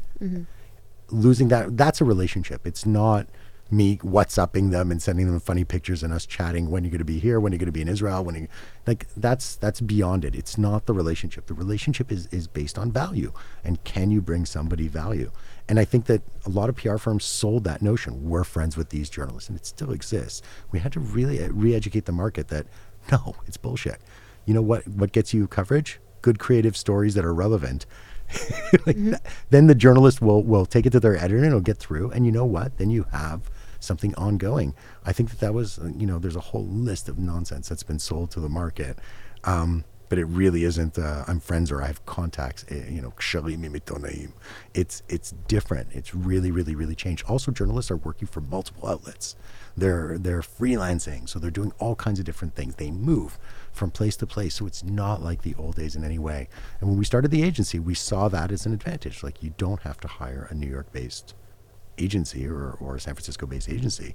Losing 1.10 1.46
that, 1.48 1.76
that's 1.76 2.00
a 2.00 2.04
relationship. 2.04 2.66
It's 2.66 2.84
not 2.84 3.28
me 3.70 3.98
WhatsApping 3.98 4.70
them 4.70 4.90
and 4.90 5.00
sending 5.00 5.26
them 5.26 5.38
funny 5.40 5.64
pictures 5.64 6.02
and 6.02 6.12
us 6.12 6.26
chatting 6.26 6.70
when 6.70 6.82
you're 6.84 6.90
going 6.90 6.98
to 6.98 7.04
be 7.04 7.18
here, 7.18 7.38
when 7.38 7.52
you're 7.52 7.58
going 7.58 7.66
to 7.66 7.72
be 7.72 7.82
in 7.82 7.88
Israel, 7.88 8.24
when 8.24 8.34
you 8.34 8.48
like 8.86 9.06
that's 9.16 9.56
that's 9.56 9.80
beyond 9.80 10.24
it. 10.24 10.34
It's 10.34 10.56
not 10.56 10.86
the 10.86 10.92
relationship. 10.92 11.46
The 11.46 11.54
relationship 11.54 12.12
is 12.12 12.26
is 12.28 12.46
based 12.46 12.78
on 12.78 12.92
value 12.92 13.32
and 13.64 13.82
can 13.84 14.10
you 14.10 14.20
bring 14.20 14.44
somebody 14.44 14.88
value? 14.88 15.30
And 15.68 15.80
I 15.80 15.84
think 15.84 16.06
that 16.06 16.22
a 16.44 16.48
lot 16.48 16.68
of 16.68 16.76
PR 16.76 16.96
firms 16.96 17.24
sold 17.24 17.64
that 17.64 17.82
notion. 17.82 18.28
We're 18.28 18.44
friends 18.44 18.76
with 18.76 18.90
these 18.90 19.10
journalists, 19.10 19.48
and 19.48 19.58
it 19.58 19.66
still 19.66 19.90
exists. 19.90 20.42
We 20.70 20.78
had 20.78 20.92
to 20.92 21.00
really 21.00 21.42
uh, 21.42 21.48
re-educate 21.50 22.04
the 22.04 22.12
market 22.12 22.48
that 22.48 22.66
no, 23.12 23.36
it's 23.46 23.56
bullshit. 23.56 24.00
You 24.44 24.54
know 24.54 24.62
what? 24.62 24.86
What 24.88 25.12
gets 25.12 25.34
you 25.34 25.46
coverage? 25.46 26.00
good 26.22 26.38
creative 26.40 26.76
stories 26.76 27.14
that 27.14 27.24
are 27.24 27.32
relevant, 27.32 27.86
like 28.86 28.96
that, 28.96 29.22
then 29.50 29.68
the 29.68 29.74
journalist 29.76 30.20
will 30.20 30.42
will 30.42 30.66
take 30.66 30.84
it 30.86 30.90
to 30.90 30.98
their 30.98 31.16
editor 31.16 31.36
and 31.36 31.46
it'll 31.46 31.60
get 31.60 31.78
through. 31.78 32.10
And 32.10 32.26
you 32.26 32.32
know 32.32 32.44
what? 32.44 32.78
Then 32.78 32.90
you 32.90 33.04
have 33.12 33.48
something 33.78 34.12
ongoing. 34.16 34.74
I 35.04 35.12
think 35.12 35.30
that 35.30 35.38
that 35.40 35.54
was 35.54 35.78
uh, 35.78 35.90
you 35.96 36.06
know 36.06 36.18
there's 36.18 36.34
a 36.36 36.40
whole 36.40 36.66
list 36.66 37.08
of 37.08 37.18
nonsense 37.18 37.68
that's 37.68 37.84
been 37.84 38.00
sold 38.00 38.30
to 38.32 38.40
the 38.40 38.48
market. 38.48 38.98
Um, 39.44 39.84
but 40.08 40.18
it 40.18 40.24
really 40.24 40.64
isn't. 40.64 40.98
Uh, 40.98 41.24
I'm 41.28 41.40
friends 41.40 41.70
or 41.72 41.82
I 41.82 41.86
have 41.88 42.04
contacts. 42.06 42.64
eh, 42.70 42.88
You 42.90 43.02
know. 43.02 43.12
It's 44.74 45.02
it's 45.08 45.32
different. 45.48 45.88
It's 45.92 46.14
really 46.14 46.50
really 46.50 46.74
really 46.74 46.94
changed. 46.94 47.24
Also, 47.28 47.50
journalists 47.52 47.90
are 47.90 47.96
working 47.96 48.28
for 48.28 48.40
multiple 48.40 48.88
outlets. 48.88 49.36
They're 49.76 50.16
they're 50.18 50.40
freelancing, 50.40 51.28
so 51.28 51.38
they're 51.38 51.50
doing 51.50 51.72
all 51.78 51.94
kinds 51.94 52.18
of 52.18 52.24
different 52.24 52.54
things. 52.54 52.76
They 52.76 52.90
move 52.90 53.38
from 53.72 53.90
place 53.90 54.16
to 54.16 54.26
place, 54.26 54.54
so 54.54 54.66
it's 54.66 54.82
not 54.82 55.22
like 55.22 55.42
the 55.42 55.54
old 55.56 55.76
days 55.76 55.94
in 55.96 56.04
any 56.04 56.18
way. 56.18 56.48
And 56.80 56.88
when 56.88 56.98
we 56.98 57.04
started 57.04 57.30
the 57.30 57.42
agency, 57.42 57.78
we 57.78 57.94
saw 57.94 58.28
that 58.28 58.50
as 58.50 58.64
an 58.64 58.72
advantage. 58.72 59.22
Like 59.22 59.42
you 59.42 59.52
don't 59.58 59.82
have 59.82 60.00
to 60.00 60.08
hire 60.08 60.48
a 60.50 60.54
New 60.54 60.68
York 60.68 60.92
based 60.92 61.34
agency 61.98 62.46
or, 62.46 62.72
or 62.80 62.96
a 62.96 63.00
San 63.00 63.14
Francisco 63.14 63.46
based 63.46 63.68
agency. 63.68 64.14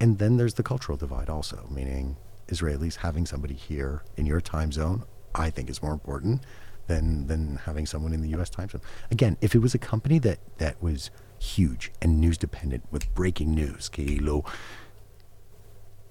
And 0.00 0.18
then 0.18 0.36
there's 0.36 0.54
the 0.54 0.62
cultural 0.62 0.98
divide 0.98 1.28
also, 1.28 1.66
meaning 1.70 2.16
Israelis 2.48 2.96
having 2.96 3.26
somebody 3.26 3.54
here 3.54 4.02
in 4.16 4.26
your 4.26 4.40
time 4.40 4.72
zone, 4.72 5.04
I 5.34 5.50
think 5.50 5.70
is 5.70 5.82
more 5.82 5.92
important 5.92 6.42
than 6.86 7.26
than 7.26 7.56
having 7.64 7.86
someone 7.86 8.12
in 8.12 8.20
the 8.20 8.28
US 8.38 8.50
time 8.50 8.68
zone. 8.68 8.82
Again, 9.10 9.36
if 9.40 9.54
it 9.54 9.60
was 9.60 9.74
a 9.74 9.78
company 9.78 10.18
that, 10.20 10.38
that 10.58 10.82
was 10.82 11.10
huge 11.38 11.92
and 12.00 12.20
news 12.20 12.38
dependent 12.38 12.84
with 12.90 13.12
breaking 13.14 13.54
news, 13.54 13.88
kilo, 13.88 14.44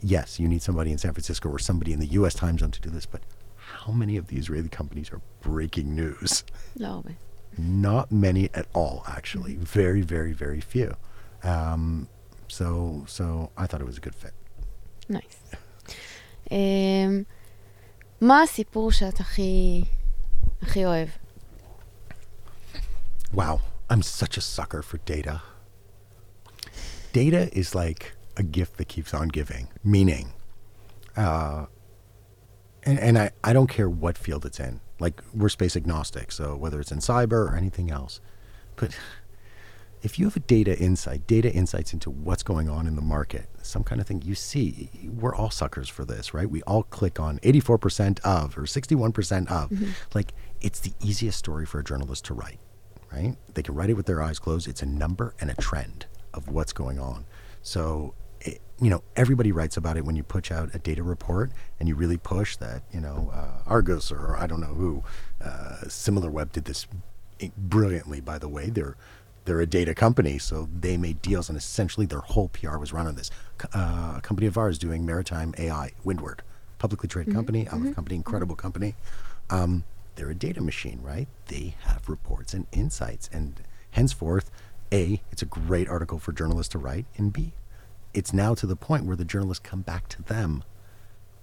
yes, 0.03 0.39
you 0.41 0.49
need 0.49 0.63
somebody 0.63 0.91
in 0.93 0.99
San 0.99 1.13
Francisco 1.13 1.49
or 1.49 1.59
somebody 1.59 1.93
in 1.93 2.01
the 2.01 2.07
US 2.19 2.35
time 2.35 2.59
zone 2.59 2.71
to 2.71 2.81
do 2.81 2.91
this, 2.91 3.07
but 3.07 3.23
how 3.57 3.93
many 3.93 4.17
of 4.17 4.29
the 4.29 4.37
Israeli 4.37 4.69
companies 4.69 5.11
are 5.13 5.21
breaking 5.41 5.95
news? 5.95 6.45
לא 6.77 6.87
הרבה. 6.87 7.11
Not 7.59 8.13
many 8.13 8.49
at 8.55 8.67
all, 8.73 9.03
actually. 9.09 9.57
Very, 9.57 10.03
very, 10.03 10.33
very 10.33 10.61
few. 10.61 10.95
Um, 11.43 12.09
so, 12.47 13.05
so 13.07 13.51
I 13.57 13.67
thought 13.67 13.81
it 13.81 13.87
was 13.87 13.99
a 13.99 14.01
good 14.01 14.15
fit. 14.15 14.33
נייס. 15.09 15.53
אמ, 16.51 17.23
מה 18.21 18.43
הסיפור 18.43 18.93
שאת 18.93 19.21
הכי, 19.21 19.85
הכי 20.63 20.85
אוהב? 20.87 21.09
Wow, 23.35 23.61
I'm 23.91 24.03
such 24.03 24.39
a 24.39 24.41
sucker 24.41 24.83
for 24.83 24.99
data. 25.05 25.43
Data 27.13 27.43
is 27.59 27.75
like 27.75 28.15
a 28.38 28.44
gift 28.44 28.78
that 28.78 28.88
keeps 28.88 29.14
on 29.14 29.28
giving, 29.28 29.68
meaning, 29.84 30.34
uh, 31.16 31.66
and, 32.84 33.00
and 33.00 33.18
I, 33.18 33.32
I 33.44 33.54
don't 33.54 33.68
care 33.68 33.90
what 33.90 34.18
field 34.18 34.46
it's 34.46 34.60
in. 34.60 34.82
Like, 35.00 35.22
we're 35.34 35.50
space 35.50 35.76
agnostic, 35.76 36.32
so 36.32 36.56
whether 36.56 36.80
it's 36.80 36.92
in 36.92 37.00
cyber 37.00 37.50
or 37.52 37.56
anything 37.56 37.92
else. 37.92 38.20
But 38.76 38.98
if 40.02 40.20
you 40.20 40.26
have 40.26 40.36
a 40.36 40.42
data 40.42 40.78
insight, 40.78 41.26
data 41.28 41.52
insights 41.52 41.94
into 41.94 42.10
what's 42.10 42.44
going 42.44 42.70
on 42.70 42.88
in 42.88 42.96
the 42.96 43.02
market, 43.02 43.48
some 43.62 43.84
kind 43.84 44.02
of 44.02 44.08
thing 44.08 44.22
you 44.22 44.36
see, 44.36 44.90
we're 45.18 45.36
all 45.36 45.50
suckers 45.50 45.88
for 45.88 46.04
this, 46.06 46.34
right? 46.34 46.50
We 46.50 46.62
all 46.64 46.84
click 46.84 47.20
on 47.20 47.40
84% 47.40 48.20
of 48.22 48.58
or 48.58 48.64
61% 48.64 49.50
of. 49.50 49.72
Like, 50.14 50.34
it's 50.62 50.80
the 50.80 50.94
easiest 51.02 51.38
story 51.38 51.66
for 51.66 51.80
a 51.80 51.84
journalist 51.84 52.26
to 52.26 52.34
write, 52.34 52.60
right? 53.12 53.36
They 53.54 53.64
can 53.64 53.76
write 53.76 53.90
it 53.90 53.94
with 53.94 54.06
their 54.06 54.22
eyes 54.22 54.40
closed. 54.40 54.68
It's 54.68 54.82
a 54.82 54.86
number 54.86 55.36
and 55.40 55.50
a 55.50 55.56
trend 55.56 56.06
of 56.34 56.50
what's 56.50 56.74
going 56.74 57.00
on. 57.00 57.26
So, 57.62 58.14
you 58.82 58.90
know, 58.90 59.04
everybody 59.16 59.52
writes 59.52 59.78
about 59.78 59.98
it 59.98 60.06
when 60.06 60.16
you 60.16 60.24
push 60.24 60.52
out 60.52 60.74
a 60.74 60.80
data 60.80 61.04
report 61.04 61.52
and 61.80 61.88
you 61.88 61.96
really 61.96 62.18
push 62.18 62.56
that, 62.58 62.84
you 62.92 63.00
know, 63.00 63.32
uh, 63.34 63.70
Argos 63.70 64.12
or 64.12 64.36
I 64.36 64.48
don't 64.48 64.62
know 64.62 64.74
who, 64.74 65.04
uh, 65.44 65.78
SimilarWeb 65.86 66.52
did 66.52 66.66
this 66.66 66.88
brilliantly, 67.58 68.20
by 68.22 68.38
the 68.38 68.48
way. 68.48 68.70
They're 68.70 68.96
they're 69.46 69.60
a 69.60 69.68
data 69.68 69.94
company, 69.94 70.38
so 70.38 70.70
they 70.80 70.96
made 70.96 71.22
deals, 71.22 71.50
and 71.50 71.58
essentially 71.58 72.06
their 72.06 72.20
whole 72.20 72.48
PR 72.48 72.78
was 72.78 72.94
run 72.94 73.08
on 73.08 73.16
this. 73.16 73.30
Uh, 73.74 74.14
a 74.18 74.22
company 74.24 74.48
of 74.48 74.58
ours 74.58 74.78
doing 74.78 75.06
maritime 75.06 75.54
AI, 75.58 75.92
Windward, 76.06 76.44
publicly 76.80 77.10
traded 77.10 77.34
company, 77.34 77.68
Aleph 77.68 77.94
company, 77.94 78.16
incredible 78.16 78.56
company. 78.56 78.96
Um, 79.50 79.84
they're 80.16 80.30
a 80.30 80.36
data 80.36 80.62
machine, 80.62 81.02
right? 81.02 81.28
They 81.48 81.76
have 81.82 82.08
reports 82.08 82.54
and 82.54 82.68
insights, 82.72 83.30
and 83.34 83.62
henceforth, 83.92 84.50
a 84.94 85.22
it's 85.32 85.42
a 85.42 85.46
great 85.46 85.90
article 85.90 86.20
for 86.20 86.32
journalists 86.32 86.72
to 86.72 86.78
write, 86.78 87.06
and 87.18 87.34
b 87.34 87.52
it's 88.14 88.34
now 88.34 88.54
to 88.56 88.68
the 88.68 88.76
point 88.76 89.06
where 89.06 89.16
the 89.16 89.26
journalists 89.26 89.68
come 89.68 89.82
back 89.82 90.08
to 90.10 90.22
them 90.22 90.64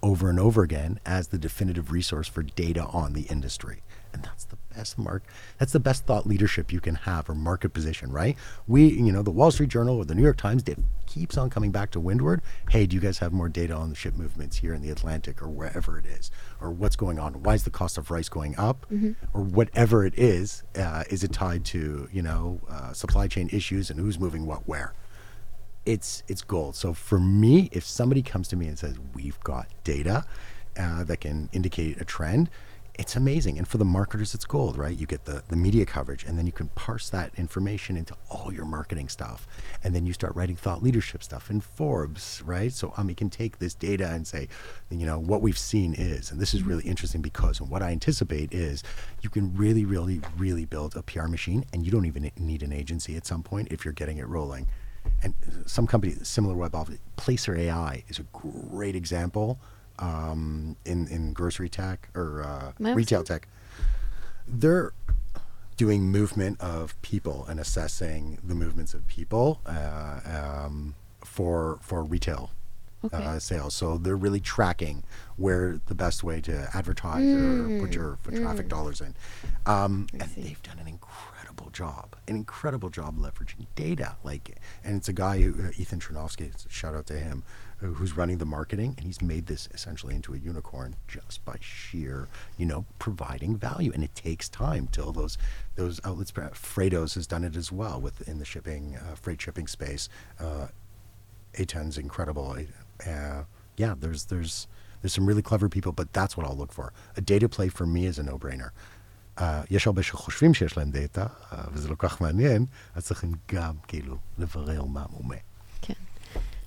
over 0.03 0.29
and 0.29 0.39
over 0.39 0.63
again 0.63 0.99
as 1.05 1.27
the 1.27 1.37
definitive 1.37 1.91
resource 1.91 2.27
for 2.27 2.43
data 2.43 2.85
on 2.85 3.13
the 3.13 3.23
industry. 3.23 3.83
And 4.13 4.23
that's 4.23 4.43
the 4.43 4.57
best 4.75 4.97
mark. 4.97 5.23
That's 5.57 5.71
the 5.71 5.79
best 5.79 6.05
thought 6.05 6.27
leadership 6.27 6.73
you 6.73 6.81
can 6.81 6.95
have 6.95 7.29
or 7.29 7.35
market 7.35 7.69
position, 7.69 8.11
right? 8.11 8.35
We, 8.67 8.87
you 8.87 9.11
know, 9.11 9.21
the 9.21 9.31
Wall 9.31 9.51
Street 9.51 9.69
Journal 9.69 9.97
or 9.97 10.03
the 10.05 10.15
New 10.15 10.23
York 10.23 10.35
Times, 10.35 10.63
it 10.67 10.79
keeps 11.05 11.37
on 11.37 11.49
coming 11.49 11.71
back 11.71 11.91
to 11.91 11.99
Windward. 11.99 12.41
Hey, 12.69 12.85
do 12.85 12.95
you 12.95 13.01
guys 13.01 13.19
have 13.19 13.31
more 13.31 13.47
data 13.47 13.73
on 13.73 13.89
the 13.89 13.95
ship 13.95 14.15
movements 14.15 14.57
here 14.57 14.73
in 14.73 14.81
the 14.81 14.89
Atlantic 14.89 15.41
or 15.41 15.47
wherever 15.47 15.97
it 15.97 16.05
is? 16.05 16.29
Or 16.59 16.71
what's 16.71 16.97
going 16.97 17.19
on? 17.19 17.41
Why 17.43 17.53
is 17.53 17.63
the 17.63 17.69
cost 17.69 17.97
of 17.97 18.11
rice 18.11 18.27
going 18.27 18.57
up? 18.57 18.85
Or 19.33 19.41
whatever 19.43 20.03
it 20.05 20.17
is, 20.17 20.63
uh, 20.75 21.03
is 21.09 21.23
it 21.23 21.31
tied 21.31 21.63
to, 21.65 22.09
you 22.11 22.21
know, 22.21 22.59
uh, 22.69 22.91
supply 22.91 23.27
chain 23.29 23.49
issues 23.53 23.89
and 23.89 23.97
who's 23.99 24.19
moving 24.19 24.45
what 24.45 24.67
where? 24.67 24.93
It's 25.85 26.23
it's 26.27 26.41
gold. 26.41 26.75
So 26.75 26.93
for 26.93 27.19
me, 27.19 27.69
if 27.71 27.83
somebody 27.83 28.21
comes 28.21 28.47
to 28.49 28.55
me 28.55 28.67
and 28.67 28.77
says 28.77 28.95
we've 29.13 29.39
got 29.41 29.67
data 29.83 30.25
uh, 30.77 31.03
that 31.05 31.21
can 31.21 31.49
indicate 31.53 31.99
a 31.99 32.05
trend, 32.05 32.49
it's 32.93 33.15
amazing. 33.15 33.57
And 33.57 33.67
for 33.67 33.79
the 33.79 33.85
marketers, 33.85 34.35
it's 34.35 34.45
gold, 34.45 34.77
right? 34.77 34.95
You 34.95 35.07
get 35.07 35.25
the 35.25 35.43
the 35.47 35.55
media 35.55 35.85
coverage, 35.85 36.23
and 36.23 36.37
then 36.37 36.45
you 36.45 36.51
can 36.51 36.67
parse 36.69 37.09
that 37.09 37.31
information 37.35 37.97
into 37.97 38.15
all 38.29 38.53
your 38.53 38.65
marketing 38.65 39.09
stuff, 39.09 39.47
and 39.83 39.95
then 39.95 40.05
you 40.05 40.13
start 40.13 40.35
writing 40.35 40.55
thought 40.55 40.83
leadership 40.83 41.23
stuff 41.23 41.49
in 41.49 41.61
Forbes, 41.61 42.43
right? 42.45 42.71
So 42.71 42.93
Ami 42.97 43.15
can 43.15 43.31
take 43.31 43.57
this 43.57 43.73
data 43.73 44.07
and 44.11 44.27
say, 44.27 44.49
you 44.91 45.05
know, 45.07 45.17
what 45.17 45.41
we've 45.41 45.57
seen 45.57 45.95
is, 45.95 46.31
and 46.31 46.39
this 46.39 46.53
is 46.53 46.61
really 46.61 46.83
interesting 46.83 47.21
because, 47.21 47.59
and 47.59 47.69
what 47.69 47.81
I 47.81 47.91
anticipate 47.91 48.53
is, 48.53 48.83
you 49.21 49.31
can 49.31 49.55
really, 49.55 49.83
really, 49.83 50.21
really 50.37 50.65
build 50.65 50.95
a 50.95 51.01
PR 51.01 51.25
machine, 51.25 51.65
and 51.73 51.83
you 51.83 51.91
don't 51.91 52.05
even 52.05 52.29
need 52.37 52.61
an 52.61 52.71
agency 52.71 53.15
at 53.15 53.25
some 53.25 53.41
point 53.41 53.69
if 53.71 53.83
you're 53.83 53.93
getting 53.93 54.19
it 54.19 54.27
rolling 54.27 54.67
and 55.23 55.33
some 55.65 55.87
company 55.87 56.13
SimilarWeb 56.13 56.73
office, 56.73 56.97
Placer 57.15 57.55
AI 57.55 58.03
is 58.07 58.19
a 58.19 58.23
great 58.33 58.95
example 58.95 59.59
um, 59.99 60.75
in 60.85 61.07
in 61.07 61.33
grocery 61.33 61.69
tech 61.69 62.09
or 62.15 62.43
uh, 62.43 62.71
retail 62.79 63.23
tech. 63.23 63.47
They're 64.47 64.93
doing 65.77 66.03
movement 66.03 66.59
of 66.61 66.99
people 67.01 67.45
and 67.49 67.59
assessing 67.59 68.37
the 68.43 68.55
movements 68.55 68.93
of 68.93 69.07
people 69.07 69.61
uh, 69.65 70.19
um, 70.25 70.95
for 71.23 71.79
for 71.81 72.03
retail 72.03 72.51
uh, 73.03 73.07
okay. 73.07 73.25
uh, 73.25 73.39
sales. 73.39 73.75
So 73.75 73.97
they're 73.97 74.15
really 74.15 74.39
tracking 74.39 75.03
where 75.37 75.79
the 75.87 75.95
best 75.95 76.23
way 76.23 76.41
to 76.41 76.69
advertise 76.73 77.23
mm. 77.23 77.77
or 77.77 77.85
put 77.85 77.95
your 77.95 78.17
for 78.21 78.31
traffic 78.31 78.67
mm. 78.67 78.69
dollars 78.69 79.01
in. 79.01 79.15
Um, 79.65 80.07
and 80.13 80.29
see. 80.29 80.41
they've 80.41 80.63
done 80.63 80.77
an 80.79 80.87
incredible 80.87 81.40
job, 81.71 82.15
an 82.27 82.35
incredible 82.35 82.89
job 82.89 83.17
leveraging 83.17 83.65
data. 83.75 84.15
Like, 84.23 84.57
and 84.83 84.95
it's 84.97 85.09
a 85.09 85.13
guy 85.13 85.41
who 85.41 85.67
uh, 85.67 85.71
Ethan 85.77 85.99
Chernofsky. 85.99 86.51
Shout 86.69 86.95
out 86.95 87.05
to 87.07 87.17
him, 87.19 87.43
who- 87.77 87.93
who's 87.93 88.15
running 88.17 88.37
the 88.37 88.45
marketing, 88.45 88.93
and 88.97 89.05
he's 89.05 89.21
made 89.21 89.45
this 89.47 89.67
essentially 89.73 90.15
into 90.15 90.33
a 90.33 90.37
unicorn 90.37 90.95
just 91.07 91.43
by 91.45 91.57
sheer, 91.59 92.27
you 92.57 92.65
know, 92.65 92.85
providing 92.99 93.55
value. 93.57 93.91
And 93.93 94.03
it 94.03 94.13
takes 94.15 94.49
time 94.49 94.87
till 94.91 95.11
those 95.11 95.37
those 95.75 95.99
outlets. 96.03 96.31
Freightos 96.31 97.15
has 97.15 97.27
done 97.27 97.43
it 97.43 97.55
as 97.55 97.71
well 97.71 97.99
within 97.99 98.39
the 98.39 98.45
shipping 98.45 98.97
uh, 98.97 99.15
freight 99.15 99.41
shipping 99.41 99.67
space. 99.67 100.09
Uh, 100.39 100.67
A10's 101.55 101.97
incredible. 101.97 102.55
Uh, 103.05 103.43
yeah, 103.77 103.95
there's 103.97 104.25
there's 104.25 104.67
there's 105.01 105.13
some 105.13 105.25
really 105.25 105.41
clever 105.41 105.67
people, 105.69 105.91
but 105.91 106.13
that's 106.13 106.37
what 106.37 106.45
I'll 106.45 106.55
look 106.55 106.71
for. 106.71 106.93
A 107.17 107.21
data 107.21 107.49
play 107.49 107.69
for 107.69 107.85
me 107.87 108.05
is 108.05 108.19
a 108.19 108.23
no-brainer. 108.23 108.67
Uh, 108.67 108.71
יש 109.69 109.87
הרבה 109.87 110.03
שחושבים 110.03 110.53
שיש 110.53 110.77
להם 110.77 110.91
דאטה, 110.91 111.25
uh, 111.25 111.55
וזה 111.73 111.89
לא 111.89 111.95
כך 111.99 112.21
מעניין, 112.21 112.65
אז 112.95 113.05
צריכים 113.05 113.31
גם 113.51 113.75
כאילו 113.87 114.17
לברר 114.37 114.85
מה 114.85 115.05
מומה. 115.09 115.35
כן. 115.81 115.93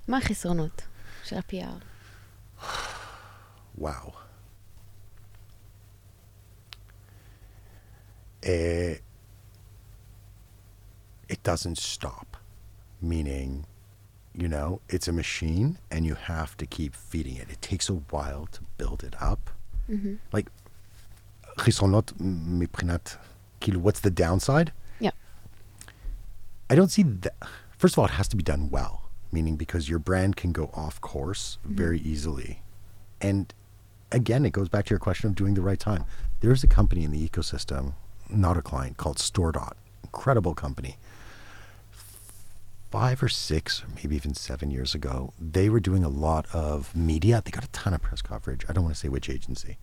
מה 0.08 0.18
החסרונות 0.18 0.82
של 1.24 1.36
ה-PR? 1.36 1.84
Wow. 3.78 4.12
Eh, 8.42 8.98
it 11.28 11.42
doesn't 11.42 11.78
stop, 11.78 12.36
meaning, 13.00 13.64
you 14.34 14.48
know, 14.48 14.80
it's 14.88 15.08
a 15.08 15.12
machine 15.12 15.78
and 15.90 16.04
you 16.04 16.14
have 16.14 16.56
to 16.58 16.66
keep 16.66 16.94
feeding 16.94 17.36
it. 17.36 17.48
It 17.50 17.62
takes 17.62 17.88
a 17.88 17.94
while 18.12 18.46
to 18.52 18.60
build 18.78 19.02
it 19.02 19.14
up. 19.20 19.50
Like, 20.32 20.48
חסרונות 21.59 22.13
מבחינת, 22.19 23.17
כאילו, 23.59 23.81
what's 23.81 23.99
the 23.99 24.09
downside? 24.09 24.71
Yeah. 24.99 25.11
I 26.69 26.75
don't 26.75 26.91
see 26.91 27.03
that. 27.03 27.35
First 27.77 27.93
of 27.95 27.99
all, 27.99 28.05
it 28.05 28.11
has 28.11 28.27
to 28.29 28.37
be 28.37 28.43
done 28.43 28.69
well, 28.69 29.09
meaning 29.31 29.55
because 29.55 29.89
your 29.89 29.99
brand 29.99 30.35
can 30.35 30.51
go 30.51 30.69
off 30.73 31.01
course 31.01 31.57
very 31.63 31.99
easily. 31.99 32.61
And 33.21 33.53
again, 34.11 34.45
it 34.45 34.51
goes 34.51 34.69
back 34.69 34.85
to 34.85 34.91
your 34.91 34.99
question 34.99 35.29
of 35.29 35.35
doing 35.35 35.53
the 35.55 35.61
right 35.61 35.79
time. 35.79 36.05
There's 36.41 36.63
a 36.63 36.67
company 36.67 37.03
in 37.03 37.11
the 37.11 37.27
ecosystem, 37.27 37.93
not 38.29 38.57
a 38.57 38.61
client, 38.61 38.97
called 38.97 39.17
StoreDot. 39.17 39.73
Incredible 40.03 40.55
company. 40.55 40.97
Five 42.91 43.21
or 43.21 43.29
six, 43.29 43.83
or 43.83 43.87
maybe 43.95 44.15
even 44.15 44.33
seven 44.33 44.71
years 44.71 44.95
ago, 44.95 45.33
they 45.39 45.69
were 45.69 45.79
doing 45.79 46.03
a 46.03 46.09
lot 46.09 46.47
of 46.53 46.95
media. 46.95 47.41
They 47.43 47.51
got 47.51 47.63
a 47.63 47.69
ton 47.69 47.93
of 47.93 48.01
press 48.01 48.21
coverage. 48.21 48.65
I 48.67 48.73
don't 48.73 48.83
want 48.83 48.95
to 48.95 48.99
say 48.99 49.09
which 49.09 49.29
agency. 49.29 49.77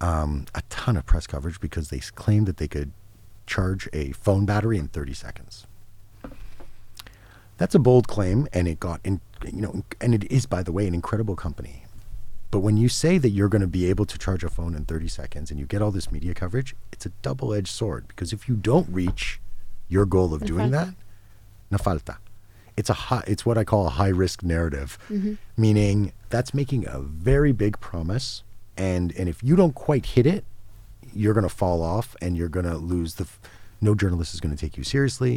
Um, 0.00 0.46
a 0.54 0.62
ton 0.68 0.96
of 0.96 1.06
press 1.06 1.26
coverage 1.26 1.60
because 1.60 1.90
they 1.90 1.98
claimed 1.98 2.46
that 2.46 2.58
they 2.58 2.68
could 2.68 2.92
charge 3.46 3.88
a 3.92 4.12
phone 4.12 4.46
battery 4.46 4.78
in 4.78 4.88
30 4.88 5.14
seconds. 5.14 5.66
That's 7.56 7.74
a 7.74 7.80
bold 7.80 8.06
claim, 8.06 8.46
and 8.52 8.68
it 8.68 8.78
got 8.78 9.00
in, 9.02 9.20
you 9.44 9.60
know, 9.60 9.82
and 10.00 10.14
it 10.14 10.30
is, 10.30 10.46
by 10.46 10.62
the 10.62 10.70
way, 10.70 10.86
an 10.86 10.94
incredible 10.94 11.34
company. 11.34 11.84
But 12.52 12.60
when 12.60 12.76
you 12.76 12.88
say 12.88 13.18
that 13.18 13.30
you're 13.30 13.48
going 13.48 13.62
to 13.62 13.66
be 13.66 13.90
able 13.90 14.06
to 14.06 14.16
charge 14.16 14.44
a 14.44 14.48
phone 14.48 14.74
in 14.74 14.84
30 14.84 15.08
seconds 15.08 15.50
and 15.50 15.58
you 15.60 15.66
get 15.66 15.82
all 15.82 15.90
this 15.90 16.10
media 16.10 16.32
coverage, 16.32 16.74
it's 16.92 17.04
a 17.04 17.10
double-edged 17.20 17.68
sword 17.68 18.06
because 18.08 18.32
if 18.32 18.48
you 18.48 18.54
don't 18.54 18.88
reach 18.88 19.40
your 19.88 20.06
goal 20.06 20.32
of 20.32 20.44
doing 20.44 20.70
that, 20.70 20.88
na 21.70 21.78
falta. 21.78 22.18
It's 22.76 22.88
a 22.88 22.94
high, 22.94 23.24
it's 23.26 23.44
what 23.44 23.58
I 23.58 23.64
call 23.64 23.86
a 23.86 23.90
high 23.90 24.08
risk 24.08 24.42
narrative, 24.44 24.96
meaning 25.56 26.12
that's 26.30 26.54
making 26.54 26.86
a 26.86 27.00
very 27.00 27.50
big 27.52 27.80
promise, 27.80 28.44
and 28.77 29.11
and 29.17 29.27
if 29.29 29.43
you 29.43 29.55
don't 29.55 29.75
quite 29.75 30.05
hit 30.15 30.25
it, 30.25 30.43
you're 31.13 31.33
going 31.33 31.49
to 31.51 31.55
fall 31.63 31.81
off 31.81 32.15
and 32.21 32.35
you're 32.37 32.49
going 32.49 32.65
to 32.65 32.77
lose 32.77 33.15
the. 33.15 33.23
f- 33.25 33.39
No 33.89 33.93
journalist 33.95 34.33
is 34.33 34.39
going 34.43 34.55
to 34.55 34.61
take 34.65 34.75
you 34.79 34.83
seriously, 34.95 35.35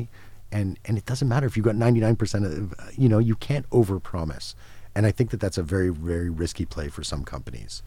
and 0.57 0.69
and 0.87 0.95
it 1.01 1.05
doesn't 1.11 1.29
matter 1.35 1.47
if 1.51 1.55
you 1.57 1.63
got 1.63 1.75
99 1.77 2.17
percent 2.17 2.45
of 2.45 2.75
you 3.03 3.09
know 3.13 3.19
you 3.31 3.37
can't 3.49 3.67
overpromise, 3.81 4.55
and 4.95 5.03
I 5.07 5.13
think 5.17 5.31
that 5.33 5.41
that's 5.41 5.59
a 5.59 5.63
very 5.75 5.91
very 6.13 6.31
risky 6.43 6.65
play 6.75 6.89
for 6.89 7.03
some 7.13 7.23
companies. 7.25 7.83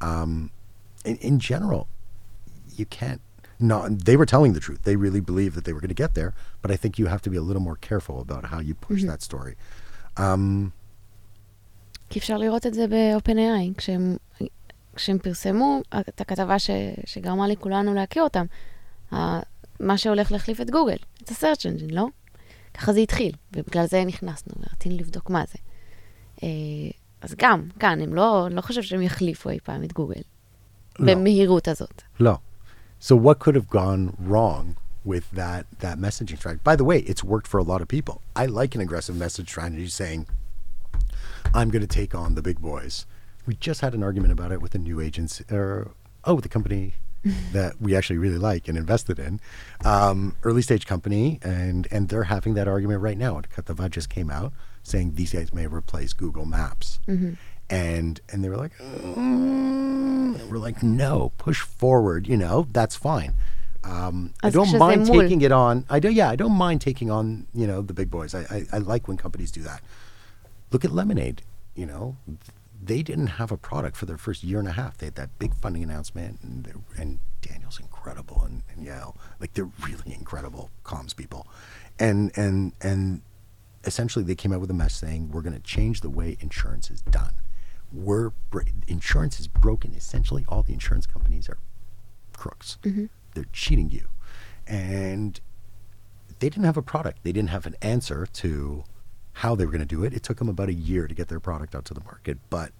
Um, 0.00 0.32
in, 1.04 1.16
in 1.28 1.38
general, 1.50 1.82
you 2.78 2.86
can't 2.86 3.20
not 3.58 3.82
they 4.08 4.16
were 4.20 4.26
telling 4.34 4.52
the 4.52 4.60
truth 4.66 4.80
they 4.82 4.96
really 5.06 5.20
believed 5.20 5.54
that 5.56 5.64
they 5.66 5.72
were 5.72 5.80
going 5.84 5.94
to 5.98 6.02
get 6.04 6.12
there 6.18 6.30
but 6.60 6.70
i 6.74 6.76
think 6.82 6.98
you 7.00 7.06
have 7.14 7.22
to 7.26 7.30
be 7.34 7.38
a 7.42 7.44
little 7.48 7.62
more 7.68 7.76
careful 7.88 8.16
about 8.26 8.42
how 8.52 8.58
you 8.68 8.74
push 8.88 9.00
that 9.10 9.20
story 9.22 9.54
um, 10.24 10.72
כי 12.10 12.18
אפשר 12.18 12.36
לראות 12.38 12.66
את 12.66 12.74
זה 12.74 12.86
ב-OpenAI, 12.86 13.74
כשהם, 13.78 14.16
כשהם 14.99 15.17
פרסמו 15.19 15.81
את 15.99 16.21
הכתבה 16.21 16.59
ש, 16.59 16.69
שגרמה 17.05 17.47
לכולנו 17.47 17.93
להכיר 17.93 18.23
אותם, 18.23 18.45
מה 19.79 19.97
שהולך 19.97 20.31
להחליף 20.31 20.61
את 20.61 20.69
גוגל, 20.69 20.97
את 21.23 21.29
ה-search 21.29 21.61
engine, 21.61 21.93
לא? 21.93 22.07
ככה 22.73 22.93
זה 22.93 22.99
התחיל, 22.99 23.31
ובגלל 23.53 23.85
זה 23.85 24.03
נכנסנו, 24.05 24.53
ורצינו 24.59 24.97
לבדוק 24.97 25.29
מה 25.29 25.43
זה. 25.47 25.57
אה, 26.43 26.47
אז 27.21 27.35
גם, 27.37 27.69
כאן, 27.79 28.01
הם 28.01 28.13
לא, 28.13 28.47
לא 28.51 28.61
חושב 28.61 28.81
שהם 28.81 29.01
יחליפו 29.01 29.49
אי 29.49 29.59
פעם 29.63 29.83
את 29.83 29.93
גוגל, 29.93 30.21
לא. 30.99 31.15
במהירות 31.15 31.67
הזאת. 31.67 32.01
no 32.21 32.35
so 33.01 33.15
what 33.15 33.39
could 33.39 33.55
have 33.55 33.69
gone 33.69 34.13
wrong 34.29 34.75
with 35.05 35.25
that 35.31 35.63
that 35.79 35.97
messaging 35.97 36.37
strategy 36.37 36.61
by 36.71 36.75
the 36.75 36.83
way 36.83 36.99
it's 37.11 37.23
worked 37.23 37.47
for 37.51 37.57
a 37.57 37.67
lot 37.71 37.79
of 37.83 37.87
people 37.87 38.15
i 38.35 38.45
like 38.45 38.71
an 38.77 38.81
aggressive 38.87 39.15
message 39.25 39.47
strategy 39.53 39.87
saying 40.01 40.21
i'm 41.59 41.69
going 41.73 41.85
to 41.89 41.95
take 42.01 42.13
on 42.21 42.29
the 42.37 42.43
big 42.49 42.59
boys 42.71 42.95
we 43.49 43.55
just 43.55 43.81
had 43.81 43.95
an 43.95 44.03
argument 44.03 44.31
about 44.31 44.51
it 44.51 44.61
with 44.61 44.75
a 44.75 44.77
new 44.77 45.01
agency 45.01 45.43
or 45.49 45.89
oh 46.23 46.35
with 46.35 46.47
company 46.51 46.93
that 47.51 47.81
we 47.81 47.95
actually 47.95 48.19
really 48.19 48.37
like 48.37 48.67
and 48.67 48.77
invested 48.77 49.17
in, 49.17 49.39
um, 49.83 50.35
early 50.43 50.61
stage 50.61 50.85
company, 50.85 51.39
and 51.41 51.87
and 51.89 52.09
they're 52.09 52.25
having 52.25 52.53
that 52.53 52.67
argument 52.67 53.01
right 53.01 53.17
now. 53.17 53.41
Katava 53.41 53.89
just 53.89 54.07
came 54.07 54.29
out 54.29 54.53
saying 54.83 55.15
these 55.15 55.33
guys 55.33 55.51
may 55.51 55.65
replace 55.65 56.13
Google 56.13 56.45
Maps, 56.45 56.99
mm-hmm. 57.07 57.33
and 57.71 58.21
and 58.31 58.43
they 58.43 58.49
were 58.49 58.55
like, 58.55 58.77
mm. 58.77 60.47
we're 60.47 60.59
like, 60.59 60.83
no, 60.83 61.31
push 61.39 61.61
forward. 61.61 62.27
You 62.27 62.37
know, 62.37 62.67
that's 62.71 62.95
fine. 62.95 63.33
Um, 63.83 64.35
I 64.43 64.51
don't 64.51 64.77
mind 64.77 65.07
taking 65.07 65.41
it 65.41 65.51
on. 65.51 65.85
I 65.89 65.99
do. 65.99 66.11
Yeah, 66.11 66.29
I 66.29 66.35
don't 66.35 66.53
mind 66.55 66.81
taking 66.81 67.09
on 67.09 67.47
you 67.55 67.65
know 67.65 67.81
the 67.81 67.95
big 67.95 68.11
boys. 68.11 68.35
I, 68.35 68.41
I, 68.41 68.65
I 68.73 68.77
like 68.77 69.07
when 69.07 69.17
companies 69.17 69.51
do 69.51 69.63
that. 69.63 69.81
Look 70.71 70.85
at 70.85 70.91
Lemonade. 70.91 71.41
You 71.75 71.87
know, 71.87 72.17
they 72.81 73.03
didn't 73.03 73.27
have 73.27 73.51
a 73.51 73.57
product 73.57 73.97
for 73.97 74.05
their 74.05 74.17
first 74.17 74.43
year 74.43 74.59
and 74.59 74.67
a 74.67 74.71
half. 74.71 74.97
They 74.97 75.07
had 75.07 75.15
that 75.15 75.37
big 75.39 75.53
funding 75.53 75.83
announcement, 75.83 76.39
and 76.41 76.83
and 76.97 77.19
Daniel's 77.41 77.79
incredible, 77.79 78.41
and, 78.43 78.63
and 78.69 78.85
Yael, 78.85 79.15
like 79.39 79.53
they're 79.53 79.69
really 79.85 80.13
incredible 80.13 80.69
comms 80.83 81.15
people, 81.15 81.47
and 81.99 82.31
and 82.35 82.73
and 82.81 83.21
essentially 83.85 84.23
they 84.23 84.35
came 84.35 84.51
out 84.53 84.61
with 84.61 84.69
a 84.69 84.73
message 84.73 84.99
saying 84.99 85.31
we're 85.31 85.41
going 85.41 85.55
to 85.55 85.61
change 85.61 86.01
the 86.01 86.09
way 86.09 86.37
insurance 86.39 86.89
is 86.89 87.01
done. 87.01 87.33
We're 87.91 88.31
insurance 88.87 89.39
is 89.39 89.47
broken. 89.47 89.93
Essentially, 89.93 90.45
all 90.47 90.61
the 90.63 90.73
insurance 90.73 91.05
companies 91.05 91.49
are 91.49 91.57
crooks. 92.39 92.77
Mm-hmm. 92.83 93.05
They're 93.33 93.45
cheating 93.51 93.89
you. 93.89 94.07
And 94.67 95.39
they 96.39 96.49
didn't 96.49 96.65
have 96.65 96.77
a 96.77 96.81
product. 96.81 97.19
They 97.23 97.31
didn't 97.31 97.49
have 97.49 97.65
an 97.65 97.75
answer 97.81 98.25
to 98.25 98.83
how 99.39 99.55
they 99.55 99.65
were 99.65 99.71
going 99.71 99.79
to 99.79 99.95
do 99.95 100.03
it. 100.03 100.13
It 100.13 100.21
took 100.21 100.37
them 100.37 100.49
about 100.49 100.67
a 100.67 100.73
year 100.73 101.07
to 101.07 101.15
get 101.15 101.29
their 101.29 101.39
product 101.39 101.73
out 101.73 101.85
to 101.85 101.93
the 101.93 102.03
market, 102.03 102.37
but 102.49 102.73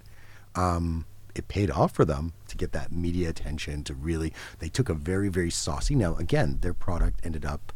um, 0.55 1.05
it 1.33 1.47
paid 1.47 1.71
off 1.71 1.93
for 1.93 2.03
them 2.03 2.33
to 2.49 2.57
get 2.57 2.73
that 2.73 2.91
media 2.91 3.29
attention 3.29 3.81
to 3.85 3.93
really. 3.93 4.33
They 4.59 4.67
took 4.67 4.89
a 4.89 4.93
very, 4.93 5.29
very 5.29 5.51
saucy. 5.51 5.95
Now, 5.95 6.15
again, 6.15 6.57
their 6.59 6.73
product 6.73 7.21
ended 7.23 7.45
up 7.45 7.71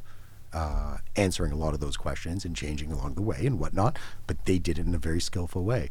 uh, 0.51 0.97
answering 1.15 1.53
a 1.53 1.55
lot 1.55 1.73
of 1.73 1.79
those 1.79 1.95
questions 1.95 2.43
and 2.43 2.57
changing 2.57 2.91
along 2.91 3.13
the 3.13 3.21
way 3.21 3.45
and 3.45 3.57
whatnot, 3.57 3.97
but 4.27 4.43
they 4.43 4.59
did 4.59 4.77
it 4.77 4.86
in 4.86 4.93
a 4.93 4.99
very 4.99 5.21
skillful 5.21 5.63
way. 5.63 5.89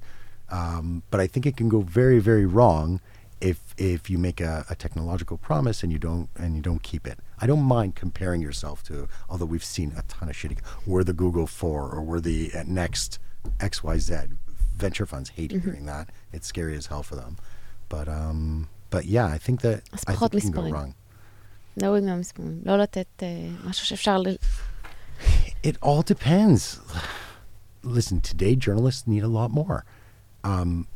Um, 0.50 1.02
but 1.10 1.18
I 1.18 1.26
think 1.26 1.46
it 1.46 1.56
can 1.56 1.70
go 1.70 1.80
very, 1.80 2.18
very 2.18 2.44
wrong 2.44 3.00
if 3.41 3.75
if 3.77 4.09
you 4.09 4.17
make 4.17 4.39
a, 4.41 4.65
a 4.69 4.75
technological 4.75 5.37
promise 5.37 5.83
and 5.83 5.91
you 5.91 5.99
don't 5.99 6.29
and 6.35 6.55
you 6.55 6.61
don't 6.61 6.81
keep 6.81 7.05
it. 7.05 7.19
I 7.39 7.45
don't 7.47 7.63
mind 7.63 7.95
comparing 7.95 8.41
yourself 8.41 8.83
to, 8.83 9.07
although 9.29 9.45
we've 9.45 9.63
seen 9.63 9.93
a 9.97 10.01
ton 10.03 10.29
of 10.29 10.35
shitty. 10.35 10.57
We're 10.85 11.03
the 11.03 11.13
Google 11.13 11.47
for, 11.47 11.89
or 11.89 12.01
we're 12.01 12.19
the 12.19 12.51
uh, 12.53 12.63
next 12.65 13.19
X 13.59 13.83
Y 13.83 13.97
Z. 13.99 14.15
Venture 14.75 15.05
funds 15.05 15.29
hate 15.29 15.51
hearing 15.51 15.85
that. 15.85 16.09
It's 16.31 16.47
scary 16.47 16.75
as 16.75 16.87
hell 16.87 17.03
for 17.03 17.15
them. 17.15 17.37
But 17.89 18.07
um, 18.07 18.69
but 18.89 19.05
yeah, 19.05 19.27
I 19.27 19.37
think 19.37 19.61
that 19.61 19.81
אז 19.93 20.03
I 20.07 20.13
פחות 20.13 20.31
think 20.31 20.33
it 20.33 20.41
can 20.41 20.51
go 20.51 20.61
מספרים. 20.61 20.73
wrong. 20.73 20.93
להוריד 21.77 22.03
מהמספרים, 22.03 22.61
לא 22.65 22.77
לתת 22.77 23.07
אה, 23.23 23.27
משהו 23.63 23.85
שאפשר 23.85 24.17
ל... 24.17 24.27
It 25.63 25.75
all 25.81 26.01
depends. 26.01 26.79
Listen, 27.83 28.19
today 28.21 28.55
journalists 28.55 29.07
need 29.07 29.23
a 29.23 29.27
lot 29.27 29.51
more. 29.51 29.85
Um, 30.43 30.87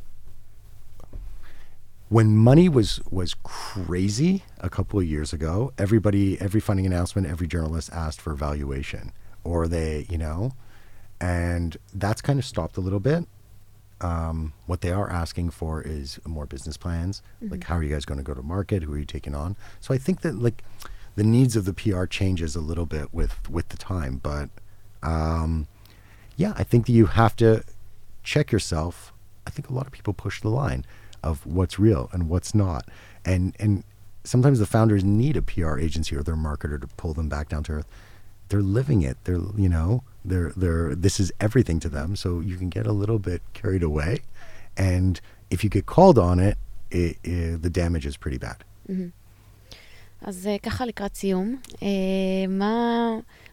when 2.09 2.37
money 2.37 2.69
was 2.69 3.01
was 3.11 3.33
crazy 3.43 4.43
a 4.59 4.69
couple 4.69 4.99
of 4.99 5.05
years 5.05 5.33
ago, 5.33 5.73
everybody, 5.77 6.39
every 6.39 6.61
funding 6.61 6.85
announcement, 6.85 7.27
every 7.27 7.47
journalist 7.47 7.89
asked 7.91 8.21
for 8.21 8.33
valuation, 8.33 9.11
or 9.43 9.67
they, 9.67 10.05
you 10.09 10.17
know, 10.17 10.53
and 11.19 11.77
that's 11.93 12.21
kind 12.21 12.39
of 12.39 12.45
stopped 12.45 12.77
a 12.77 12.81
little 12.81 12.99
bit. 12.99 13.25
Um, 13.99 14.53
what 14.67 14.81
they 14.81 14.91
are 14.91 15.09
asking 15.09 15.49
for 15.49 15.81
is 15.81 16.19
more 16.23 16.45
business 16.45 16.77
plans, 16.77 17.23
like 17.41 17.63
how 17.63 17.77
are 17.77 17.83
you 17.83 17.89
guys 17.89 18.05
going 18.05 18.19
to 18.19 18.23
go 18.23 18.35
to 18.35 18.43
market? 18.43 18.83
Who 18.83 18.93
are 18.93 18.99
you 18.99 19.05
taking 19.05 19.35
on? 19.35 19.55
So 19.81 19.93
I 19.93 19.97
think 19.97 20.21
that 20.21 20.35
like 20.35 20.63
the 21.15 21.23
needs 21.23 21.55
of 21.55 21.65
the 21.65 21.73
PR 21.73 22.05
changes 22.05 22.55
a 22.55 22.61
little 22.61 22.85
bit 22.85 23.13
with 23.13 23.49
with 23.49 23.69
the 23.69 23.77
time, 23.77 24.19
but 24.23 24.49
um, 25.03 25.67
yeah, 26.37 26.53
I 26.55 26.63
think 26.63 26.85
that 26.85 26.93
you 26.93 27.07
have 27.07 27.35
to 27.37 27.63
check 28.23 28.51
yourself. 28.51 29.11
I 29.45 29.49
think 29.49 29.69
a 29.69 29.73
lot 29.73 29.87
of 29.87 29.91
people 29.91 30.13
push 30.13 30.41
the 30.41 30.49
line 30.49 30.85
of 31.26 31.44
what's 31.46 31.78
real 31.78 32.08
and 32.12 32.28
what's 32.28 32.54
not, 32.54 32.84
and 33.24 33.54
and 33.58 33.84
sometimes 34.24 34.58
the 34.58 34.66
founders 34.66 35.02
need 35.04 35.36
a 35.36 35.42
PR 35.42 35.78
agency 35.78 36.16
or 36.16 36.22
their 36.22 36.36
marketer 36.36 36.80
to 36.80 36.86
pull 36.96 37.14
them 37.14 37.28
back 37.28 37.48
down 37.48 37.62
to 37.64 37.72
earth. 37.72 37.88
They're 38.48 38.62
living 38.62 39.02
it. 39.02 39.16
They're 39.24 39.40
you 39.56 39.68
know 39.68 40.02
they're 40.24 40.52
they're 40.56 40.94
this 40.94 41.20
is 41.20 41.32
everything 41.40 41.80
to 41.80 41.88
them. 41.88 42.16
So 42.16 42.40
you 42.40 42.56
can 42.56 42.68
get 42.68 42.86
a 42.86 42.92
little 42.92 43.18
bit 43.18 43.42
carried 43.52 43.82
away, 43.82 44.20
and 44.76 45.20
if 45.50 45.62
you 45.64 45.70
get 45.70 45.86
called 45.86 46.18
on 46.18 46.38
it, 46.40 46.56
it, 46.90 47.16
it 47.22 47.62
the 47.62 47.70
damage 47.70 48.06
is 48.06 48.16
pretty 48.16 48.38
bad. 48.38 48.64
אז 50.24 50.46
אה, 50.46 50.56
ככה 50.62 50.86
לקראת 50.86 51.14
סיום, 51.14 51.56
אה, 51.82 51.88
מה, 52.48 53.10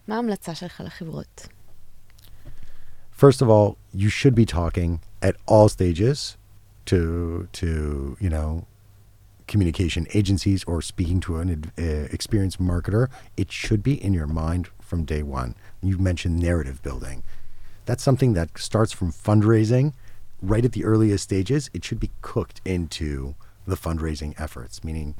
מה 0.08 0.14
ההמלצה 0.16 0.54
שלך 0.54 0.82
לחברות? 0.84 1.48
first 3.20 3.42
of 3.42 3.50
all, 3.50 3.76
you 3.92 4.08
should 4.08 4.34
be 4.34 4.46
talking 4.46 5.00
at 5.20 5.36
all 5.46 5.68
stages 5.68 6.38
to 6.85 7.47
to 7.53 8.17
you 8.19 8.29
know 8.29 8.65
communication 9.47 10.07
agencies 10.13 10.63
or 10.63 10.81
speaking 10.81 11.19
to 11.21 11.37
an 11.37 11.71
uh, 11.77 11.81
experienced 12.11 12.59
marketer. 12.59 13.07
It 13.37 13.51
should 13.51 13.83
be 13.83 14.01
in 14.03 14.13
your 14.13 14.27
mind 14.27 14.69
from 14.81 15.03
day 15.03 15.23
one. 15.23 15.55
You 15.81 15.97
mentioned 15.97 16.39
narrative 16.39 16.81
building. 16.81 17.23
That's 17.85 18.03
something 18.03 18.33
that 18.33 18.57
starts 18.57 18.91
from 18.91 19.11
fundraising 19.11 19.93
right 20.41 20.65
at 20.65 20.71
the 20.71 20.85
earliest 20.85 21.23
stages. 21.23 21.69
It 21.73 21.83
should 21.83 21.99
be 21.99 22.11
cooked 22.21 22.61
into 22.65 23.35
the 23.67 23.75
fundraising 23.75 24.39
efforts, 24.39 24.83
meaning 24.83 25.15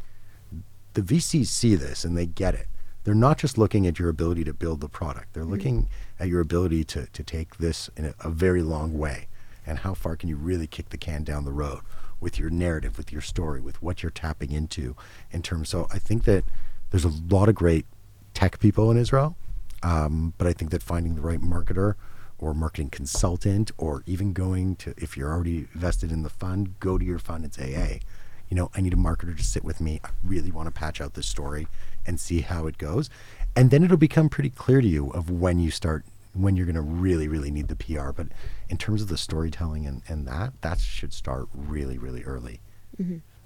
the 0.94 1.02
VCs 1.02 1.48
see 1.48 1.76
this 1.76 2.04
and 2.04 2.18
they 2.18 2.26
get 2.26 2.56
it. 2.56 2.68
They're 3.04 3.14
not 3.14 3.38
just 3.38 3.58
looking 3.58 3.86
at 3.86 4.00
your 4.00 4.10
ability 4.10 4.44
to 4.46 4.54
build 4.54 4.82
the 4.82 4.90
product. 4.90 5.34
They're 5.34 5.46
looking 5.46 5.88
at 6.20 6.28
your 6.28 6.42
ability 6.42 6.84
to, 6.86 7.06
to 7.06 7.24
take 7.24 7.58
this 7.58 7.88
in 7.96 8.06
a, 8.06 8.16
a 8.22 8.30
very 8.30 8.64
long 8.64 8.98
way. 8.98 9.28
And 9.66 9.80
how 9.80 9.94
far 9.94 10.16
can 10.16 10.30
you 10.30 10.36
really 10.36 10.68
kick 10.68 10.90
the 10.90 10.98
can 10.98 11.24
down 11.24 11.46
the 11.46 11.52
road? 11.52 11.82
with 12.20 12.40
your 12.40 12.50
narrative, 12.50 12.98
with 12.98 13.12
your 13.12 13.22
story, 13.22 13.62
with 13.62 13.82
what 13.82 14.02
you're 14.02 14.10
tapping 14.10 14.52
into 14.52 14.96
in 15.32 15.42
terms. 15.42 15.70
So 15.70 15.88
I 15.92 16.00
think 16.00 16.24
that 16.24 16.44
there's 16.90 17.06
a 17.06 17.12
lot 17.30 17.50
of 17.50 17.56
great 17.56 17.86
tech 18.34 18.60
people 18.60 18.90
in 18.92 18.98
Israel, 18.98 19.36
um, 19.84 20.34
but 20.38 20.48
I 20.48 20.54
think 20.54 20.72
that 20.72 20.84
finding 20.84 21.16
the 21.16 21.22
right 21.22 21.42
marketer 21.42 21.96
or 22.38 22.54
marketing 22.54 22.90
consultant, 22.90 23.72
or 23.78 24.04
even 24.06 24.34
going 24.34 24.76
to 24.76 24.94
if 24.98 25.16
you're 25.16 25.32
already 25.32 25.68
vested 25.74 26.12
in 26.12 26.24
the 26.24 26.30
fund, 26.30 26.80
go 26.80 26.98
to 26.98 27.06
your 27.06 27.20
fund 27.20 27.46
and 27.46 27.54
say, 27.54 27.72
hey, 27.72 28.02
you 28.50 28.56
know, 28.56 28.70
I 28.76 28.82
need 28.82 28.94
a 28.94 28.98
marketer 28.98 29.36
to 29.38 29.44
sit 29.44 29.64
with 29.64 29.80
me. 29.80 30.02
I 30.04 30.10
really 30.24 30.52
want 30.52 30.68
to 30.68 30.72
patch 30.72 31.00
out 31.00 31.14
this 31.14 31.28
story 31.28 31.68
and 32.06 32.20
see 32.20 32.42
how 32.42 32.68
it 32.68 32.78
goes. 32.78 33.10
And 33.56 33.72
then 33.72 33.84
it'll 33.84 33.98
become 33.98 34.28
pretty 34.30 34.50
clear 34.50 34.82
to 34.82 34.88
you 34.88 35.12
of 35.12 35.30
when 35.30 35.60
you 35.60 35.72
start, 35.72 36.06
when 36.35 36.57
you're 36.57 36.67
going 36.67 36.77
to 36.77 36.81
really, 36.81 37.29
really 37.29 37.51
need 37.51 37.69
the 37.69 37.77
PR. 37.77 38.11
But 38.13 38.29
in 38.69 38.77
terms 38.77 39.03
of 39.03 39.09
the 39.09 39.19
storytelling 39.19 39.87
and, 39.87 40.03
and 40.09 40.27
that, 40.27 40.53
that 40.61 40.79
should 40.81 41.13
start 41.13 41.49
really, 41.55 41.99
really 41.99 42.23
early. 42.25 42.61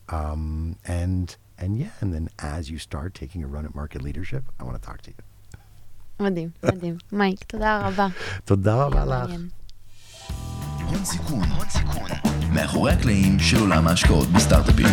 Um, 0.09 0.77
and, 0.87 1.37
and 1.59 1.79
yeah, 1.79 1.91
and 2.01 2.13
then 2.13 2.29
as 2.39 2.71
you 2.71 2.79
start 2.79 3.15
taking 3.15 3.43
a 3.43 3.47
run 3.47 3.65
at 3.65 3.75
market 3.75 4.03
leadership, 4.03 4.45
I 4.59 4.65
want 4.65 4.81
to 4.81 4.87
talk 4.87 5.03
to 5.03 5.11
you. 5.11 5.17
מדהים, 6.21 6.51
מדהים. 6.63 6.97
מייק, 7.13 7.45
תודה 7.45 7.89
רבה. 7.89 8.07
תודה 8.45 8.75
רבה 8.75 9.03
היה 9.03 9.05
לך. 9.05 9.31
מעניין. 9.31 9.49
הון 10.87 11.05
סיכון, 11.05 11.43
הון 11.43 11.69
סיכון, 11.69 12.11
מאחורי 12.55 12.93
הקלעים 12.93 13.39
של 13.39 13.61
עולם 13.61 13.87
ההשקעות 13.87 14.29
בסטארט-אפים. 14.29 14.87